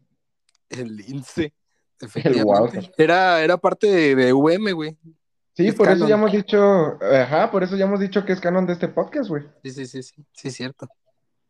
el 0.69 0.97
lince. 0.97 1.55
El. 2.15 2.45
Era, 2.99 3.43
era 3.43 3.57
parte 3.57 3.87
de, 3.87 4.15
de 4.15 4.33
VM, 4.33 4.73
güey. 4.73 4.97
Sí, 5.55 5.69
Es 5.69 5.75
por 5.75 5.89
eso 5.89 6.07
ya 6.07 6.15
hemos 6.15 6.31
dicho, 6.31 6.99
ajá, 7.03 7.51
por 7.51 7.65
eso 7.65 7.77
ya 7.77 7.87
hemos 7.87 7.99
dicho 7.99 8.25
que 8.25 8.33
es 8.35 8.41
canon 8.41 8.67
de 8.67 8.75
este 8.75 8.87
podcast, 8.89 9.29
güey. 9.31 9.45
Sí, 9.65 9.71
sí, 9.73 9.87
sí, 9.87 10.03
sí, 10.03 10.25
sí, 10.33 10.49
es 10.49 10.55
cierto. 10.55 10.87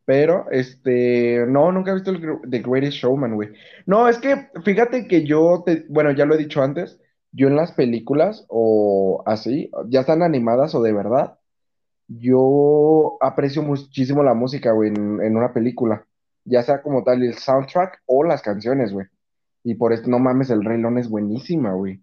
Pero, 0.06 0.46
este, 0.50 1.44
no, 1.46 1.70
nunca 1.70 1.90
he 1.90 1.94
visto 1.94 2.12
el 2.12 2.22
The 2.48 2.60
Greatest 2.60 2.96
Showman, 2.98 3.34
güey. 3.34 3.50
No, 3.84 4.08
es 4.08 4.16
que, 4.18 4.48
fíjate 4.64 5.06
que 5.06 5.26
yo, 5.26 5.62
te, 5.66 5.84
bueno, 5.90 6.12
ya 6.12 6.24
lo 6.24 6.34
he 6.34 6.38
dicho 6.38 6.62
antes, 6.62 6.98
yo 7.32 7.48
en 7.48 7.56
las 7.56 7.72
películas 7.72 8.46
o 8.48 9.22
así, 9.26 9.70
ya 9.88 10.00
están 10.00 10.22
animadas 10.22 10.74
o 10.74 10.82
de 10.82 10.92
verdad, 10.92 11.38
yo 12.08 13.18
aprecio 13.20 13.62
muchísimo 13.62 14.22
la 14.22 14.34
música, 14.34 14.72
güey, 14.72 14.90
en, 14.90 15.20
en 15.20 15.36
una 15.36 15.52
película, 15.52 16.06
ya 16.44 16.62
sea 16.62 16.82
como 16.82 17.04
tal 17.04 17.22
el 17.22 17.34
soundtrack 17.34 18.02
o 18.06 18.24
las 18.24 18.42
canciones, 18.42 18.92
güey. 18.92 19.06
Y 19.62 19.74
por 19.74 19.92
eso, 19.92 20.04
no 20.06 20.18
mames, 20.18 20.50
el 20.50 20.64
Rey 20.64 20.80
León 20.80 20.98
es 20.98 21.10
buenísima, 21.10 21.74
güey. 21.74 22.00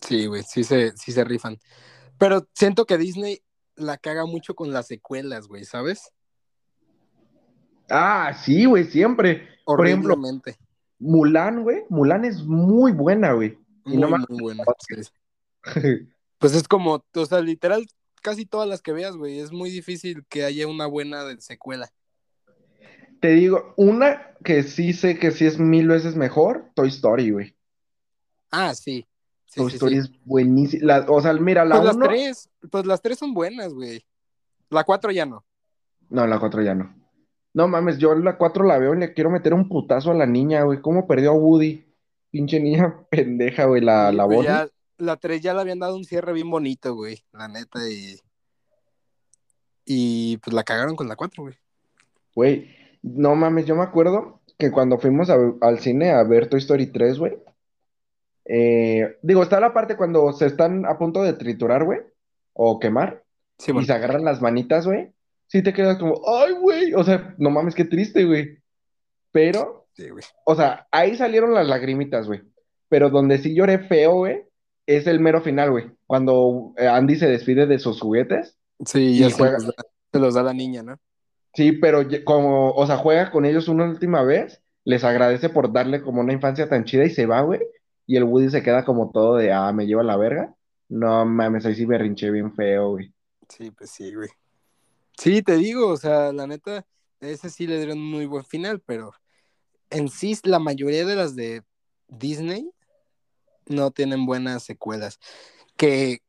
Sí, 0.00 0.26
güey, 0.26 0.42
sí 0.42 0.64
se, 0.64 0.96
sí 0.96 1.12
se 1.12 1.24
rifan. 1.24 1.58
Pero 2.18 2.48
siento 2.54 2.86
que 2.86 2.98
Disney 2.98 3.42
la 3.76 3.98
caga 3.98 4.26
mucho 4.26 4.54
con 4.54 4.72
las 4.72 4.86
secuelas, 4.86 5.46
güey, 5.48 5.64
¿sabes? 5.64 6.12
Ah, 7.90 8.32
sí, 8.34 8.64
güey, 8.64 8.84
siempre. 8.84 9.48
Por 9.64 9.86
ejemplo, 9.86 10.14
Horriblemente. 10.14 10.56
Mulan, 11.02 11.62
güey, 11.64 11.84
Mulan 11.88 12.24
es 12.24 12.44
muy 12.44 12.92
buena, 12.92 13.32
güey. 13.32 13.58
Muy, 13.84 13.98
no 13.98 14.08
mames, 14.08 14.30
muy 14.30 14.40
buena. 14.40 14.64
sí. 14.88 14.94
Pues 16.38 16.54
es 16.56 16.66
como, 16.66 17.04
o 17.14 17.26
sea, 17.26 17.40
literal, 17.40 17.86
casi 18.20 18.46
todas 18.46 18.68
las 18.68 18.82
que 18.82 18.90
veas, 18.92 19.16
güey, 19.16 19.38
es 19.38 19.52
muy 19.52 19.70
difícil 19.70 20.24
que 20.28 20.42
haya 20.42 20.66
una 20.66 20.86
buena 20.86 21.22
de 21.24 21.40
secuela. 21.40 21.88
Te 23.20 23.28
digo, 23.28 23.74
una 23.76 24.34
que 24.42 24.64
sí 24.64 24.92
sé 24.92 25.20
que 25.20 25.30
sí 25.30 25.46
es 25.46 25.60
mil 25.60 25.86
veces 25.86 26.16
mejor, 26.16 26.72
Toy 26.74 26.88
Story, 26.88 27.30
güey. 27.30 27.56
Ah, 28.50 28.74
sí. 28.74 29.06
Sí, 29.46 29.60
Toy 29.60 29.70
sí, 29.70 29.76
Story 29.76 29.96
es 29.98 30.10
buenísima. 30.24 30.84
La- 30.84 31.06
o 31.08 31.22
sea, 31.22 31.32
mira, 31.34 31.64
la 31.64 31.76
Pues 31.80 31.96
las 31.96 32.08
tres, 32.08 32.50
pues 32.70 32.86
las 32.86 33.00
tres 33.00 33.18
son 33.20 33.34
buenas, 33.34 33.72
güey. 33.72 34.04
La 34.68 34.82
cuatro 34.82 35.12
ya 35.12 35.24
no. 35.24 35.44
No, 36.10 36.26
la 36.26 36.40
cuatro 36.40 36.60
ya 36.62 36.74
no. 36.74 36.92
No 37.54 37.68
mames, 37.68 37.98
yo 37.98 38.14
la 38.14 38.36
cuatro 38.38 38.64
la 38.64 38.78
veo 38.78 38.94
y 38.94 38.98
le 38.98 39.12
quiero 39.12 39.30
meter 39.30 39.52
un 39.54 39.68
putazo 39.68 40.10
a 40.10 40.14
la 40.14 40.26
niña, 40.26 40.62
güey. 40.62 40.80
¿Cómo 40.80 41.06
perdió 41.06 41.30
a 41.32 41.34
Woody? 41.34 41.84
Pinche 42.30 42.58
niña 42.60 43.04
pendeja, 43.10 43.64
güey, 43.66 43.82
la, 43.82 44.10
Sí, 44.10 44.16
la 44.16 44.24
Bonnie. 44.24 44.44
ya, 44.44 44.68
la 44.98 45.16
tres 45.16 45.40
ya 45.42 45.52
le 45.54 45.60
habían 45.60 45.78
dado 45.80 45.96
un 45.96 46.04
cierre 46.04 46.32
bien 46.32 46.50
bonito, 46.50 46.94
güey, 46.94 47.22
la 47.32 47.48
neta, 47.48 47.78
y... 47.88 48.16
Y 49.84 50.36
pues 50.38 50.54
la 50.54 50.62
cagaron 50.62 50.94
con 50.96 51.08
la 51.08 51.16
cuatro, 51.16 51.42
güey. 51.44 51.54
Güey, 52.34 52.68
no 53.02 53.34
mames, 53.34 53.66
yo 53.66 53.74
me 53.74 53.82
acuerdo 53.82 54.40
que 54.58 54.70
cuando 54.70 54.98
fuimos 54.98 55.28
a- 55.28 55.36
al 55.60 55.80
cine 55.80 56.12
a 56.12 56.22
ver 56.22 56.48
Toy 56.48 56.60
Story 56.60 56.86
3, 56.86 57.18
güey. 57.18 57.36
eh, 58.44 59.18
digo, 59.22 59.42
está 59.42 59.60
la 59.60 59.72
parte 59.72 59.96
cuando 59.96 60.32
se 60.32 60.46
están 60.46 60.84
a 60.86 60.98
punto 60.98 61.22
de 61.22 61.32
triturar, 61.34 61.84
güey, 61.84 62.00
o 62.54 62.78
quemar, 62.80 63.22
Sí, 63.58 63.70
y 63.70 63.72
bueno. 63.74 63.86
se 63.86 63.92
agarran 63.92 64.24
las 64.24 64.40
manitas, 64.42 64.86
güey. 64.86 65.12
Sí 65.46 65.62
te 65.62 65.72
quedas 65.72 65.98
como, 65.98 66.20
ay, 66.26 66.52
o 66.94 67.04
sea, 67.04 67.34
no 67.38 67.50
mames, 67.50 67.74
qué 67.74 67.84
triste, 67.84 68.24
güey. 68.24 68.58
Pero, 69.30 69.86
Sí, 69.94 70.08
güey. 70.10 70.24
o 70.44 70.54
sea, 70.54 70.86
ahí 70.90 71.16
salieron 71.16 71.54
las 71.54 71.66
lagrimitas, 71.68 72.26
güey. 72.26 72.42
Pero 72.88 73.10
donde 73.10 73.38
sí 73.38 73.54
lloré 73.54 73.78
feo, 73.78 74.14
güey, 74.16 74.42
es 74.86 75.06
el 75.06 75.20
mero 75.20 75.40
final, 75.40 75.70
güey. 75.70 75.90
Cuando 76.06 76.74
eh, 76.76 76.86
Andy 76.86 77.16
se 77.16 77.28
despide 77.28 77.66
de 77.66 77.78
sus 77.78 78.00
juguetes. 78.00 78.58
Sí, 78.84 79.00
Y 79.14 79.18
ya 79.20 79.30
se 79.30 79.36
juega- 79.36 79.54
los, 79.58 79.66
da, 79.66 79.72
se 80.12 80.18
los 80.18 80.34
da 80.34 80.42
la 80.42 80.52
niña, 80.52 80.82
¿no? 80.82 80.96
Sí, 81.54 81.72
pero 81.72 82.02
como, 82.24 82.70
o 82.70 82.86
sea, 82.86 82.96
juega 82.96 83.30
con 83.30 83.44
ellos 83.44 83.68
una 83.68 83.84
última 83.84 84.22
vez, 84.22 84.62
les 84.84 85.04
agradece 85.04 85.48
por 85.50 85.72
darle 85.72 86.02
como 86.02 86.20
una 86.20 86.32
infancia 86.32 86.68
tan 86.68 86.84
chida 86.84 87.04
y 87.04 87.10
se 87.10 87.26
va, 87.26 87.40
güey. 87.42 87.60
y 88.06 88.16
el 88.16 88.24
Woody 88.24 88.50
se 88.50 88.62
queda 88.62 88.84
como 88.84 89.10
todo 89.12 89.36
de, 89.36 89.52
ah, 89.52 89.72
me 89.72 89.86
lleva 89.86 90.02
la 90.02 90.16
verga. 90.16 90.54
No 90.88 91.24
mames, 91.24 91.64
ahí 91.64 91.74
sí 91.74 91.86
me 91.86 91.96
rinché 91.96 92.30
bien 92.30 92.52
feo, 92.54 92.90
güey. 92.90 93.12
Sí, 93.48 93.70
pues 93.70 93.90
sí, 93.90 94.12
güey. 94.14 94.28
Sí, 95.18 95.42
te 95.42 95.56
digo, 95.56 95.88
o 95.88 95.96
sea, 95.96 96.32
la 96.32 96.46
neta, 96.46 96.86
ese 97.20 97.50
sí 97.50 97.66
le 97.66 97.78
dieron 97.78 97.98
un 97.98 98.10
muy 98.10 98.26
buen 98.26 98.44
final, 98.44 98.80
pero 98.80 99.12
en 99.90 100.08
sí 100.08 100.36
la 100.44 100.58
mayoría 100.58 101.04
de 101.04 101.16
las 101.16 101.36
de 101.36 101.62
Disney 102.08 102.70
no 103.66 103.90
tienen 103.90 104.26
buenas 104.26 104.62
secuelas. 104.62 105.18
Que, 105.76 106.20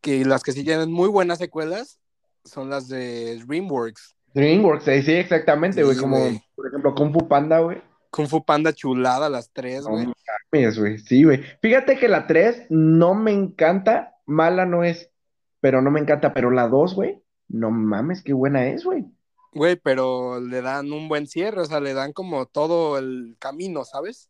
que 0.00 0.24
las 0.24 0.42
que 0.42 0.52
sí 0.52 0.64
tienen 0.64 0.92
muy 0.92 1.08
buenas 1.08 1.38
secuelas 1.38 2.00
son 2.44 2.70
las 2.70 2.88
de 2.88 3.42
DreamWorks. 3.46 4.16
DreamWorks, 4.34 4.88
eh, 4.88 5.02
sí, 5.02 5.12
exactamente, 5.12 5.82
güey. 5.82 5.96
Sí, 5.96 6.02
como, 6.02 6.18
por 6.54 6.68
ejemplo, 6.68 6.94
Kung 6.94 7.12
Fu 7.12 7.26
Panda, 7.26 7.60
güey. 7.60 7.82
Kung 8.10 8.28
Fu 8.28 8.44
Panda 8.44 8.72
chulada, 8.72 9.28
las 9.28 9.50
tres, 9.52 9.84
güey. 9.84 10.06
Sí, 10.98 11.24
güey. 11.24 11.42
Fíjate 11.60 11.98
que 11.98 12.08
la 12.08 12.26
3 12.26 12.66
no 12.70 13.14
me 13.14 13.32
encanta, 13.32 14.16
mala 14.26 14.64
no 14.64 14.84
es, 14.84 15.10
pero 15.60 15.82
no 15.82 15.90
me 15.90 16.00
encanta. 16.00 16.32
Pero 16.32 16.50
la 16.50 16.68
2, 16.68 16.94
güey, 16.94 17.22
no 17.48 17.70
mames, 17.70 18.22
qué 18.22 18.32
buena 18.32 18.66
es, 18.68 18.84
güey. 18.84 19.04
Güey, 19.52 19.76
pero 19.76 20.40
le 20.40 20.60
dan 20.60 20.92
un 20.92 21.08
buen 21.08 21.26
cierre, 21.26 21.62
o 21.62 21.64
sea, 21.64 21.80
le 21.80 21.94
dan 21.94 22.12
como 22.12 22.46
todo 22.46 22.98
el 22.98 23.36
camino, 23.38 23.84
¿sabes? 23.84 24.28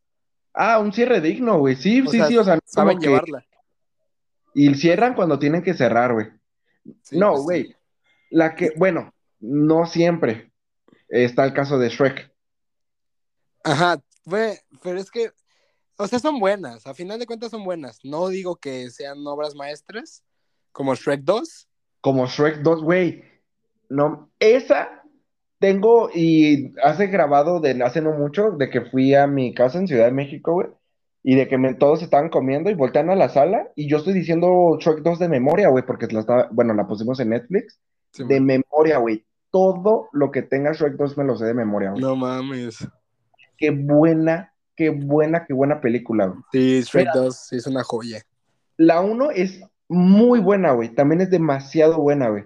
Ah, 0.55 0.79
un 0.79 0.93
cierre 0.93 1.21
digno, 1.21 1.59
güey. 1.59 1.77
Sí, 1.77 2.01
O 2.01 2.11
sí, 2.11 2.19
sea, 2.19 2.27
sí, 2.29 2.39
o 2.39 2.45
sea, 2.45 2.59
saben 2.65 2.99
que- 2.99 3.09
llevarla. 3.09 3.45
Y 4.55 4.75
cierran 4.75 5.15
cuando 5.15 5.39
tienen 5.39 5.63
que 5.63 5.75
cerrar, 5.75 6.15
güey. 6.15 6.29
Sí, 7.03 7.19
no, 7.19 7.33
pues, 7.33 7.43
güey. 7.43 7.77
La 8.31 8.55
que, 8.55 8.73
bueno, 8.77 9.13
no 9.41 9.87
siempre. 9.87 10.51
Está 11.09 11.45
el 11.45 11.53
caso 11.53 11.79
de 11.79 11.89
Shrek. 11.91 12.33
Ajá, 13.65 14.01
güey, 14.25 14.59
pero 14.83 14.99
es 14.99 15.11
que, 15.11 15.33
o 15.99 16.07
sea, 16.07 16.19
son 16.19 16.39
buenas, 16.39 16.87
a 16.87 16.95
final 16.95 17.19
de 17.19 17.27
cuentas 17.27 17.51
son 17.51 17.65
buenas. 17.65 17.99
No 18.05 18.29
digo 18.29 18.57
que 18.57 18.91
sean 18.91 19.27
obras 19.27 19.55
maestras, 19.55 20.25
como 20.73 20.95
Shrek 20.95 21.23
2. 21.23 21.69
Como 22.01 22.27
Shrek 22.27 22.59
2, 22.63 22.83
güey. 22.83 23.25
No, 23.89 24.31
esa 24.39 25.03
tengo 25.59 26.11
y 26.15 26.75
hace 26.83 27.07
grabado 27.07 27.61
de 27.61 27.83
hace 27.83 28.01
no 28.03 28.13
mucho, 28.13 28.51
de 28.53 28.69
que 28.69 28.83
fui 28.83 29.15
a 29.15 29.27
mi 29.27 29.55
casa 29.55 29.79
en 29.79 29.89
Ciudad 29.89 30.05
de 30.07 30.13
México, 30.13 30.53
güey. 30.53 30.69
Y 31.23 31.35
de 31.35 31.49
que 31.49 31.59
me- 31.59 31.75
todos 31.75 32.03
estaban 32.03 32.29
comiendo 32.29 32.71
y 32.71 32.75
voltean 32.75 33.11
a 33.11 33.17
la 33.17 33.29
sala 33.29 33.69
y 33.75 33.89
yo 33.89 33.97
estoy 33.97 34.13
diciendo 34.13 34.77
Shrek 34.79 35.01
2 35.03 35.19
de 35.19 35.29
memoria, 35.29 35.69
güey, 35.69 35.85
porque 35.85 36.07
la 36.09 36.21
estaba, 36.21 36.49
bueno, 36.53 36.75
la 36.75 36.87
pusimos 36.87 37.19
en 37.21 37.31
Netflix. 37.31 37.81
Sí, 38.13 38.25
de 38.25 38.41
memoria, 38.41 38.99
güey. 38.99 39.25
Todo 39.51 40.09
lo 40.13 40.31
que 40.31 40.43
tenga 40.43 40.73
Shrek 40.73 40.95
2 40.95 41.17
me 41.19 41.25
lo 41.25 41.37
sé 41.37 41.47
de 41.47 41.55
memoria, 41.55 41.91
güey. 41.91 42.03
No 42.03 42.15
mames. 42.15 42.87
Qué 43.57 43.71
buena, 43.71 44.53
qué 44.77 44.91
buena, 44.91 45.45
qué 45.47 45.55
buena 45.55 45.81
película, 45.81 46.27
güey. 46.27 46.41
Sí, 46.53 46.83
Shrek 46.83 47.09
Mira. 47.09 47.13
2 47.15 47.37
sí 47.49 47.57
es 47.57 47.67
una 47.67 47.83
joya. 47.83 48.23
La 48.77 49.01
1 49.01 49.31
es 49.31 49.61
muy 49.89 50.41
buena, 50.41 50.73
güey. 50.73 50.89
También 50.95 51.21
es 51.21 51.31
demasiado 51.31 51.99
buena, 51.99 52.29
güey. 52.29 52.45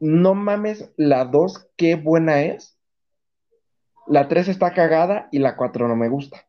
No 0.00 0.34
mames, 0.34 0.90
la 0.96 1.24
2, 1.24 1.68
qué 1.76 1.94
buena 1.96 2.42
es. 2.42 2.78
La 4.06 4.28
3 4.28 4.48
está 4.48 4.72
cagada 4.72 5.28
y 5.32 5.38
la 5.38 5.56
4 5.56 5.88
no 5.88 5.96
me 5.96 6.08
gusta. 6.08 6.46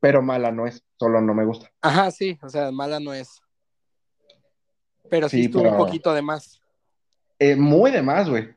Pero 0.00 0.22
mala 0.22 0.52
no 0.52 0.66
es, 0.66 0.84
solo 0.98 1.20
no 1.20 1.34
me 1.34 1.44
gusta. 1.44 1.70
Ajá, 1.80 2.10
sí, 2.10 2.38
o 2.42 2.48
sea, 2.48 2.70
mala 2.70 3.00
no 3.00 3.12
es. 3.12 3.40
Pero 5.10 5.28
sí, 5.28 5.38
Sí, 5.38 5.44
estuvo 5.46 5.62
pero- 5.62 5.72
un 5.74 5.78
poquito 5.78 6.14
de 6.14 6.22
más. 6.22 6.60
Eh, 7.38 7.56
muy 7.56 7.90
de 7.90 8.02
más, 8.02 8.28
güey. 8.28 8.54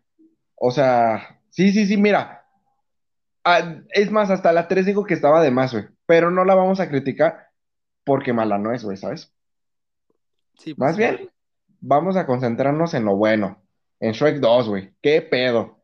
O 0.55 0.71
sea, 0.71 1.39
sí, 1.49 1.71
sí, 1.71 1.85
sí, 1.87 1.97
mira. 1.97 2.45
Ah, 3.43 3.75
es 3.89 4.11
más, 4.11 4.29
hasta 4.29 4.51
la 4.51 4.67
3 4.67 4.85
digo 4.85 5.03
que 5.05 5.13
estaba 5.13 5.41
de 5.41 5.51
más, 5.51 5.71
güey. 5.73 5.85
Pero 6.05 6.31
no 6.31 6.45
la 6.45 6.55
vamos 6.55 6.79
a 6.79 6.89
criticar 6.89 7.47
porque 8.03 8.33
mala 8.33 8.57
no 8.57 8.73
es, 8.73 8.83
güey, 8.83 8.97
¿sabes? 8.97 9.33
Sí, 10.57 10.73
pues, 10.73 10.77
Más 10.89 10.97
bien, 10.97 11.29
vamos 11.79 12.17
a 12.17 12.25
concentrarnos 12.25 12.93
en 12.93 13.05
lo 13.05 13.15
bueno. 13.15 13.63
En 13.99 14.11
Shrek 14.13 14.39
2, 14.39 14.67
güey. 14.69 14.93
¿Qué 15.01 15.21
pedo? 15.21 15.77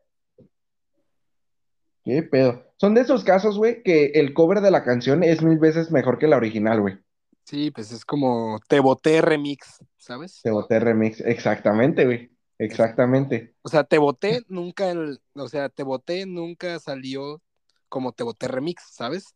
¿Qué 2.04 2.22
pedo? 2.22 2.64
Son 2.76 2.94
de 2.94 3.00
esos 3.00 3.24
casos, 3.24 3.56
güey, 3.56 3.82
que 3.82 4.06
el 4.14 4.34
cover 4.34 4.60
de 4.60 4.70
la 4.70 4.84
canción 4.84 5.22
es 5.22 5.42
mil 5.42 5.58
veces 5.58 5.90
mejor 5.90 6.18
que 6.18 6.26
la 6.28 6.36
original, 6.36 6.80
güey. 6.80 6.98
Sí, 7.44 7.70
pues 7.70 7.92
es 7.92 8.04
como 8.04 8.58
Te 8.68 8.80
Boté 8.80 9.20
Remix, 9.22 9.82
¿sabes? 9.96 10.40
Te 10.42 10.50
boté 10.50 10.80
remix. 10.80 11.20
Exactamente, 11.20 12.04
güey. 12.04 12.30
Exactamente. 12.58 13.54
O 13.62 13.68
sea, 13.68 13.84
Te 13.84 13.98
Boté 13.98 14.42
nunca, 14.48 14.90
el- 14.90 15.20
o 15.34 15.48
sea, 15.48 15.68
Te 15.68 15.82
Boté 15.82 16.24
nunca 16.26 16.78
salió 16.78 17.42
como 17.88 18.12
Te 18.12 18.22
Boté 18.24 18.48
Remix, 18.48 18.82
¿sabes? 18.92 19.34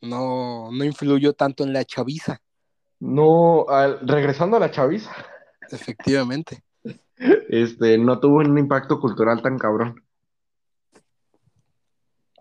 No, 0.00 0.70
no 0.72 0.84
influyó 0.84 1.32
tanto 1.34 1.64
en 1.64 1.72
la 1.72 1.84
chaviza, 1.84 2.40
No, 3.04 3.68
al- 3.68 4.00
regresando 4.08 4.56
a 4.56 4.60
la 4.60 4.70
chaviza, 4.70 5.12
efectivamente. 5.70 6.64
este, 7.50 7.98
no 7.98 8.18
tuvo 8.18 8.36
un 8.38 8.56
impacto 8.56 8.98
cultural 8.98 9.42
tan 9.42 9.58
cabrón. 9.58 10.02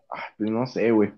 Ah, 0.09 0.23
pues 0.37 0.49
no 0.49 0.65
sé, 0.65 0.91
güey. 0.91 1.13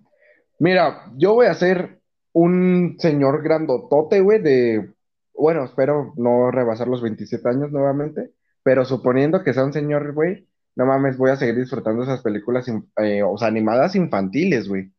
Mira, 0.57 1.11
yo 1.15 1.35
voy 1.35 1.45
a 1.45 1.53
ser 1.53 2.01
un 2.33 2.95
señor 2.97 3.43
grandotote, 3.43 4.19
güey, 4.21 4.41
de, 4.41 4.91
bueno, 5.35 5.63
espero 5.63 6.13
no 6.17 6.49
rebasar 6.49 6.87
los 6.87 7.03
27 7.03 7.47
años 7.47 7.71
nuevamente, 7.71 8.31
pero 8.63 8.83
suponiendo 8.83 9.43
que 9.43 9.53
sea 9.53 9.63
un 9.63 9.73
señor, 9.73 10.11
güey, 10.13 10.47
no 10.75 10.87
mames, 10.87 11.19
voy 11.19 11.29
a 11.29 11.35
seguir 11.35 11.55
disfrutando 11.55 12.01
esas 12.01 12.21
películas, 12.23 12.65
eh, 12.97 13.21
o 13.21 13.37
sea, 13.37 13.47
animadas 13.47 13.95
infantiles, 13.95 14.67
güey. 14.67 14.91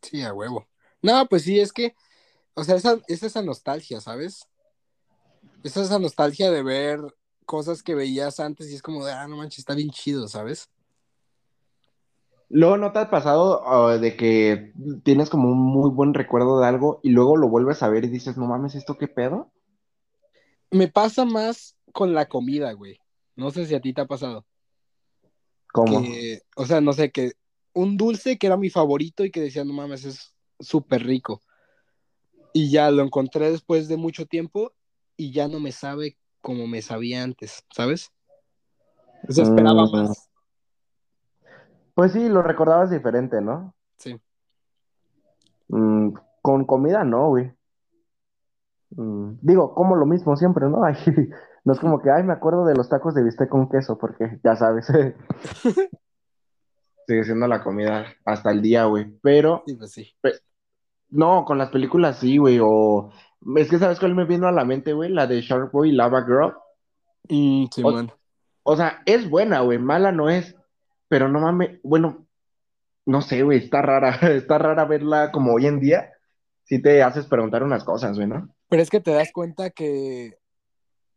Sí, 0.00 0.22
a 0.22 0.34
huevo. 0.34 0.66
No, 1.02 1.24
pues 1.26 1.42
sí, 1.42 1.60
es 1.60 1.72
que, 1.72 1.94
o 2.54 2.64
sea, 2.64 2.76
esa, 2.76 2.98
es 3.08 3.22
esa 3.22 3.42
nostalgia, 3.42 4.00
¿sabes? 4.00 4.48
Es 5.62 5.76
esa 5.76 5.98
nostalgia 5.98 6.50
de 6.50 6.62
ver 6.62 7.00
cosas 7.46 7.82
que 7.82 7.94
veías 7.94 8.40
antes 8.40 8.70
y 8.70 8.74
es 8.74 8.82
como 8.82 9.04
de, 9.04 9.12
ah, 9.12 9.26
no 9.26 9.36
manches, 9.36 9.60
está 9.60 9.74
bien 9.74 9.90
chido, 9.90 10.28
¿sabes? 10.28 10.70
Luego, 12.48 12.76
¿no 12.76 12.92
te 12.92 12.98
ha 12.98 13.10
pasado 13.10 13.66
ah, 13.66 13.96
de 13.96 14.16
que 14.16 14.72
tienes 15.04 15.30
como 15.30 15.48
un 15.48 15.58
muy 15.58 15.90
buen 15.90 16.12
recuerdo 16.12 16.60
de 16.60 16.66
algo 16.66 17.00
y 17.02 17.10
luego 17.10 17.36
lo 17.36 17.48
vuelves 17.48 17.82
a 17.82 17.88
ver 17.88 18.04
y 18.04 18.08
dices, 18.08 18.36
no 18.36 18.46
mames, 18.46 18.74
¿esto 18.74 18.98
qué 18.98 19.08
pedo? 19.08 19.50
Me 20.70 20.88
pasa 20.88 21.24
más 21.24 21.76
con 21.92 22.12
la 22.12 22.26
comida, 22.28 22.72
güey. 22.72 22.98
No 23.36 23.50
sé 23.50 23.66
si 23.66 23.74
a 23.74 23.80
ti 23.80 23.94
te 23.94 24.02
ha 24.02 24.06
pasado. 24.06 24.44
¿Cómo? 25.72 26.02
Que, 26.02 26.42
o 26.56 26.66
sea, 26.66 26.82
no 26.82 26.92
sé, 26.92 27.10
que 27.10 27.32
un 27.72 27.96
dulce 27.96 28.36
que 28.36 28.46
era 28.46 28.58
mi 28.58 28.68
favorito 28.68 29.24
y 29.24 29.30
que 29.30 29.40
decía, 29.40 29.64
no 29.64 29.72
mames, 29.72 30.04
es 30.04 30.34
súper 30.60 31.04
rico. 31.06 31.40
Y 32.52 32.70
ya 32.70 32.90
lo 32.90 33.02
encontré 33.02 33.50
después 33.50 33.88
de 33.88 33.96
mucho 33.96 34.26
tiempo 34.26 34.72
y 35.16 35.32
ya 35.32 35.48
no 35.48 35.60
me 35.60 35.72
sabe 35.72 36.18
como 36.40 36.66
me 36.66 36.82
sabía 36.82 37.22
antes, 37.22 37.64
¿sabes? 37.74 38.10
Se 39.28 39.42
esperaba 39.42 39.86
Mm. 39.86 39.92
más. 39.92 40.28
Pues 41.94 42.12
sí, 42.12 42.28
lo 42.28 42.42
recordabas 42.42 42.90
diferente, 42.90 43.40
¿no? 43.40 43.74
Sí. 43.98 44.20
Mm, 45.68 46.12
con 46.40 46.64
comida 46.64 47.04
no, 47.04 47.28
güey. 47.28 47.52
Mm, 48.90 49.38
digo, 49.40 49.74
como 49.74 49.96
lo 49.96 50.06
mismo 50.06 50.36
siempre, 50.36 50.68
¿no? 50.68 50.84
Ay, 50.84 50.96
no 51.64 51.72
es 51.72 51.78
como 51.78 52.00
que, 52.02 52.10
ay, 52.10 52.24
me 52.24 52.32
acuerdo 52.32 52.64
de 52.64 52.74
los 52.74 52.88
tacos 52.88 53.14
de 53.14 53.22
bistec 53.22 53.48
con 53.48 53.68
queso, 53.68 53.96
porque 53.98 54.40
ya 54.42 54.56
sabes. 54.56 54.86
Sigue 57.06 57.24
siendo 57.24 57.46
la 57.46 57.62
comida 57.62 58.06
hasta 58.24 58.50
el 58.50 58.62
día, 58.62 58.84
güey. 58.86 59.18
Pero, 59.22 59.62
Sí, 59.66 59.74
pues 59.76 59.92
sí. 59.92 60.14
No, 61.12 61.44
con 61.44 61.58
las 61.58 61.70
películas 61.70 62.18
sí, 62.18 62.38
güey. 62.38 62.58
O, 62.60 63.12
es 63.56 63.70
que, 63.70 63.78
¿sabes 63.78 64.00
cuál 64.00 64.14
me 64.14 64.24
vino 64.24 64.48
a 64.48 64.52
la 64.52 64.64
mente, 64.64 64.92
güey? 64.92 65.10
La 65.10 65.26
de 65.26 65.40
Shark 65.40 65.70
Boy 65.70 65.90
y 65.90 65.92
Lava 65.92 66.24
Girl. 66.24 66.54
Mm, 67.28 67.66
Simón. 67.70 68.12
O 68.64 68.76
sea, 68.76 69.02
es 69.06 69.28
buena, 69.28 69.60
güey, 69.60 69.78
mala 69.78 70.12
no 70.12 70.30
es, 70.30 70.56
pero 71.08 71.28
no 71.28 71.40
mames, 71.40 71.80
bueno, 71.82 72.26
no 73.04 73.20
sé, 73.20 73.42
güey, 73.42 73.58
está 73.58 73.82
rara, 73.82 74.10
está 74.36 74.58
rara 74.58 74.84
verla 74.84 75.32
como 75.32 75.54
hoy 75.54 75.66
en 75.66 75.80
día, 75.80 76.12
si 76.64 76.80
te 76.80 77.02
haces 77.02 77.26
preguntar 77.26 77.62
unas 77.62 77.84
cosas, 77.84 78.16
güey, 78.16 78.28
¿no? 78.28 78.54
Pero 78.68 78.82
es 78.82 78.88
que 78.88 79.00
te 79.00 79.10
das 79.10 79.32
cuenta 79.32 79.70
que, 79.70 80.38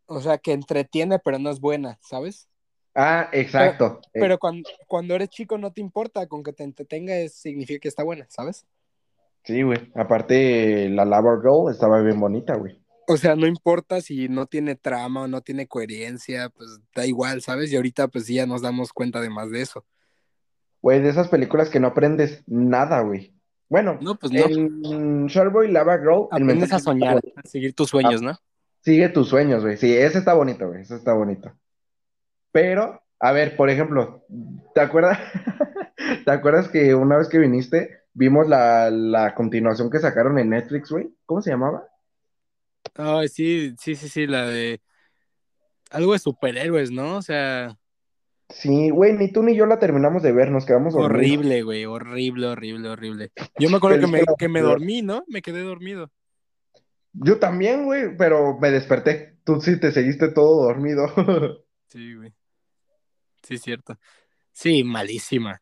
o 0.08 0.20
sea, 0.22 0.40
que 0.40 0.54
entretiene, 0.54 1.20
pero 1.20 1.40
no 1.40 1.50
es 1.52 1.60
buena, 1.60 2.00
¿sabes? 2.02 2.50
Ah, 2.96 3.30
exacto. 3.32 4.00
Eh, 4.14 4.20
Pero 4.22 4.40
cuando, 4.40 4.70
cuando 4.88 5.16
eres 5.16 5.30
chico 5.30 5.58
no 5.58 5.72
te 5.72 5.82
importa, 5.82 6.28
con 6.28 6.42
que 6.44 6.54
te 6.54 6.64
entretenga 6.64 7.14
significa 7.28 7.82
que 7.82 7.90
está 7.90 8.04
buena, 8.04 8.26
¿sabes? 8.30 8.66
Sí, 9.46 9.62
güey, 9.64 9.92
aparte 9.96 10.90
la 10.90 11.06
Lava 11.06 11.38
Girl 11.42 11.72
estaba 11.72 12.02
bien 12.02 12.20
bonita, 12.20 12.56
güey. 12.56 12.80
O 13.08 13.18
sea, 13.18 13.36
no 13.36 13.46
importa 13.46 14.02
si 14.02 14.28
no 14.30 14.48
tiene 14.48 14.76
trama 14.76 15.22
o 15.24 15.28
no 15.28 15.42
tiene 15.42 15.68
coherencia, 15.68 16.50
pues 16.50 16.80
da 16.96 17.06
igual, 17.06 17.42
¿sabes? 17.42 17.72
Y 17.72 17.76
ahorita 17.76 18.08
pues 18.08 18.26
sí 18.26 18.36
ya 18.36 18.48
nos 18.48 18.62
damos 18.64 18.92
cuenta 18.94 19.22
de 19.22 19.30
más 19.30 19.52
de 19.52 19.62
eso. 19.62 19.86
Güey, 20.82 21.02
de 21.02 21.10
esas 21.10 21.28
películas 21.30 21.70
que 21.70 21.80
no 21.80 21.88
aprendes 21.88 22.44
nada, 22.48 23.02
güey. 23.02 23.34
Bueno, 23.70 23.98
No, 24.02 24.16
pues 24.16 24.32
no. 24.32 24.46
en 24.46 25.26
Shark 25.28 25.52
Boy 25.52 25.68
y 25.68 25.72
Lava 25.72 25.98
Girl, 25.98 26.28
Aprendes 26.32 26.72
a 26.74 26.80
soñar, 26.80 27.20
a 27.36 27.48
seguir 27.48 27.74
tus 27.74 27.90
sueños, 27.90 28.22
¿no? 28.22 28.38
Sigue 28.82 29.10
tus 29.10 29.30
sueños, 29.30 29.64
güey. 29.64 29.78
Sí, 29.78 29.92
ese 29.96 30.20
está 30.20 30.34
bonito, 30.36 30.68
güey. 30.68 30.82
Ese 30.82 30.96
está 30.96 31.14
bonito. 31.14 31.52
Pero, 32.52 33.02
a 33.20 33.32
ver, 33.32 33.56
por 33.56 33.70
ejemplo, 33.72 34.26
¿te 34.76 34.82
acuerdas? 34.82 35.18
¿Te 36.26 36.32
acuerdas 36.32 36.68
que 36.70 36.94
una 36.94 37.18
vez 37.18 37.28
que 37.28 37.40
viniste 37.40 38.02
vimos 38.16 38.48
la, 38.48 38.90
la 38.90 39.36
continuación 39.36 39.92
que 39.92 40.00
sacaron 40.00 40.40
en 40.40 40.50
Netflix, 40.50 40.90
güey. 40.90 41.14
¿Cómo 41.28 41.42
se 41.42 41.52
llamaba? 41.52 41.88
Ay, 42.96 43.28
sí, 43.28 43.76
sí, 43.80 43.96
sí, 43.96 44.10
sí, 44.10 44.26
la 44.26 44.48
de 44.48 44.82
algo 45.92 46.14
de 46.14 46.20
superhéroes, 46.20 46.92
¿no? 46.92 47.18
O 47.18 47.22
sea, 47.22 47.78
Sí, 48.50 48.90
güey, 48.90 49.14
ni 49.14 49.32
tú 49.32 49.42
ni 49.42 49.56
yo 49.56 49.66
la 49.66 49.80
terminamos 49.80 50.22
de 50.22 50.32
ver, 50.32 50.52
nos 50.52 50.66
quedamos 50.66 50.94
horrible, 50.96 51.64
güey, 51.64 51.86
horrible, 51.86 52.48
horrible, 52.48 52.90
horrible. 52.90 53.32
Yo 53.60 53.70
me 53.70 53.78
acuerdo 53.78 54.00
que 54.00 54.08
me, 54.08 54.24
que 54.38 54.48
me 54.48 54.62
dormí, 54.62 55.02
¿no? 55.02 55.24
Me 55.28 55.42
quedé 55.42 55.62
dormido. 55.62 56.12
Yo 57.14 57.40
también, 57.40 57.86
güey, 57.86 58.16
pero 58.18 58.58
me 58.60 58.70
desperté. 58.72 59.40
Tú 59.44 59.62
sí 59.62 59.80
te 59.80 59.92
seguiste 59.92 60.30
todo 60.30 60.66
dormido. 60.66 61.06
Sí, 61.88 62.14
güey. 62.16 62.34
Sí, 63.44 63.58
cierto. 63.58 63.98
Sí, 64.52 64.84
malísima. 64.84 65.62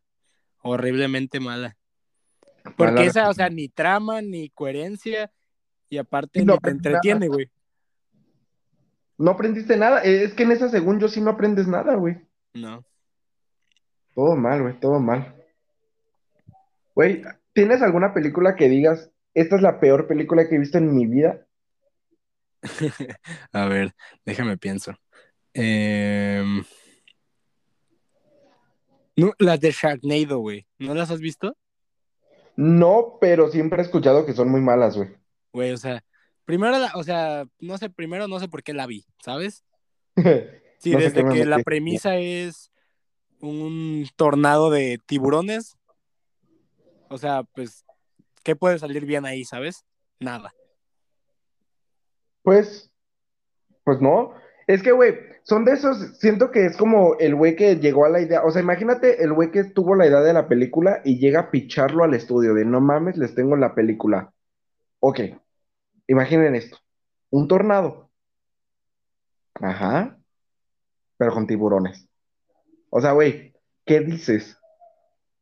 Horriblemente 0.63 1.39
mala. 1.39 1.77
Porque 2.63 2.93
Mala 2.93 3.03
esa, 3.03 3.29
o 3.29 3.33
sea, 3.33 3.49
ni 3.49 3.67
trama, 3.67 4.21
ni 4.21 4.49
coherencia, 4.49 5.31
y 5.89 5.97
aparte 5.97 6.43
No 6.45 6.53
ni 6.53 6.59
te 6.59 6.69
entretiene, 6.69 7.27
güey. 7.27 7.51
No 9.17 9.31
aprendiste 9.31 9.77
nada. 9.77 10.03
Eh, 10.03 10.23
Es 10.23 10.33
que 10.33 10.43
en 10.43 10.51
esa, 10.51 10.69
según 10.69 10.99
yo, 10.99 11.07
sí 11.07 11.21
no 11.21 11.31
aprendes 11.31 11.67
nada, 11.67 11.95
güey. 11.95 12.17
No. 12.53 12.83
Todo 14.15 14.35
mal, 14.35 14.61
güey, 14.61 14.79
todo 14.79 14.99
mal. 14.99 15.35
Güey, 16.95 17.23
¿tienes 17.53 17.81
alguna 17.81 18.13
película 18.13 18.55
que 18.55 18.69
digas, 18.69 19.11
esta 19.33 19.55
es 19.55 19.61
la 19.61 19.79
peor 19.79 20.07
película 20.07 20.47
que 20.47 20.55
he 20.55 20.59
visto 20.59 20.77
en 20.77 20.93
mi 20.95 21.07
vida? 21.07 21.45
A 23.51 23.65
ver, 23.65 23.93
déjame 24.25 24.57
pienso. 24.57 24.93
Em, 25.53 26.63
No, 29.15 29.33
las 29.39 29.59
de 29.59 29.71
Sharknado, 29.71 30.39
güey. 30.39 30.65
¿No 30.79 30.93
las 30.93 31.11
has 31.11 31.19
visto? 31.19 31.57
No, 32.55 33.17
pero 33.19 33.49
siempre 33.49 33.79
he 33.81 33.85
escuchado 33.85 34.25
que 34.25 34.33
son 34.33 34.49
muy 34.49 34.61
malas, 34.61 34.95
güey. 34.95 35.09
Güey, 35.51 35.71
o 35.71 35.77
sea, 35.77 36.03
primero, 36.45 36.77
la- 36.77 36.91
o 36.95 37.03
sea, 37.03 37.45
no 37.59 37.77
sé, 37.77 37.89
primero 37.89 38.27
no 38.27 38.39
sé 38.39 38.47
por 38.47 38.63
qué 38.63 38.73
la 38.73 38.87
vi, 38.87 39.05
¿sabes? 39.19 39.63
Sí, 40.79 40.91
No 40.91 40.99
desde 40.99 41.23
que 41.29 41.45
la 41.45 41.59
premisa 41.59 42.17
es 42.17 42.69
un 43.39 44.05
tornado 44.17 44.69
de 44.69 44.99
tiburones. 45.05 45.77
O 47.07 47.17
sea, 47.17 47.43
pues, 47.43 47.85
¿qué 48.43 48.57
puede 48.57 48.77
salir 48.79 49.05
bien 49.05 49.25
ahí, 49.25 49.45
sabes? 49.45 49.85
Nada. 50.19 50.53
Pues, 52.41 52.91
pues 53.85 54.01
no. 54.01 54.33
Es 54.67 54.81
que, 54.81 54.91
güey, 54.91 55.15
son 55.43 55.65
de 55.65 55.73
esos, 55.73 56.17
siento 56.17 56.51
que 56.51 56.65
es 56.65 56.77
como 56.77 57.17
el 57.19 57.35
güey 57.35 57.55
que 57.55 57.75
llegó 57.77 58.05
a 58.05 58.09
la 58.09 58.21
idea, 58.21 58.43
o 58.43 58.51
sea, 58.51 58.61
imagínate 58.61 59.23
el 59.23 59.33
güey 59.33 59.51
que 59.51 59.65
tuvo 59.65 59.95
la 59.95 60.07
idea 60.07 60.21
de 60.21 60.33
la 60.33 60.47
película 60.47 61.01
y 61.03 61.19
llega 61.19 61.41
a 61.41 61.51
picharlo 61.51 62.03
al 62.03 62.13
estudio 62.13 62.53
de 62.53 62.65
no 62.65 62.79
mames, 62.79 63.17
les 63.17 63.35
tengo 63.35 63.55
la 63.57 63.75
película. 63.75 64.33
Ok, 64.99 65.19
imaginen 66.07 66.55
esto, 66.55 66.77
un 67.29 67.47
tornado. 67.47 68.09
Ajá, 69.55 70.17
pero 71.17 71.33
con 71.33 71.47
tiburones. 71.47 72.07
O 72.89 73.01
sea, 73.01 73.11
güey, 73.11 73.53
¿qué 73.85 73.99
dices? 73.99 74.57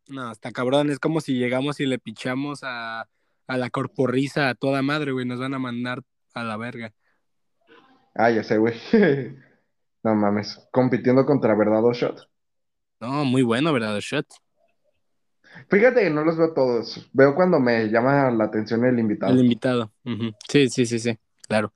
No, 0.07 0.31
está 0.31 0.51
cabrón. 0.51 0.89
Es 0.89 0.99
como 0.99 1.21
si 1.21 1.37
llegamos 1.37 1.79
y 1.79 1.85
le 1.85 1.99
pichamos 1.99 2.61
a, 2.63 3.07
a 3.47 3.57
la 3.57 3.69
corporrisa 3.69 4.49
a 4.49 4.55
toda 4.55 4.81
madre, 4.81 5.11
güey. 5.11 5.25
Nos 5.25 5.39
van 5.39 5.53
a 5.53 5.59
mandar 5.59 6.01
a 6.33 6.43
la 6.43 6.57
verga. 6.57 6.93
Ah, 8.15 8.29
ya 8.29 8.43
sé, 8.43 8.57
güey. 8.57 8.75
No 10.03 10.15
mames, 10.15 10.67
compitiendo 10.71 11.27
contra 11.27 11.53
Verdad 11.53 11.85
o 11.85 11.93
Shot. 11.93 12.27
No, 12.99 13.23
muy 13.23 13.43
bueno, 13.43 13.71
¿verdad? 13.71 13.99
Shot. 13.99 14.25
Fíjate 15.69 16.01
que 16.01 16.09
no 16.09 16.23
los 16.23 16.37
veo 16.37 16.53
todos. 16.53 17.07
Veo 17.13 17.35
cuando 17.35 17.59
me 17.59 17.87
llama 17.87 18.31
la 18.31 18.45
atención 18.45 18.83
el 18.83 18.97
invitado. 18.97 19.31
El 19.31 19.41
invitado. 19.41 19.91
Sí, 20.49 20.69
sí, 20.69 20.87
sí, 20.87 20.97
sí. 20.97 21.19
Claro. 21.47 21.71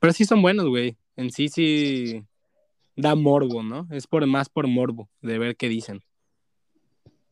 Pero 0.00 0.12
sí 0.12 0.24
son 0.24 0.40
buenos, 0.40 0.68
güey. 0.68 0.96
En 1.16 1.32
sí, 1.32 1.48
sí 1.48 2.24
da 2.96 3.14
morbo, 3.14 3.62
¿no? 3.62 3.88
Es 3.90 4.06
por 4.06 4.26
más 4.26 4.48
por 4.48 4.66
morbo 4.66 5.08
de 5.20 5.38
ver 5.38 5.56
qué 5.56 5.68
dicen. 5.68 6.02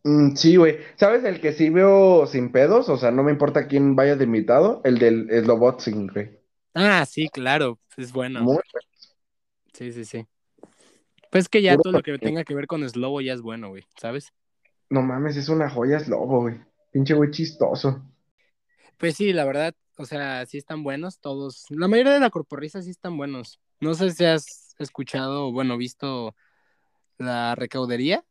Mm, 0.04 0.34
sí, 0.34 0.56
güey. 0.56 0.78
¿Sabes 0.96 1.24
el 1.24 1.40
que 1.40 1.52
sí 1.52 1.70
veo 1.70 2.26
sin 2.26 2.52
pedos? 2.52 2.88
O 2.88 2.96
sea, 2.96 3.10
no 3.10 3.22
me 3.22 3.32
importa 3.32 3.68
quién 3.68 3.96
vaya 3.96 4.16
de 4.16 4.24
invitado. 4.24 4.80
El 4.84 4.98
del 4.98 5.28
Slobotsing, 5.44 6.08
güey. 6.08 6.39
Ah, 6.74 7.04
sí, 7.06 7.28
claro. 7.28 7.78
Es 7.96 8.12
bueno. 8.12 8.42
Muy 8.42 8.58
Sí, 9.72 9.92
sí, 9.92 10.04
sí. 10.04 10.26
Pues 11.30 11.48
que 11.48 11.62
ya 11.62 11.72
Puro 11.72 11.82
todo 11.82 11.92
lo 11.94 12.02
que 12.02 12.18
tenga 12.18 12.44
que 12.44 12.54
ver 12.54 12.66
con 12.66 12.88
Slobo 12.88 13.20
ya 13.20 13.32
es 13.32 13.40
bueno, 13.40 13.68
güey. 13.68 13.84
¿Sabes? 14.00 14.32
No 14.88 15.02
mames, 15.02 15.36
es 15.36 15.48
una 15.48 15.70
joya, 15.70 15.96
es 15.96 16.08
lobo, 16.08 16.40
güey. 16.42 16.60
Pinche 16.90 17.14
güey 17.14 17.30
chistoso. 17.30 18.02
Pues 18.98 19.16
sí, 19.16 19.32
la 19.32 19.44
verdad, 19.44 19.74
o 19.96 20.04
sea, 20.04 20.44
sí 20.46 20.58
están 20.58 20.82
buenos 20.82 21.20
todos. 21.20 21.66
La 21.70 21.88
mayoría 21.88 22.12
de 22.12 22.20
la 22.20 22.30
corporrisa 22.30 22.82
sí 22.82 22.90
están 22.90 23.16
buenos. 23.16 23.60
No 23.80 23.94
sé 23.94 24.10
si 24.10 24.24
has 24.24 24.74
escuchado 24.78 25.46
o, 25.46 25.52
bueno, 25.52 25.76
visto 25.76 26.34
la 27.18 27.54
recaudería. 27.54 28.24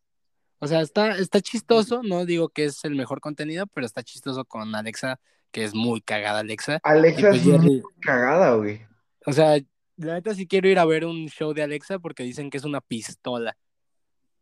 O 0.59 0.67
sea, 0.67 0.81
está, 0.81 1.17
está 1.17 1.39
chistoso, 1.39 2.01
no 2.03 2.25
digo 2.25 2.49
que 2.49 2.65
es 2.65 2.83
el 2.83 2.95
mejor 2.95 3.21
contenido, 3.21 3.65
pero 3.67 3.85
está 3.85 4.03
chistoso 4.03 4.43
con 4.43 4.75
Alexa, 4.75 5.21
que 5.51 5.63
es 5.63 5.73
muy 5.73 6.01
cagada 6.01 6.39
Alexa. 6.39 6.79
Alexa 6.83 7.29
pues 7.29 7.45
es 7.45 7.59
muy 7.61 7.81
cagada, 8.01 8.53
güey. 8.55 8.81
o 9.25 9.33
sea, 9.33 9.57
la 9.97 10.13
neta 10.13 10.33
sí 10.33 10.47
quiero 10.47 10.67
ir 10.69 10.79
a 10.79 10.85
ver 10.85 11.05
un 11.05 11.27
show 11.27 11.53
de 11.53 11.63
Alexa 11.63 11.99
porque 11.99 12.23
dicen 12.23 12.49
que 12.49 12.57
es 12.57 12.63
una 12.63 12.81
pistola. 12.81 13.57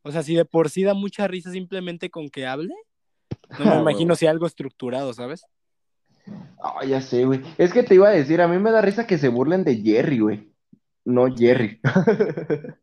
O 0.04 0.12
sea, 0.12 0.24
si 0.24 0.36
de 0.36 0.46
por 0.46 0.70
sí 0.70 0.84
da 0.84 0.94
mucha 0.94 1.28
risa 1.28 1.52
simplemente 1.52 2.10
con 2.10 2.30
que 2.30 2.46
hable, 2.46 2.74
no 3.60 3.66
me 3.66 3.72
Ah, 3.78 3.80
imagino 3.82 4.16
si 4.16 4.28
algo 4.28 4.46
estructurado, 4.48 5.14
¿sabes? 5.14 5.46
Ah, 6.62 6.84
ya 6.86 7.02
sé, 7.02 7.26
güey. 7.26 7.42
Es 7.58 7.74
que 7.74 7.84
te 7.84 7.96
iba 7.96 8.08
a 8.10 8.12
decir, 8.12 8.42
a 8.42 8.48
mí 8.48 8.58
me 8.60 8.72
da 8.72 8.82
risa 8.82 9.08
que 9.08 9.18
se 9.18 9.30
burlen 9.30 9.64
de 9.64 9.78
Jerry, 9.78 10.20
güey. 10.20 10.54
No 11.06 11.34
Jerry. 11.36 11.80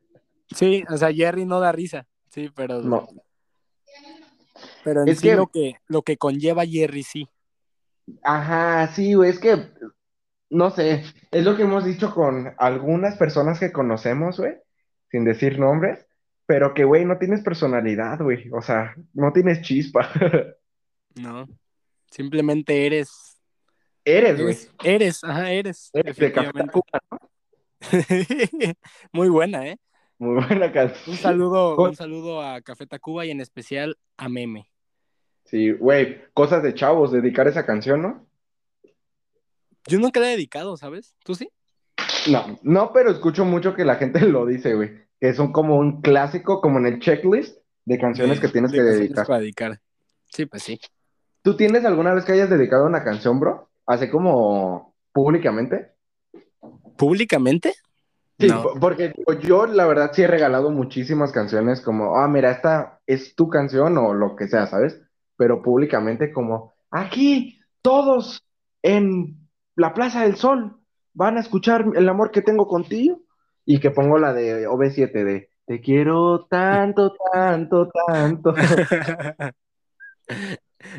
Sí, 0.54 0.84
o 0.90 0.96
sea, 0.98 1.10
Jerry 1.12 1.46
no 1.46 1.58
da 1.58 1.72
risa, 1.72 2.06
sí, 2.28 2.50
pero, 2.54 2.80
No. 2.82 3.08
pero 4.84 5.02
en 5.02 5.08
Es 5.08 5.18
sí 5.20 5.28
que- 5.28 5.36
lo 5.36 5.46
que 5.48 5.76
lo 5.88 6.02
que 6.02 6.16
conlleva 6.18 6.66
Jerry 6.66 7.02
sí. 7.02 7.28
Ajá, 8.22 8.88
sí, 8.88 9.14
güey, 9.14 9.30
es 9.30 9.38
que, 9.38 9.56
no 10.50 10.70
sé, 10.70 11.04
es 11.30 11.44
lo 11.44 11.56
que 11.56 11.62
hemos 11.62 11.84
dicho 11.84 12.14
con 12.14 12.54
algunas 12.58 13.16
personas 13.16 13.58
que 13.58 13.72
conocemos, 13.72 14.38
güey, 14.38 14.54
sin 15.10 15.24
decir 15.24 15.58
nombres, 15.58 16.06
pero 16.46 16.74
que, 16.74 16.84
güey, 16.84 17.04
no 17.04 17.18
tienes 17.18 17.42
personalidad, 17.42 18.18
güey, 18.20 18.50
o 18.52 18.60
sea, 18.60 18.94
no 19.14 19.32
tienes 19.32 19.62
chispa. 19.62 20.10
No, 21.16 21.46
simplemente 22.10 22.86
eres, 22.86 23.40
Eres, 24.04 24.34
güey. 24.34 24.48
eres, 24.54 24.74
eres, 24.82 25.24
ajá, 25.24 25.52
eres, 25.52 25.90
Eres 25.94 26.16
de 26.16 26.32
Café. 26.32 26.52
Tacuba, 26.52 27.00
¿no? 27.08 27.18
Muy 29.12 29.28
buena, 29.28 29.64
¿eh? 29.68 29.78
Muy 30.18 30.44
buena 30.44 30.72
canción. 30.72 31.02
Un 31.06 31.16
saludo, 31.16 31.76
un 31.76 31.94
saludo 31.94 32.42
a 32.42 32.60
Café 32.62 32.86
Tacuba 32.88 33.24
y 33.26 33.30
en 33.30 33.40
especial 33.40 33.96
a 34.16 34.28
Meme. 34.28 34.68
Sí, 35.44 35.72
güey, 35.72 36.22
cosas 36.32 36.62
de 36.62 36.74
chavos, 36.74 37.12
dedicar 37.12 37.46
esa 37.48 37.66
canción, 37.66 38.02
¿no? 38.02 38.26
Yo 39.86 39.98
nunca 39.98 40.20
la 40.20 40.28
he 40.28 40.30
dedicado, 40.32 40.76
¿sabes? 40.76 41.14
¿Tú 41.24 41.34
sí? 41.34 41.48
No, 42.30 42.58
no, 42.62 42.92
pero 42.92 43.10
escucho 43.10 43.44
mucho 43.44 43.74
que 43.74 43.84
la 43.84 43.96
gente 43.96 44.20
lo 44.26 44.46
dice, 44.46 44.74
güey, 44.74 45.06
que 45.20 45.34
son 45.34 45.52
como 45.52 45.76
un 45.76 46.00
clásico, 46.00 46.60
como 46.60 46.78
en 46.78 46.86
el 46.86 47.00
checklist 47.00 47.58
de 47.84 47.98
canciones 47.98 48.40
que 48.40 48.48
tienes 48.48 48.70
de 48.72 48.78
que 48.78 48.82
dedicar. 48.84 49.26
para 49.26 49.40
dedicar. 49.40 49.80
Sí, 50.32 50.46
pues 50.46 50.62
sí. 50.62 50.80
¿Tú 51.42 51.56
tienes 51.56 51.84
alguna 51.84 52.14
vez 52.14 52.24
que 52.24 52.32
hayas 52.32 52.48
dedicado 52.48 52.86
una 52.86 53.04
canción, 53.04 53.38
bro? 53.38 53.68
Así 53.86 54.08
como 54.08 54.94
públicamente. 55.12 55.92
¿Públicamente? 56.96 57.74
Sí, 58.40 58.48
No. 58.48 58.62
po- 58.62 58.80
porque 58.80 59.12
yo 59.42 59.66
la 59.66 59.86
verdad 59.86 60.10
sí 60.14 60.22
he 60.22 60.26
regalado 60.26 60.70
muchísimas 60.70 61.30
canciones 61.32 61.82
como, 61.82 62.16
ah, 62.18 62.26
mira, 62.28 62.50
esta 62.50 63.00
es 63.06 63.34
tu 63.34 63.48
canción 63.48 63.96
o 63.98 64.14
lo 64.14 64.34
que 64.34 64.48
sea, 64.48 64.66
¿sabes? 64.66 65.00
Pero 65.36 65.62
públicamente 65.62 66.32
como, 66.32 66.74
aquí 66.90 67.60
todos 67.82 68.44
en 68.82 69.48
la 69.76 69.94
Plaza 69.94 70.22
del 70.22 70.36
Sol 70.36 70.76
van 71.12 71.36
a 71.36 71.40
escuchar 71.40 71.84
el 71.94 72.08
amor 72.08 72.30
que 72.30 72.42
tengo 72.42 72.66
contigo 72.66 73.20
y 73.64 73.80
que 73.80 73.90
pongo 73.90 74.18
la 74.18 74.32
de 74.32 74.68
OV7 74.68 75.12
de, 75.24 75.50
te 75.66 75.80
quiero 75.80 76.46
tanto, 76.46 77.14
tanto, 77.32 77.90
tanto. 78.06 78.54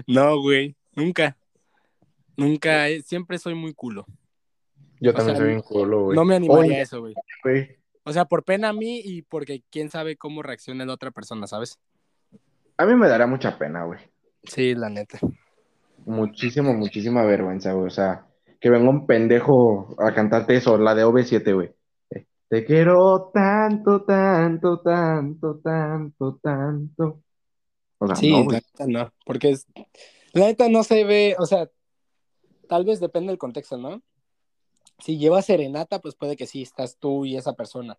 no, 0.07 0.41
güey, 0.41 0.75
nunca. 0.95 1.37
Nunca, 2.37 2.89
eh, 2.89 3.01
siempre 3.01 3.37
soy 3.37 3.55
muy 3.55 3.73
culo. 3.73 4.05
Yo 4.99 5.11
O 5.11 5.13
también 5.13 5.37
sea, 5.37 5.45
soy 5.45 5.55
un 5.55 5.61
culo, 5.61 6.03
güey. 6.05 6.15
No 6.15 6.25
me 6.25 6.35
animaría 6.35 6.71
Oye, 6.71 6.79
a 6.79 6.81
eso, 6.81 6.99
güey. 6.99 7.13
güey, 7.43 7.77
O 8.03 8.11
sea, 8.11 8.25
por 8.25 8.43
pena 8.43 8.69
a 8.69 8.73
mí 8.73 9.01
y 9.03 9.21
porque 9.21 9.63
quién 9.69 9.89
sabe 9.89 10.17
cómo 10.17 10.41
reacciona 10.41 10.85
la 10.85 10.93
otra 10.93 11.11
persona, 11.11 11.47
¿sabes? 11.47 11.79
a 12.77 12.85
mí 12.85 12.93
me 12.95 13.07
daría 13.07 13.27
mucha 13.27 13.57
pena, 13.57 13.85
güey. 13.85 13.99
Sí, 14.47 14.75
la 14.75 14.89
neta. 14.89 15.19
Muchísimo, 16.05 16.73
muchísima 16.73 17.23
vergüenza, 17.23 17.73
güey. 17.73 17.87
O 17.87 17.89
sea, 17.89 18.27
que 18.59 18.69
venga 18.69 18.89
un 18.89 19.05
pendejo 19.05 19.95
a 19.99 20.13
cantarte 20.13 20.55
eso, 20.55 20.77
la 20.77 20.95
de 20.95 21.05
OV7, 21.05 21.53
güey. 21.53 21.71
Eh, 22.11 22.25
Te 22.47 22.65
quiero 22.65 23.31
tanto, 23.33 24.03
tanto, 24.03 24.79
tanto, 24.81 25.59
tanto, 25.59 26.39
tanto. 26.41 27.21
O 27.97 28.07
sea, 28.07 28.15
Sí, 28.15 28.31
no, 28.31 28.51
la 28.51 28.59
neta 28.59 28.87
no, 28.87 29.13
porque 29.25 29.51
es, 29.51 29.67
La 30.33 30.47
neta 30.47 30.67
no 30.69 30.83
se 30.83 31.03
ve, 31.05 31.35
o 31.39 31.45
sea, 31.45 31.69
tal 32.67 32.85
vez 32.85 32.99
depende 32.99 33.31
del 33.31 33.37
contexto, 33.37 33.77
¿no? 33.77 34.01
Si 34.99 35.17
llevas 35.17 35.45
serenata, 35.45 35.99
pues 35.99 36.15
puede 36.15 36.35
que 36.35 36.45
sí, 36.45 36.61
estás 36.61 36.97
tú 36.97 37.25
y 37.25 37.37
esa 37.37 37.53
persona. 37.53 37.97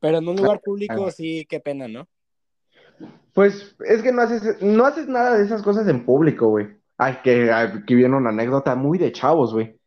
Pero 0.00 0.18
en 0.18 0.28
un 0.28 0.36
lugar 0.36 0.60
público, 0.60 1.10
sí, 1.10 1.46
qué 1.48 1.60
pena, 1.60 1.88
¿no? 1.88 2.08
Pues 3.34 3.76
es 3.86 4.02
que 4.02 4.12
no 4.12 4.22
haces, 4.22 4.62
no 4.62 4.84
haces 4.84 5.06
nada 5.08 5.36
de 5.36 5.44
esas 5.44 5.62
cosas 5.62 5.86
en 5.88 6.04
público, 6.04 6.48
güey. 6.48 6.68
Ay, 6.96 7.18
que 7.22 7.52
aquí 7.52 7.94
viene 7.94 8.16
una 8.16 8.30
anécdota 8.30 8.74
muy 8.74 8.98
de 8.98 9.12
chavos, 9.12 9.52
güey. 9.54 9.78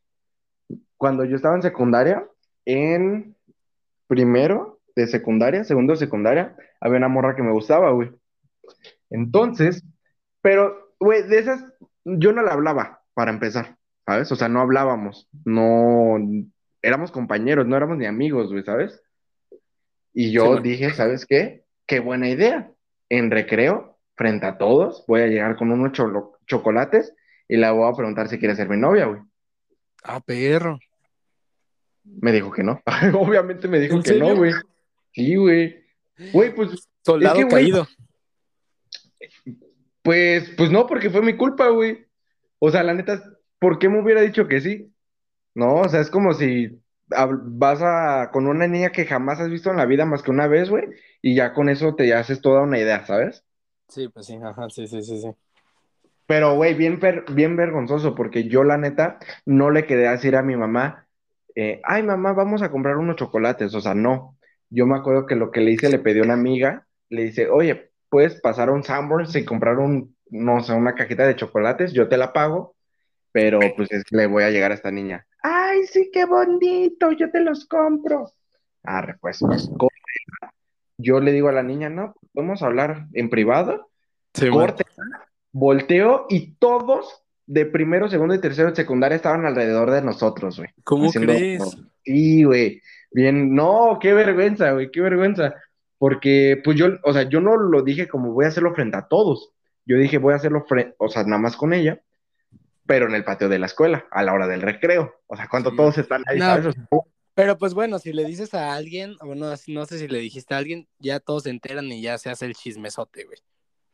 Cuando 0.98 1.26
yo 1.26 1.36
estaba 1.36 1.56
en 1.56 1.62
secundaria, 1.62 2.26
en 2.66 3.36
primero 4.08 4.80
de 4.96 5.08
secundaria, 5.08 5.64
segundo 5.64 5.94
de 5.94 6.00
secundaria, 6.00 6.56
había 6.80 6.98
una 6.98 7.08
morra 7.08 7.36
que 7.36 7.44
me 7.44 7.52
gustaba, 7.52 7.92
güey. 7.92 8.12
Entonces, 9.10 9.84
pero, 10.42 10.94
güey, 11.00 11.24
de 11.24 11.40
esas, 11.40 11.66
yo 12.06 12.32
no 12.32 12.42
la 12.42 12.54
hablaba, 12.54 13.02
para 13.14 13.32
empezar, 13.32 13.78
¿sabes? 14.06 14.32
O 14.32 14.36
sea, 14.36 14.48
no 14.48 14.62
hablábamos, 14.62 15.28
no, 15.44 16.18
éramos 16.82 17.12
compañeros, 17.12 17.68
no 17.68 17.76
éramos 17.76 17.98
ni 17.98 18.06
amigos, 18.06 18.52
güey, 18.52 18.64
¿sabes? 18.64 19.02
Y 20.14 20.32
yo 20.32 20.60
dije, 20.60 20.92
¿sabes 20.92 21.26
qué? 21.26 21.66
Qué 21.86 22.00
buena 22.00 22.30
idea. 22.30 22.72
En 23.12 23.30
recreo, 23.30 24.00
frente 24.16 24.46
a 24.46 24.58
todos, 24.58 25.04
voy 25.06 25.20
a 25.20 25.28
llegar 25.28 25.58
con 25.58 25.70
unos 25.70 25.92
chocolates 26.48 27.14
y 27.50 27.58
la 27.58 27.74
voy 27.74 27.92
a 27.92 27.94
preguntar 27.94 28.30
si 28.30 28.40
quiere 28.40 28.56
ser 28.56 28.70
mi 28.70 28.78
novia, 28.78 29.08
güey. 29.08 29.20
Ah, 30.02 30.22
perro. 30.22 30.80
Me 32.06 32.32
dijo 32.32 32.54
que 32.54 32.64
no. 32.64 32.82
Obviamente 33.20 33.68
me 33.68 33.82
dijo 33.82 34.02
que 34.02 34.14
no, 34.14 34.34
güey. 34.34 34.54
Sí, 35.12 35.36
güey. 35.36 35.84
Güey, 36.32 36.56
pues. 36.56 36.88
Soldado 37.04 37.46
caído. 37.50 37.86
Pues, 40.02 40.50
pues 40.56 40.72
no, 40.72 40.88
porque 40.88 41.10
fue 41.10 41.22
mi 41.22 41.36
culpa, 41.36 41.68
güey. 41.68 42.06
O 42.60 42.72
sea, 42.72 42.82
la 42.84 42.94
neta, 42.94 43.22
¿por 43.60 43.78
qué 43.78 43.90
me 43.90 44.02
hubiera 44.02 44.22
dicho 44.22 44.48
que 44.48 44.62
sí? 44.62 44.90
No, 45.54 45.82
o 45.82 45.90
sea, 45.90 46.00
es 46.00 46.10
como 46.10 46.34
si 46.34 46.81
vas 47.44 47.82
a 47.82 48.30
con 48.32 48.48
una 48.48 48.68
niña 48.68 48.92
que 48.92 49.06
jamás 49.06 49.40
has 49.40 49.50
visto 49.50 49.70
en 49.70 49.78
la 49.78 49.86
vida 49.86 50.06
más 50.06 50.24
que 50.24 50.32
una 50.32 50.48
vez, 50.48 50.70
güey, 50.70 50.86
y 51.22 51.36
ya 51.36 51.54
con 51.54 51.70
eso 51.70 51.96
te 51.96 52.14
haces 52.14 52.42
toda 52.42 52.62
una 52.62 52.80
idea, 52.80 53.06
¿sabes? 53.06 53.44
Sí, 53.88 54.08
pues 54.08 54.26
sí, 54.26 54.40
ajá, 54.42 54.70
sí, 54.70 54.88
sí, 54.88 55.02
sí, 55.02 55.22
sí. 55.22 55.30
Pero, 56.26 56.56
güey, 56.56 56.76
bien, 56.76 57.00
bien 57.34 57.58
vergonzoso, 57.58 58.16
porque 58.16 58.48
yo, 58.48 58.64
la 58.64 58.78
neta, 58.78 59.20
no 59.46 59.70
le 59.70 59.86
quedé 59.86 60.08
a 60.08 60.12
decir 60.12 60.36
a 60.36 60.42
mi 60.42 60.56
mamá, 60.56 61.08
eh, 61.56 61.82
ay, 61.84 62.04
mamá, 62.04 62.32
vamos 62.34 62.62
a 62.62 62.72
comprar 62.72 62.98
unos 62.98 63.18
chocolates, 63.18 63.74
o 63.76 63.82
sea, 63.82 63.94
no. 63.94 64.38
Yo 64.70 64.86
me 64.86 64.96
acuerdo 64.96 65.26
que 65.26 65.36
lo 65.36 65.52
que 65.52 65.60
le 65.60 65.72
hice, 65.72 65.90
le 65.90 66.00
pedí 66.00 66.20
a 66.20 66.24
una 66.24 66.36
amiga, 66.36 66.88
le 67.10 67.24
dice, 67.24 67.50
oye, 67.50 67.92
puedes 68.10 68.40
pasar 68.40 68.70
a 68.70 68.72
un 68.72 68.84
Sanborns 68.84 69.36
y 69.36 69.44
comprar 69.44 69.78
un, 69.80 70.16
no 70.30 70.64
sé, 70.64 70.74
una 70.74 70.96
cajita 70.96 71.28
de 71.28 71.36
chocolates, 71.36 71.92
yo 71.92 72.08
te 72.08 72.18
la 72.18 72.32
pago, 72.32 72.76
pero 73.32 73.60
pues 73.76 73.90
le 74.12 74.28
voy 74.28 74.44
a 74.44 74.50
llegar 74.50 74.72
a 74.72 74.76
esta 74.76 74.92
niña. 74.92 75.26
Ay, 75.42 75.86
sí, 75.86 76.10
qué 76.12 76.26
bonito, 76.26 77.12
yo 77.12 77.32
te 77.32 77.40
los 77.40 77.66
compro. 77.66 78.32
Ah, 78.84 79.16
pues, 79.20 79.40
yo 80.98 81.20
le 81.20 81.32
digo 81.32 81.50
a 81.50 81.54
la 81.54 81.64
niña, 81.64 81.90
no, 81.90 82.16
podemos 82.34 82.62
hablar 82.62 83.08
en 83.14 83.30
privado. 83.30 83.90
Sí, 84.34 84.50
corte, 84.50 84.86
volteo 85.52 86.26
y 86.30 86.54
todos 86.56 87.24
de 87.46 87.66
primero, 87.66 88.08
segundo 88.08 88.34
y 88.34 88.40
tercero 88.40 88.70
de 88.70 88.76
secundaria 88.76 89.16
estaban 89.16 89.46
alrededor 89.46 89.92
de 89.92 90.02
nosotros, 90.02 90.58
güey. 90.58 90.70
¿Cómo 90.84 91.12
crees? 91.12 91.78
Sí, 92.04 92.44
güey. 92.44 92.82
Bien, 93.12 93.54
no, 93.54 93.98
qué 94.00 94.14
vergüenza, 94.14 94.72
güey, 94.72 94.90
qué 94.90 95.02
vergüenza. 95.02 95.56
Porque, 95.98 96.62
pues 96.64 96.78
yo, 96.78 96.88
o 97.04 97.14
sea, 97.14 97.24
yo 97.24 97.42
no 97.42 97.58
lo 97.58 97.84
dije 97.84 98.08
como 98.08 98.32
voy 98.32 98.46
a 98.46 98.48
hacerlo 98.48 98.74
frente 98.74 98.98
a 98.98 99.08
todos. 99.08 99.52
Yo 99.86 99.98
dije 99.98 100.18
voy 100.18 100.34
a 100.34 100.38
hacerlo, 100.38 100.66
frente, 100.66 100.96
o 100.98 101.10
sea, 101.10 101.24
nada 101.24 101.42
más 101.42 101.58
con 101.58 101.74
ella, 101.74 102.00
pero 102.92 103.08
en 103.08 103.16
el 103.16 103.24
patio 103.24 103.48
de 103.48 103.58
la 103.58 103.68
escuela, 103.68 104.06
a 104.12 104.22
la 104.22 104.34
hora 104.34 104.48
del 104.48 104.62
recreo. 104.62 105.16
O 105.28 105.38
sea, 105.38 105.48
cuando 105.48 105.74
todos 105.74 105.98
están 105.98 106.24
ahí, 106.28 106.40
¿sabes? 106.40 106.76
Pero 107.34 107.58
pues 107.58 107.74
bueno, 107.74 108.00
si 108.00 108.12
le 108.12 108.26
dices 108.26 108.54
a 108.54 108.74
alguien, 108.74 109.16
o 109.22 109.34
no, 109.34 109.54
no 109.68 109.86
sé 109.86 109.98
si 109.98 110.10
le 110.10 110.20
dijiste 110.20 110.54
a 110.54 110.58
alguien, 110.58 110.90
ya 111.00 111.22
todos 111.22 111.44
se 111.44 111.52
enteran 111.52 111.86
y 111.86 112.02
ya 112.02 112.18
se 112.18 112.30
hace 112.30 112.48
el 112.48 112.54
chismesote, 112.54 113.24
güey. 113.24 113.38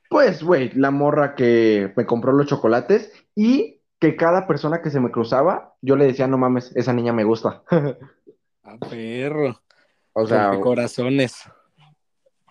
Pues, 0.10 0.42
güey, 0.42 0.72
la 0.72 0.90
morra 0.90 1.36
que 1.36 1.94
me 1.96 2.08
compró 2.08 2.32
los 2.32 2.48
chocolates 2.48 3.12
y 3.36 3.82
que 4.00 4.16
cada 4.16 4.48
persona 4.48 4.82
que 4.82 4.90
se 4.90 5.00
me 5.00 5.12
cruzaba, 5.12 5.76
yo 5.84 5.96
le 5.96 6.08
decía, 6.08 6.26
no 6.26 6.40
mames, 6.40 6.76
esa 6.76 6.92
niña 6.92 7.14
me 7.14 7.24
gusta. 7.24 7.62
ah, 8.64 8.78
perro. 8.90 9.62
O 10.14 10.26
sea. 10.26 10.60
corazones. 10.60 11.36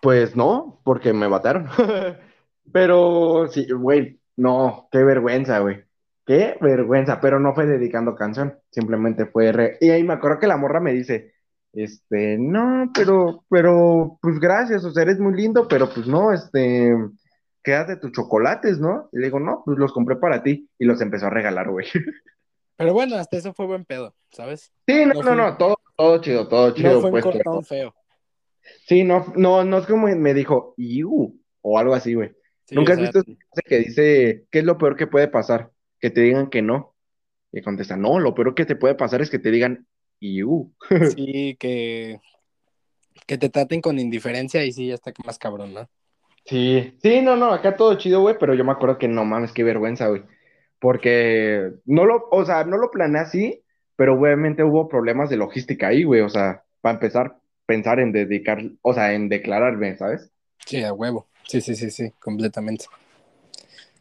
Pues 0.00 0.36
no, 0.36 0.80
porque 0.84 1.12
me 1.12 1.28
mataron. 1.28 1.68
pero 2.72 3.48
sí, 3.48 3.66
güey, 3.68 4.20
no, 4.36 4.88
qué 4.92 5.02
vergüenza, 5.02 5.58
güey. 5.58 5.85
Qué 6.26 6.56
vergüenza, 6.60 7.20
pero 7.20 7.38
no 7.38 7.54
fue 7.54 7.66
dedicando 7.66 8.16
canción, 8.16 8.58
simplemente 8.70 9.26
fue 9.26 9.52
re... 9.52 9.78
Y 9.80 9.90
ahí 9.90 10.02
me 10.02 10.14
acuerdo 10.14 10.40
que 10.40 10.48
la 10.48 10.56
morra 10.56 10.80
me 10.80 10.92
dice, 10.92 11.34
este, 11.72 12.36
no, 12.36 12.90
pero, 12.92 13.44
pero, 13.48 14.18
pues 14.20 14.40
gracias, 14.40 14.84
o 14.84 14.90
sea, 14.90 15.04
eres 15.04 15.20
muy 15.20 15.34
lindo, 15.34 15.68
pero 15.68 15.88
pues 15.88 16.08
no, 16.08 16.32
este, 16.32 16.92
quédate 17.62 17.96
tus 17.96 18.10
chocolates, 18.10 18.80
¿no? 18.80 19.08
Y 19.12 19.18
le 19.18 19.26
digo, 19.26 19.38
no, 19.38 19.62
pues 19.64 19.78
los 19.78 19.92
compré 19.92 20.16
para 20.16 20.42
ti, 20.42 20.68
y 20.78 20.84
los 20.84 21.00
empezó 21.00 21.26
a 21.26 21.30
regalar, 21.30 21.70
güey. 21.70 21.86
Pero 22.76 22.92
bueno, 22.92 23.16
hasta 23.16 23.36
eso 23.36 23.54
fue 23.54 23.66
buen 23.66 23.84
pedo, 23.84 24.14
¿sabes? 24.30 24.72
Sí, 24.86 25.06
no, 25.06 25.22
no, 25.22 25.34
no, 25.34 25.56
todo, 25.56 25.76
todo 25.96 26.20
chido, 26.20 26.48
todo 26.48 26.72
chido. 26.74 26.94
No 26.94 27.00
fue 27.02 27.22
un 27.22 27.40
pues, 27.42 27.68
feo. 27.68 27.94
Sí, 28.86 29.04
no, 29.04 29.32
no, 29.36 29.64
no 29.64 29.78
es 29.78 29.86
como 29.86 30.08
me 30.08 30.34
dijo, 30.34 30.74
Iu, 30.76 31.40
o 31.62 31.78
algo 31.78 31.94
así, 31.94 32.14
güey. 32.14 32.34
¿Nunca 32.72 32.94
has 32.94 33.00
visto 33.00 33.22
que 33.64 33.78
dice, 33.78 34.46
¿qué 34.50 34.58
es 34.58 34.64
lo 34.64 34.76
peor 34.76 34.96
que 34.96 35.06
puede 35.06 35.28
pasar? 35.28 35.70
Que 36.00 36.10
te 36.10 36.20
digan 36.20 36.50
que 36.50 36.62
no. 36.62 36.94
Y 37.52 37.62
contesta, 37.62 37.96
no, 37.96 38.18
lo 38.18 38.34
peor 38.34 38.54
que 38.54 38.66
te 38.66 38.76
puede 38.76 38.94
pasar 38.94 39.22
es 39.22 39.30
que 39.30 39.38
te 39.38 39.50
digan, 39.50 39.86
¡iu! 40.20 40.74
sí, 41.16 41.56
que, 41.58 42.20
que 43.26 43.38
te 43.38 43.48
traten 43.48 43.80
con 43.80 43.98
indiferencia 43.98 44.64
y 44.64 44.72
sí, 44.72 44.88
ya 44.88 44.94
está 44.94 45.12
más 45.24 45.38
cabrón, 45.38 45.74
¿no? 45.74 45.88
Sí, 46.44 46.94
sí, 47.02 47.22
no, 47.22 47.34
no, 47.34 47.52
acá 47.52 47.76
todo 47.76 47.96
chido, 47.96 48.20
güey, 48.20 48.36
pero 48.38 48.54
yo 48.54 48.64
me 48.64 48.72
acuerdo 48.72 48.98
que 48.98 49.08
no 49.08 49.24
mames, 49.24 49.52
qué 49.52 49.64
vergüenza, 49.64 50.08
güey. 50.08 50.22
Porque 50.78 51.72
no 51.86 52.04
lo, 52.04 52.28
o 52.30 52.44
sea, 52.44 52.64
no 52.64 52.76
lo 52.76 52.90
planeé 52.90 53.22
así, 53.22 53.62
pero 53.96 54.14
obviamente 54.14 54.62
hubo 54.62 54.88
problemas 54.88 55.30
de 55.30 55.38
logística 55.38 55.88
ahí, 55.88 56.04
güey, 56.04 56.20
o 56.20 56.28
sea, 56.28 56.62
para 56.80 56.94
empezar, 56.94 57.38
pensar 57.64 57.98
en 57.98 58.12
dedicar, 58.12 58.62
o 58.82 58.94
sea, 58.94 59.14
en 59.14 59.28
declararme, 59.28 59.96
¿sabes? 59.96 60.30
Sí, 60.64 60.84
a 60.84 60.92
huevo. 60.92 61.26
Sí, 61.48 61.60
sí, 61.60 61.74
sí, 61.74 61.90
sí, 61.90 62.12
completamente. 62.20 62.86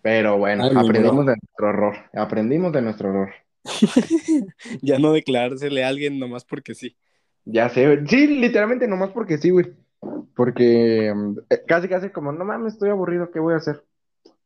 Pero 0.06 0.38
bueno, 0.38 0.66
aprendimos 0.66 1.26
de 1.26 1.36
nuestro 1.36 1.68
error. 1.68 1.96
Aprendimos 2.14 2.72
de 2.72 2.82
nuestro 2.84 3.10
error. 3.10 3.34
ya 4.84 5.00
no 5.00 5.12
declarársele 5.12 5.84
a 5.84 5.88
alguien 5.88 6.20
nomás 6.20 6.46
porque 6.46 6.76
sí. 6.76 6.96
Ya 7.44 7.70
sé, 7.70 8.06
sí, 8.06 8.28
literalmente 8.28 8.88
nomás 8.88 9.10
porque 9.10 9.40
sí, 9.40 9.50
güey. 9.50 9.74
Porque 10.36 11.12
mm, 11.12 11.38
eh, 11.50 11.64
casi, 11.68 11.88
casi 11.88 12.12
como, 12.12 12.32
no 12.32 12.46
mames, 12.46 12.74
estoy 12.74 12.92
aburrido, 12.92 13.32
¿qué 13.32 13.40
voy 13.40 13.56
a 13.56 13.58
hacer? 13.58 13.84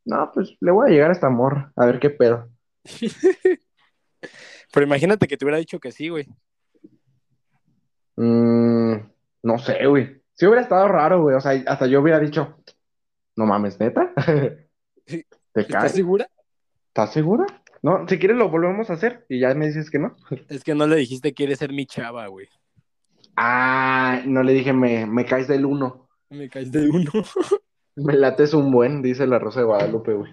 No, 0.06 0.30
pues 0.32 0.56
le 0.60 0.70
voy 0.70 0.88
a 0.88 0.94
llegar 0.94 1.10
a 1.10 1.12
esta 1.12 1.28
morra, 1.28 1.70
a 1.76 1.84
ver 1.84 2.00
qué 2.00 2.08
pedo. 2.08 2.48
Pero 4.72 4.86
imagínate 4.86 5.28
que 5.28 5.36
te 5.36 5.44
hubiera 5.44 5.58
dicho 5.58 5.78
que 5.78 5.92
sí, 5.92 6.08
güey. 6.08 6.26
Mm, 8.16 8.94
no 9.42 9.58
sé, 9.58 9.86
güey. 9.86 10.22
Sí 10.32 10.46
hubiera 10.46 10.62
estado 10.62 10.88
raro, 10.88 11.20
güey. 11.20 11.36
O 11.36 11.40
sea, 11.42 11.52
hasta 11.66 11.86
yo 11.86 12.00
hubiera 12.00 12.18
dicho, 12.18 12.56
no 13.36 13.44
mames, 13.44 13.78
neta. 13.78 14.14
¿Estás 15.54 15.92
segura? 15.92 16.28
¿Estás 16.88 17.12
segura? 17.12 17.46
No, 17.82 18.06
si 18.06 18.18
quieres 18.18 18.36
lo 18.36 18.50
volvemos 18.50 18.90
a 18.90 18.94
hacer 18.94 19.24
y 19.28 19.40
ya 19.40 19.54
me 19.54 19.66
dices 19.66 19.90
que 19.90 19.98
no. 19.98 20.16
Es 20.48 20.64
que 20.64 20.74
no 20.74 20.86
le 20.86 20.96
dijiste 20.96 21.32
quieres 21.32 21.58
ser 21.58 21.72
mi 21.72 21.86
chava, 21.86 22.26
güey. 22.26 22.48
Ah, 23.36 24.22
no 24.26 24.42
le 24.42 24.52
dije 24.52 24.72
me, 24.72 25.06
me 25.06 25.24
caes 25.24 25.48
del 25.48 25.64
uno. 25.64 26.08
Me 26.28 26.48
caes 26.48 26.70
del 26.70 26.90
uno. 26.90 27.10
me 27.96 28.14
lates 28.14 28.54
un 28.54 28.70
buen, 28.70 29.02
dice 29.02 29.26
la 29.26 29.38
Rosa 29.38 29.60
de 29.60 29.66
Guadalupe, 29.66 30.12
güey. 30.12 30.32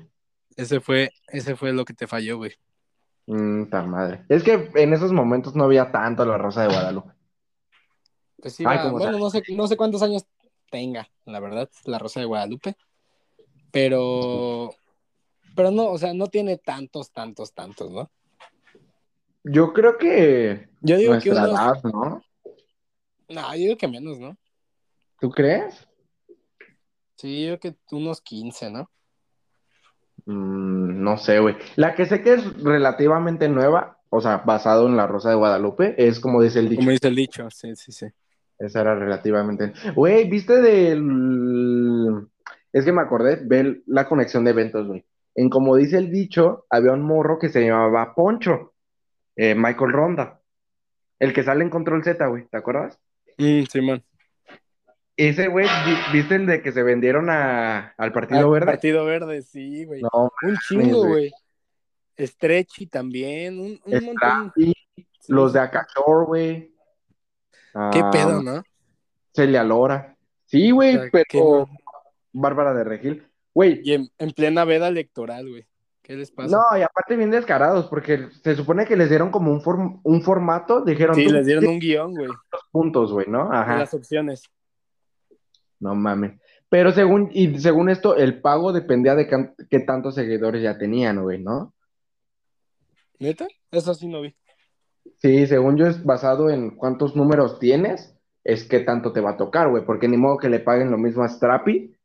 Ese 0.56 0.80
fue, 0.80 1.12
ese 1.28 1.56
fue 1.56 1.72
lo 1.72 1.86
que 1.86 1.94
te 1.94 2.08
falló, 2.08 2.38
güey. 2.38 2.54
Mmm, 3.28 3.66
tan 3.66 3.90
madre. 3.90 4.26
Es 4.30 4.44
que 4.44 4.72
en 4.76 4.94
esos 4.94 5.14
momentos 5.14 5.56
no 5.56 5.64
había 5.64 5.92
tanto 5.92 6.26
la 6.26 6.38
Rosa 6.38 6.64
de 6.64 6.68
Guadalupe. 6.68 7.12
Pues 8.42 8.56
sí, 8.56 8.64
bueno, 8.64 9.18
no 9.18 9.30
sé, 9.30 9.42
no 9.56 9.68
sé 9.68 9.78
cuántos 9.78 10.04
años 10.04 10.26
tenga, 10.70 11.10
la 11.26 11.40
verdad, 11.40 11.70
la 11.86 11.98
Rosa 11.98 12.20
de 12.20 12.26
Guadalupe. 12.26 12.76
Pero 13.72 14.72
pero 15.58 15.72
no, 15.72 15.88
o 15.88 15.98
sea, 15.98 16.14
no 16.14 16.28
tiene 16.28 16.58
tantos, 16.58 17.12
tantos, 17.12 17.52
tantos, 17.52 17.92
¿no? 17.92 18.12
Yo 19.44 19.74
creo 19.74 19.98
que. 19.98 20.70
Yo 20.82 20.98
digo 20.98 21.18
que 21.20 21.32
unos... 21.32 21.50
edad, 21.50 21.84
¿no? 21.84 22.22
No, 23.28 23.54
yo 23.54 23.60
digo 23.60 23.78
que 23.78 23.88
menos, 23.88 24.20
¿no? 24.20 24.38
¿Tú 25.20 25.32
crees? 25.32 25.88
Sí, 27.16 27.48
yo 27.48 27.60
creo 27.60 27.74
que 27.74 27.96
unos 27.96 28.22
15, 28.22 28.70
¿no? 28.70 28.92
Mm, 30.26 31.02
no 31.04 31.18
sé, 31.18 31.40
güey. 31.40 31.56
La 31.76 31.96
que 31.96 32.06
sé 32.06 32.22
que 32.22 32.36
es 32.36 32.62
relativamente 32.62 33.50
nueva, 33.50 34.00
o 34.10 34.22
sea, 34.22 34.38
basado 34.38 34.86
en 34.86 34.96
la 34.96 35.08
Rosa 35.08 35.30
de 35.30 35.36
Guadalupe, 35.36 35.96
es 35.98 36.20
como 36.20 36.44
dice 36.44 36.60
el 36.60 36.70
dicho. 36.70 36.82
Como 36.82 36.92
dice 36.92 37.08
el 37.08 37.16
dicho, 37.16 37.50
sí, 37.50 37.76
sí, 37.76 37.92
sí. 37.92 38.06
Esa 38.60 38.82
era 38.82 38.94
relativamente. 38.94 39.74
Güey, 39.96 40.30
¿viste 40.30 40.62
del. 40.62 42.28
Es 42.72 42.86
que 42.86 42.92
me 42.92 43.02
acordé, 43.02 43.40
ve 43.44 43.82
la 43.88 44.08
conexión 44.08 44.46
de 44.46 44.52
eventos, 44.52 44.86
güey 44.86 45.04
en 45.38 45.50
como 45.50 45.76
dice 45.78 45.98
el 45.98 46.12
dicho, 46.12 46.66
había 46.70 46.92
un 46.92 47.04
morro 47.04 47.40
que 47.40 47.48
se 47.50 47.62
llamaba 47.66 48.14
Poncho, 48.16 48.74
eh, 49.38 49.56
Michael 49.56 49.94
Ronda, 49.94 50.42
el 51.20 51.32
que 51.32 51.44
sale 51.44 51.64
en 51.64 51.70
Control 51.70 52.04
Z, 52.04 52.26
güey, 52.28 52.48
¿te 52.48 52.58
acuerdas? 52.58 53.00
Mm, 53.38 53.64
Simón. 53.72 54.04
Ese 55.16 55.48
güey, 55.48 55.66
vi- 55.86 56.18
¿viste 56.20 56.36
el 56.36 56.46
de 56.46 56.62
que 56.62 56.72
se 56.72 56.84
vendieron 56.84 57.30
a, 57.30 57.94
al 57.98 58.12
Partido 58.12 58.48
Ah, 58.48 58.50
Verde? 58.52 58.66
Partido 58.66 59.06
Verde, 59.06 59.42
sí, 59.44 59.86
güey. 59.86 60.02
No, 60.02 60.32
Un 60.42 60.58
chingo, 60.68 61.08
güey. 61.08 61.32
Stretchy 62.20 62.88
también, 62.88 63.60
un, 63.60 63.80
un 63.86 64.06
montón. 64.06 64.52
Sí, 64.56 64.74
los 65.28 65.54
de 65.54 65.60
sí. 65.60 65.66
Acashore, 65.66 66.26
güey. 66.26 66.60
Qué 67.92 68.00
Ah, 68.04 68.10
pedo, 68.12 68.42
¿no? 68.42 68.64
Celia 69.34 69.64
Lora. 69.64 70.16
Sí, 70.46 70.72
güey, 70.72 70.98
pero. 71.12 71.68
Bárbara 72.34 72.74
de 72.74 72.84
Regil. 72.84 73.27
Güey, 73.58 73.82
Y 73.84 73.94
en, 73.94 74.08
en 74.20 74.30
plena 74.34 74.66
veda 74.66 74.88
electoral, 74.88 75.50
güey. 75.50 75.66
¿Qué 76.04 76.16
les 76.16 76.30
pasa? 76.30 76.56
no, 76.56 76.78
y 76.78 76.84
aparte 76.84 77.16
bien 77.16 77.32
descarados, 77.32 77.88
porque 77.88 78.28
se 78.44 78.56
supone 78.56 78.86
que 78.86 78.96
les 78.96 79.10
dieron 79.10 79.32
como 79.32 79.52
un, 79.52 79.62
form- 79.62 80.00
un 80.04 80.22
formato, 80.22 80.86
dijeron 80.86 81.16
sí, 81.16 81.28
les 81.28 81.48
dieron 81.48 81.66
un 81.66 81.80
guion, 81.80 82.14
güey, 82.14 82.30
puntos, 82.72 83.12
güey, 83.12 83.26
¿no? 83.28 83.52
Ajá. 83.52 83.80
las 83.80 83.96
opciones. 83.96 84.44
No 85.80 85.96
mames. 85.96 86.40
Pero 86.70 86.92
según, 86.92 87.30
y 87.34 87.58
según 87.60 87.90
esto, 87.90 88.16
el 88.16 88.42
pago 88.42 88.74
dependía 88.74 89.16
de 89.16 89.28
can- 89.28 89.56
qué 89.72 89.80
tantos 89.80 90.14
seguidores 90.14 90.62
ya 90.62 90.78
tenían, 90.78 91.20
güey, 91.24 91.42
¿no? 91.42 91.74
¿Neta? 93.18 93.48
Eso 93.72 93.94
sí 93.96 94.08
no 94.08 94.22
vi. 94.22 94.36
Sí, 95.18 95.48
según 95.48 95.78
yo 95.78 95.88
es 95.88 96.04
basado 96.04 96.52
en 96.52 96.76
cuántos 96.78 97.16
números 97.16 97.58
tienes, 97.58 98.16
es 98.44 98.66
qué 98.68 98.82
tanto 98.82 99.12
te 99.14 99.20
va 99.22 99.32
a 99.32 99.38
tocar, 99.38 99.70
güey, 99.72 99.84
porque 99.84 100.08
ni 100.08 100.18
modo 100.18 100.38
que 100.38 100.48
le 100.50 100.60
paguen 100.60 100.92
lo 100.92 100.98
mismo 101.00 101.24
a 101.24 101.28
Strapi 101.30 101.96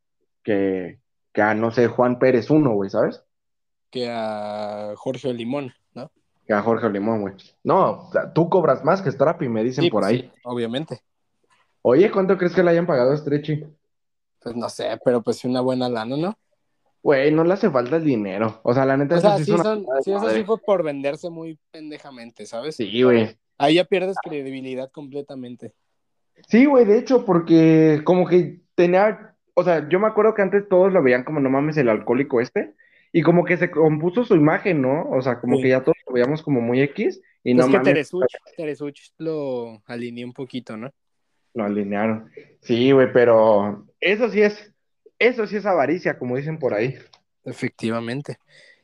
que, 0.43 0.99
que 1.33 1.41
a, 1.41 1.53
no 1.53 1.71
sé, 1.71 1.87
Juan 1.87 2.19
Pérez 2.19 2.49
uno, 2.49 2.71
güey, 2.73 2.89
¿sabes? 2.89 3.23
Que 3.89 4.09
a 4.09 4.93
Jorge 4.97 5.33
Limón, 5.33 5.73
¿no? 5.93 6.11
Que 6.47 6.53
a 6.53 6.61
Jorge 6.61 6.89
Limón, 6.89 7.21
güey. 7.21 7.35
No, 7.63 8.07
o 8.07 8.11
sea, 8.11 8.33
tú 8.33 8.49
cobras 8.49 8.83
más 8.83 9.01
que 9.01 9.11
Strapi, 9.11 9.49
me 9.49 9.63
dicen 9.63 9.85
Sí, 9.85 9.89
por 9.89 10.03
pues 10.03 10.11
ahí. 10.11 10.21
sí, 10.21 10.31
obviamente. 10.43 11.01
Oye, 11.81 12.11
¿cuánto 12.11 12.37
crees 12.37 12.53
que 12.53 12.63
le 12.63 12.71
hayan 12.71 12.85
pagado 12.87 13.11
a 13.11 13.17
Stretchy? 13.17 13.65
Pues 14.39 14.55
no 14.55 14.69
sé, 14.69 14.99
pero 15.03 15.21
pues 15.21 15.37
sí 15.37 15.47
una 15.47 15.61
buena 15.61 15.89
lana, 15.89 16.17
¿no? 16.17 16.37
Güey, 17.01 17.31
no 17.31 17.43
le 17.43 17.53
hace 17.53 17.69
falta 17.69 17.97
el 17.97 18.05
dinero. 18.05 18.61
O 18.63 18.73
sea, 18.73 18.85
la 18.85 18.95
neta, 18.97 19.15
O 19.15 19.17
eso 19.17 19.27
sea, 19.27 19.37
sí, 19.37 19.57
son, 19.57 19.85
sí, 20.01 20.11
eso 20.11 20.19
madre. 20.21 20.39
sí 20.39 20.43
fue 20.45 20.57
por 20.59 20.83
venderse 20.83 21.29
muy 21.29 21.59
pendejamente, 21.71 22.45
¿sabes? 22.45 22.75
Sí, 22.77 23.03
güey. 23.03 23.37
Ahí 23.57 23.75
ya 23.75 23.83
pierdes 23.85 24.15
credibilidad 24.23 24.89
completamente. 24.91 25.73
Sí, 26.47 26.65
güey, 26.65 26.85
de 26.85 26.97
hecho, 26.99 27.25
porque 27.25 28.01
como 28.05 28.25
que 28.27 28.61
tenía, 28.75 29.32
o 29.55 29.63
sea, 29.63 29.87
yo 29.89 29.99
me 29.99 30.07
acuerdo 30.07 30.33
que 30.33 30.41
antes 30.41 30.67
todos 30.69 30.91
lo 30.91 31.01
veían 31.03 31.23
como, 31.23 31.39
no 31.39 31.49
mames, 31.49 31.77
el 31.77 31.89
alcohólico 31.89 32.41
este, 32.41 32.73
y 33.11 33.21
como 33.21 33.45
que 33.45 33.57
se 33.57 33.69
compuso 33.71 34.23
su 34.25 34.35
imagen, 34.35 34.81
¿no? 34.81 35.09
O 35.09 35.21
sea, 35.21 35.39
como 35.39 35.57
Sí. 35.57 35.63
que 35.63 35.69
ya 35.69 35.81
todos 35.83 35.97
lo 36.07 36.13
veíamos 36.13 36.41
como 36.41 36.61
muy 36.61 36.81
X, 36.81 37.21
y 37.43 37.53
no 37.53 37.65
es 37.65 37.71
que 37.71 37.79
Teresuch, 37.79 38.25
Teresuch 38.57 38.99
lo 39.17 39.81
alineó 39.85 40.25
un 40.27 40.33
poquito, 40.33 40.77
¿no? 40.77 40.91
lo 41.55 41.65
alinearon. 41.65 42.31
Sí, 42.61 42.91
güey, 42.93 43.13
pero 43.13 43.85
eso 43.99 44.27
sí 44.29 44.41
es, 44.41 44.73
eso 45.19 45.45
sí 45.45 45.57
es 45.57 45.67
avaricia, 45.67 46.17
como 46.17 46.35
dicen 46.35 46.57
por 46.57 46.73
ahí. 46.73 46.95
Efectivamente. 47.45 48.37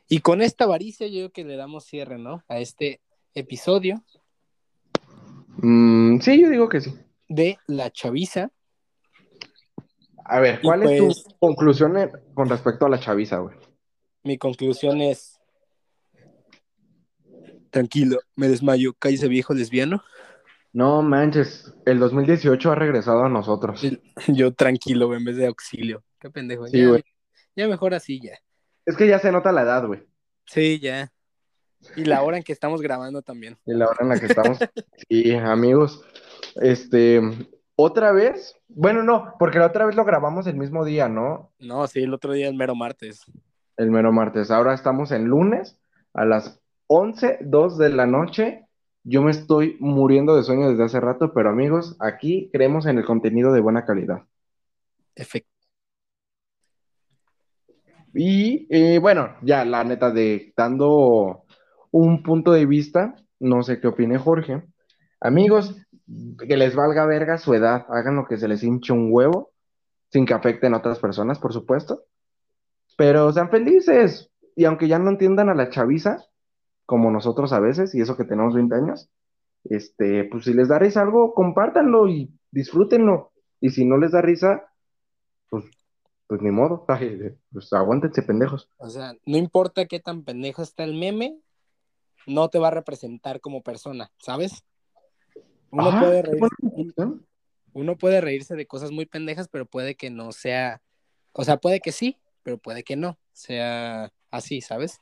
Y 0.06 0.20
con 0.20 0.40
esta 0.40 0.64
avaricia 0.64 1.08
yo 1.08 1.14
creo 1.14 1.30
que 1.32 1.44
le 1.44 1.56
damos 1.56 1.84
cierre, 1.84 2.16
¿no? 2.18 2.44
A 2.48 2.58
este 2.60 3.00
episodio 3.34 4.04
Mm, 5.62 6.20
sí, 6.20 6.40
yo 6.40 6.48
digo 6.48 6.68
que 6.68 6.80
sí. 6.80 6.94
de 7.28 7.58
La 7.66 7.90
Chaviza. 7.90 8.50
A 10.30 10.38
ver, 10.38 10.60
¿cuál 10.62 10.84
es 10.84 11.02
pues- 11.02 11.24
tu 11.24 11.38
conclusión 11.40 11.98
eh, 11.98 12.08
con 12.34 12.48
respecto 12.48 12.86
a 12.86 12.88
la 12.88 13.00
chaviza, 13.00 13.38
güey? 13.38 13.56
Mi 14.22 14.38
conclusión 14.38 15.00
es... 15.00 15.40
Tranquilo, 17.70 18.20
me 18.36 18.48
desmayo, 18.48 18.92
cállese 18.96 19.26
viejo 19.26 19.54
lesbiano. 19.54 20.04
No 20.72 21.02
manches, 21.02 21.74
el 21.84 21.98
2018 21.98 22.70
ha 22.70 22.74
regresado 22.76 23.24
a 23.24 23.28
nosotros. 23.28 23.82
Yo 24.28 24.54
tranquilo, 24.54 25.08
güey, 25.08 25.18
en 25.18 25.24
vez 25.24 25.36
de 25.36 25.46
auxilio. 25.46 26.04
Qué 26.20 26.30
pendejo. 26.30 26.68
Sí, 26.68 26.80
ya, 26.80 26.88
güey. 26.88 27.04
ya 27.56 27.66
mejor 27.66 27.94
así, 27.94 28.20
ya. 28.20 28.38
Es 28.86 28.96
que 28.96 29.08
ya 29.08 29.18
se 29.18 29.32
nota 29.32 29.50
la 29.50 29.62
edad, 29.62 29.84
güey. 29.84 30.06
Sí, 30.46 30.78
ya. 30.78 31.12
Y 31.96 32.04
la 32.04 32.22
hora 32.22 32.36
en 32.36 32.44
que 32.44 32.52
estamos 32.52 32.82
grabando 32.82 33.22
también. 33.22 33.56
Y 33.66 33.74
la 33.74 33.88
hora 33.88 33.98
en 34.02 34.08
la 34.10 34.20
que 34.20 34.26
estamos. 34.26 34.58
Sí, 35.08 35.34
amigos. 35.34 36.04
Este, 36.56 37.20
otra 37.82 38.12
vez. 38.12 38.56
Bueno, 38.68 39.02
no, 39.02 39.34
porque 39.38 39.58
la 39.58 39.66
otra 39.66 39.86
vez 39.86 39.96
lo 39.96 40.04
grabamos 40.04 40.46
el 40.46 40.56
mismo 40.56 40.84
día, 40.84 41.08
¿no? 41.08 41.52
No, 41.58 41.86
sí, 41.86 42.00
el 42.00 42.14
otro 42.14 42.32
día 42.32 42.48
es 42.48 42.54
mero 42.54 42.74
martes. 42.74 43.24
El 43.76 43.90
mero 43.90 44.12
martes. 44.12 44.50
Ahora 44.50 44.74
estamos 44.74 45.10
en 45.12 45.24
lunes 45.24 45.80
a 46.12 46.24
las 46.24 46.60
11, 46.88 47.38
2 47.42 47.78
de 47.78 47.88
la 47.90 48.06
noche. 48.06 48.66
Yo 49.02 49.22
me 49.22 49.30
estoy 49.30 49.76
muriendo 49.80 50.36
de 50.36 50.42
sueño 50.42 50.68
desde 50.68 50.84
hace 50.84 51.00
rato, 51.00 51.32
pero 51.34 51.50
amigos, 51.50 51.96
aquí 52.00 52.50
creemos 52.52 52.86
en 52.86 52.98
el 52.98 53.04
contenido 53.04 53.52
de 53.52 53.60
buena 53.60 53.84
calidad. 53.84 54.24
Efectivamente. 55.14 55.50
Y 58.12 58.66
eh, 58.70 58.98
bueno, 58.98 59.36
ya 59.42 59.64
la 59.64 59.84
neta 59.84 60.10
de 60.10 60.52
dando 60.56 61.44
un 61.92 62.22
punto 62.22 62.52
de 62.52 62.66
vista, 62.66 63.14
no 63.38 63.62
sé 63.62 63.80
qué 63.80 63.86
opine 63.86 64.18
Jorge. 64.18 64.62
Amigos, 65.20 65.76
que 66.38 66.56
les 66.56 66.74
valga 66.74 67.06
verga 67.06 67.38
su 67.38 67.54
edad, 67.54 67.86
hagan 67.88 68.16
lo 68.16 68.26
que 68.26 68.36
se 68.36 68.48
les 68.48 68.62
hinche 68.62 68.92
un 68.92 69.08
huevo, 69.10 69.52
sin 70.10 70.26
que 70.26 70.34
afecten 70.34 70.74
a 70.74 70.78
otras 70.78 70.98
personas, 70.98 71.38
por 71.38 71.52
supuesto. 71.52 72.04
Pero 72.96 73.32
sean 73.32 73.50
felices. 73.50 74.30
Y 74.56 74.64
aunque 74.64 74.88
ya 74.88 74.98
no 74.98 75.10
entiendan 75.10 75.48
a 75.48 75.54
la 75.54 75.70
chaviza, 75.70 76.18
como 76.84 77.10
nosotros 77.10 77.52
a 77.52 77.60
veces, 77.60 77.94
y 77.94 78.00
eso 78.00 78.16
que 78.16 78.24
tenemos 78.24 78.54
20 78.54 78.74
años, 78.74 79.10
este, 79.64 80.24
pues 80.24 80.44
si 80.44 80.54
les 80.54 80.68
da 80.68 80.78
risa 80.78 81.02
algo, 81.02 81.34
compártanlo 81.34 82.08
y 82.08 82.30
disfrútenlo. 82.50 83.32
Y 83.60 83.70
si 83.70 83.84
no 83.84 83.96
les 83.96 84.12
da 84.12 84.22
risa, 84.22 84.64
pues, 85.48 85.64
pues 86.26 86.40
ni 86.42 86.50
modo, 86.50 86.86
pues 87.52 87.72
aguántense 87.72 88.22
pendejos. 88.22 88.68
O 88.78 88.88
sea, 88.88 89.14
no 89.24 89.36
importa 89.36 89.86
qué 89.86 90.00
tan 90.00 90.24
pendejo 90.24 90.62
está 90.62 90.84
el 90.84 90.98
meme, 90.98 91.38
no 92.26 92.48
te 92.48 92.58
va 92.58 92.68
a 92.68 92.72
representar 92.72 93.40
como 93.40 93.62
persona, 93.62 94.10
¿sabes? 94.18 94.64
Uno, 95.70 95.88
Ajá, 95.88 96.00
puede 96.00 96.22
reírse, 96.22 96.56
uno 97.72 97.96
puede 97.96 98.20
reírse 98.20 98.56
de 98.56 98.66
cosas 98.66 98.90
muy 98.90 99.06
pendejas, 99.06 99.48
pero 99.48 99.66
puede 99.66 99.94
que 99.94 100.10
no 100.10 100.32
sea, 100.32 100.82
o 101.32 101.44
sea, 101.44 101.58
puede 101.58 101.80
que 101.80 101.92
sí, 101.92 102.16
pero 102.42 102.58
puede 102.58 102.82
que 102.82 102.96
no 102.96 103.18
sea 103.32 104.12
así, 104.30 104.60
¿sabes? 104.60 105.00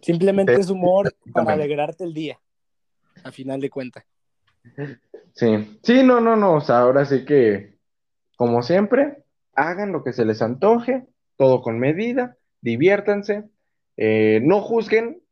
Simplemente 0.00 0.54
es 0.54 0.70
humor 0.70 1.14
para 1.32 1.52
alegrarte 1.52 2.04
el 2.04 2.14
día, 2.14 2.40
a 3.24 3.32
final 3.32 3.60
de 3.60 3.70
cuentas. 3.70 4.04
Sí, 5.34 5.78
sí, 5.82 6.02
no, 6.02 6.20
no, 6.20 6.36
no, 6.36 6.54
o 6.54 6.60
sea, 6.60 6.80
ahora 6.80 7.04
sí 7.04 7.24
que, 7.24 7.78
como 8.36 8.62
siempre, 8.62 9.24
hagan 9.54 9.92
lo 9.92 10.02
que 10.02 10.12
se 10.12 10.24
les 10.24 10.42
antoje, 10.42 11.06
todo 11.36 11.60
con 11.60 11.78
medida, 11.78 12.36
diviértanse, 12.60 13.44
eh, 13.96 14.40
no 14.42 14.60
juzguen 14.60 15.22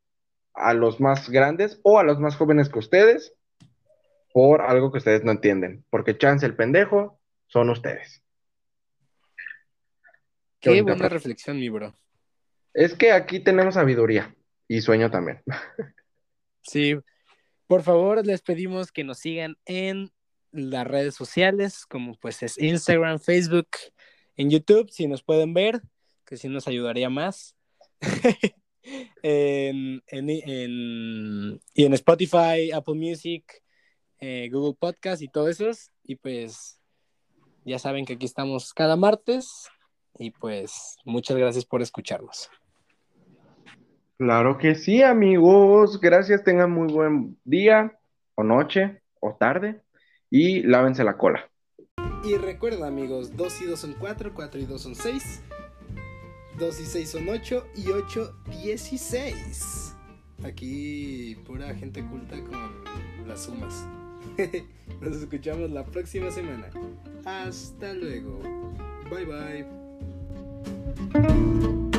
a 0.54 0.72
los 0.74 1.00
más 1.00 1.30
grandes 1.30 1.80
o 1.82 1.98
a 1.98 2.04
los 2.04 2.20
más 2.20 2.36
jóvenes 2.36 2.68
que 2.68 2.78
ustedes 2.78 3.34
por 4.34 4.62
algo 4.62 4.90
que 4.90 4.98
ustedes 4.98 5.22
no 5.22 5.30
entienden, 5.30 5.84
porque 5.90 6.18
chance 6.18 6.44
el 6.44 6.56
pendejo 6.56 7.20
son 7.46 7.70
ustedes. 7.70 8.20
Qué 10.58 10.82
buena 10.82 10.96
frase. 10.98 11.14
reflexión, 11.14 11.60
mi 11.60 11.68
bro. 11.68 11.96
Es 12.72 12.94
que 12.94 13.12
aquí 13.12 13.38
tenemos 13.38 13.74
sabiduría 13.74 14.34
y 14.66 14.80
sueño 14.80 15.10
también. 15.10 15.40
Sí, 16.66 16.96
por 17.66 17.82
favor, 17.82 18.26
les 18.26 18.40
pedimos 18.40 18.90
que 18.90 19.04
nos 19.04 19.18
sigan 19.18 19.56
en 19.66 20.10
las 20.50 20.86
redes 20.86 21.14
sociales, 21.14 21.84
como 21.84 22.14
pues 22.18 22.42
es 22.42 22.56
Instagram, 22.56 23.18
Facebook, 23.20 23.68
en 24.36 24.48
YouTube, 24.50 24.88
si 24.90 25.06
nos 25.06 25.22
pueden 25.22 25.52
ver, 25.52 25.82
que 26.24 26.38
sí 26.38 26.48
nos 26.48 26.66
ayudaría 26.66 27.10
más. 27.10 27.54
en, 29.22 30.02
en- 30.06 30.30
en- 30.30 31.60
y 31.74 31.84
en 31.84 31.92
Spotify, 31.92 32.72
Apple 32.72 32.94
Music, 32.94 33.62
eh, 34.24 34.48
Google 34.50 34.74
Podcast 34.78 35.20
y 35.20 35.28
todo 35.28 35.48
eso. 35.48 35.66
Y 36.02 36.16
pues 36.16 36.80
ya 37.64 37.78
saben 37.78 38.06
que 38.06 38.14
aquí 38.14 38.24
estamos 38.24 38.72
cada 38.72 38.96
martes. 38.96 39.68
Y 40.18 40.30
pues 40.30 40.96
muchas 41.04 41.36
gracias 41.36 41.64
por 41.66 41.82
escucharnos. 41.82 42.48
Claro 44.16 44.56
que 44.56 44.74
sí, 44.76 45.02
amigos. 45.02 46.00
Gracias, 46.00 46.42
tengan 46.42 46.70
muy 46.70 46.90
buen 46.90 47.36
día, 47.44 47.98
o 48.36 48.44
noche, 48.44 49.02
o 49.20 49.34
tarde, 49.34 49.82
y 50.30 50.62
lávense 50.62 51.04
la 51.04 51.18
cola. 51.18 51.50
Y 52.24 52.36
recuerda, 52.36 52.86
amigos, 52.86 53.36
2 53.36 53.62
y 53.62 53.64
2 53.66 53.78
son 53.78 53.94
4, 53.98 54.32
4 54.32 54.60
y 54.60 54.64
2 54.64 54.80
son 54.80 54.94
6, 54.94 55.42
2 56.58 56.80
y 56.80 56.86
6 56.86 57.10
son 57.10 57.28
8 57.28 57.66
y 57.76 57.90
8, 57.90 58.36
16. 58.62 59.96
Aquí 60.44 61.36
pura 61.44 61.74
gente 61.74 62.02
culta 62.06 62.36
con 62.44 63.28
las 63.28 63.44
sumas. 63.44 63.86
Nos 65.00 65.16
escuchamos 65.16 65.70
la 65.70 65.84
próxima 65.84 66.30
semana. 66.30 66.68
Hasta 67.24 67.92
luego. 67.94 68.40
Bye 69.10 69.24
bye. 71.12 71.90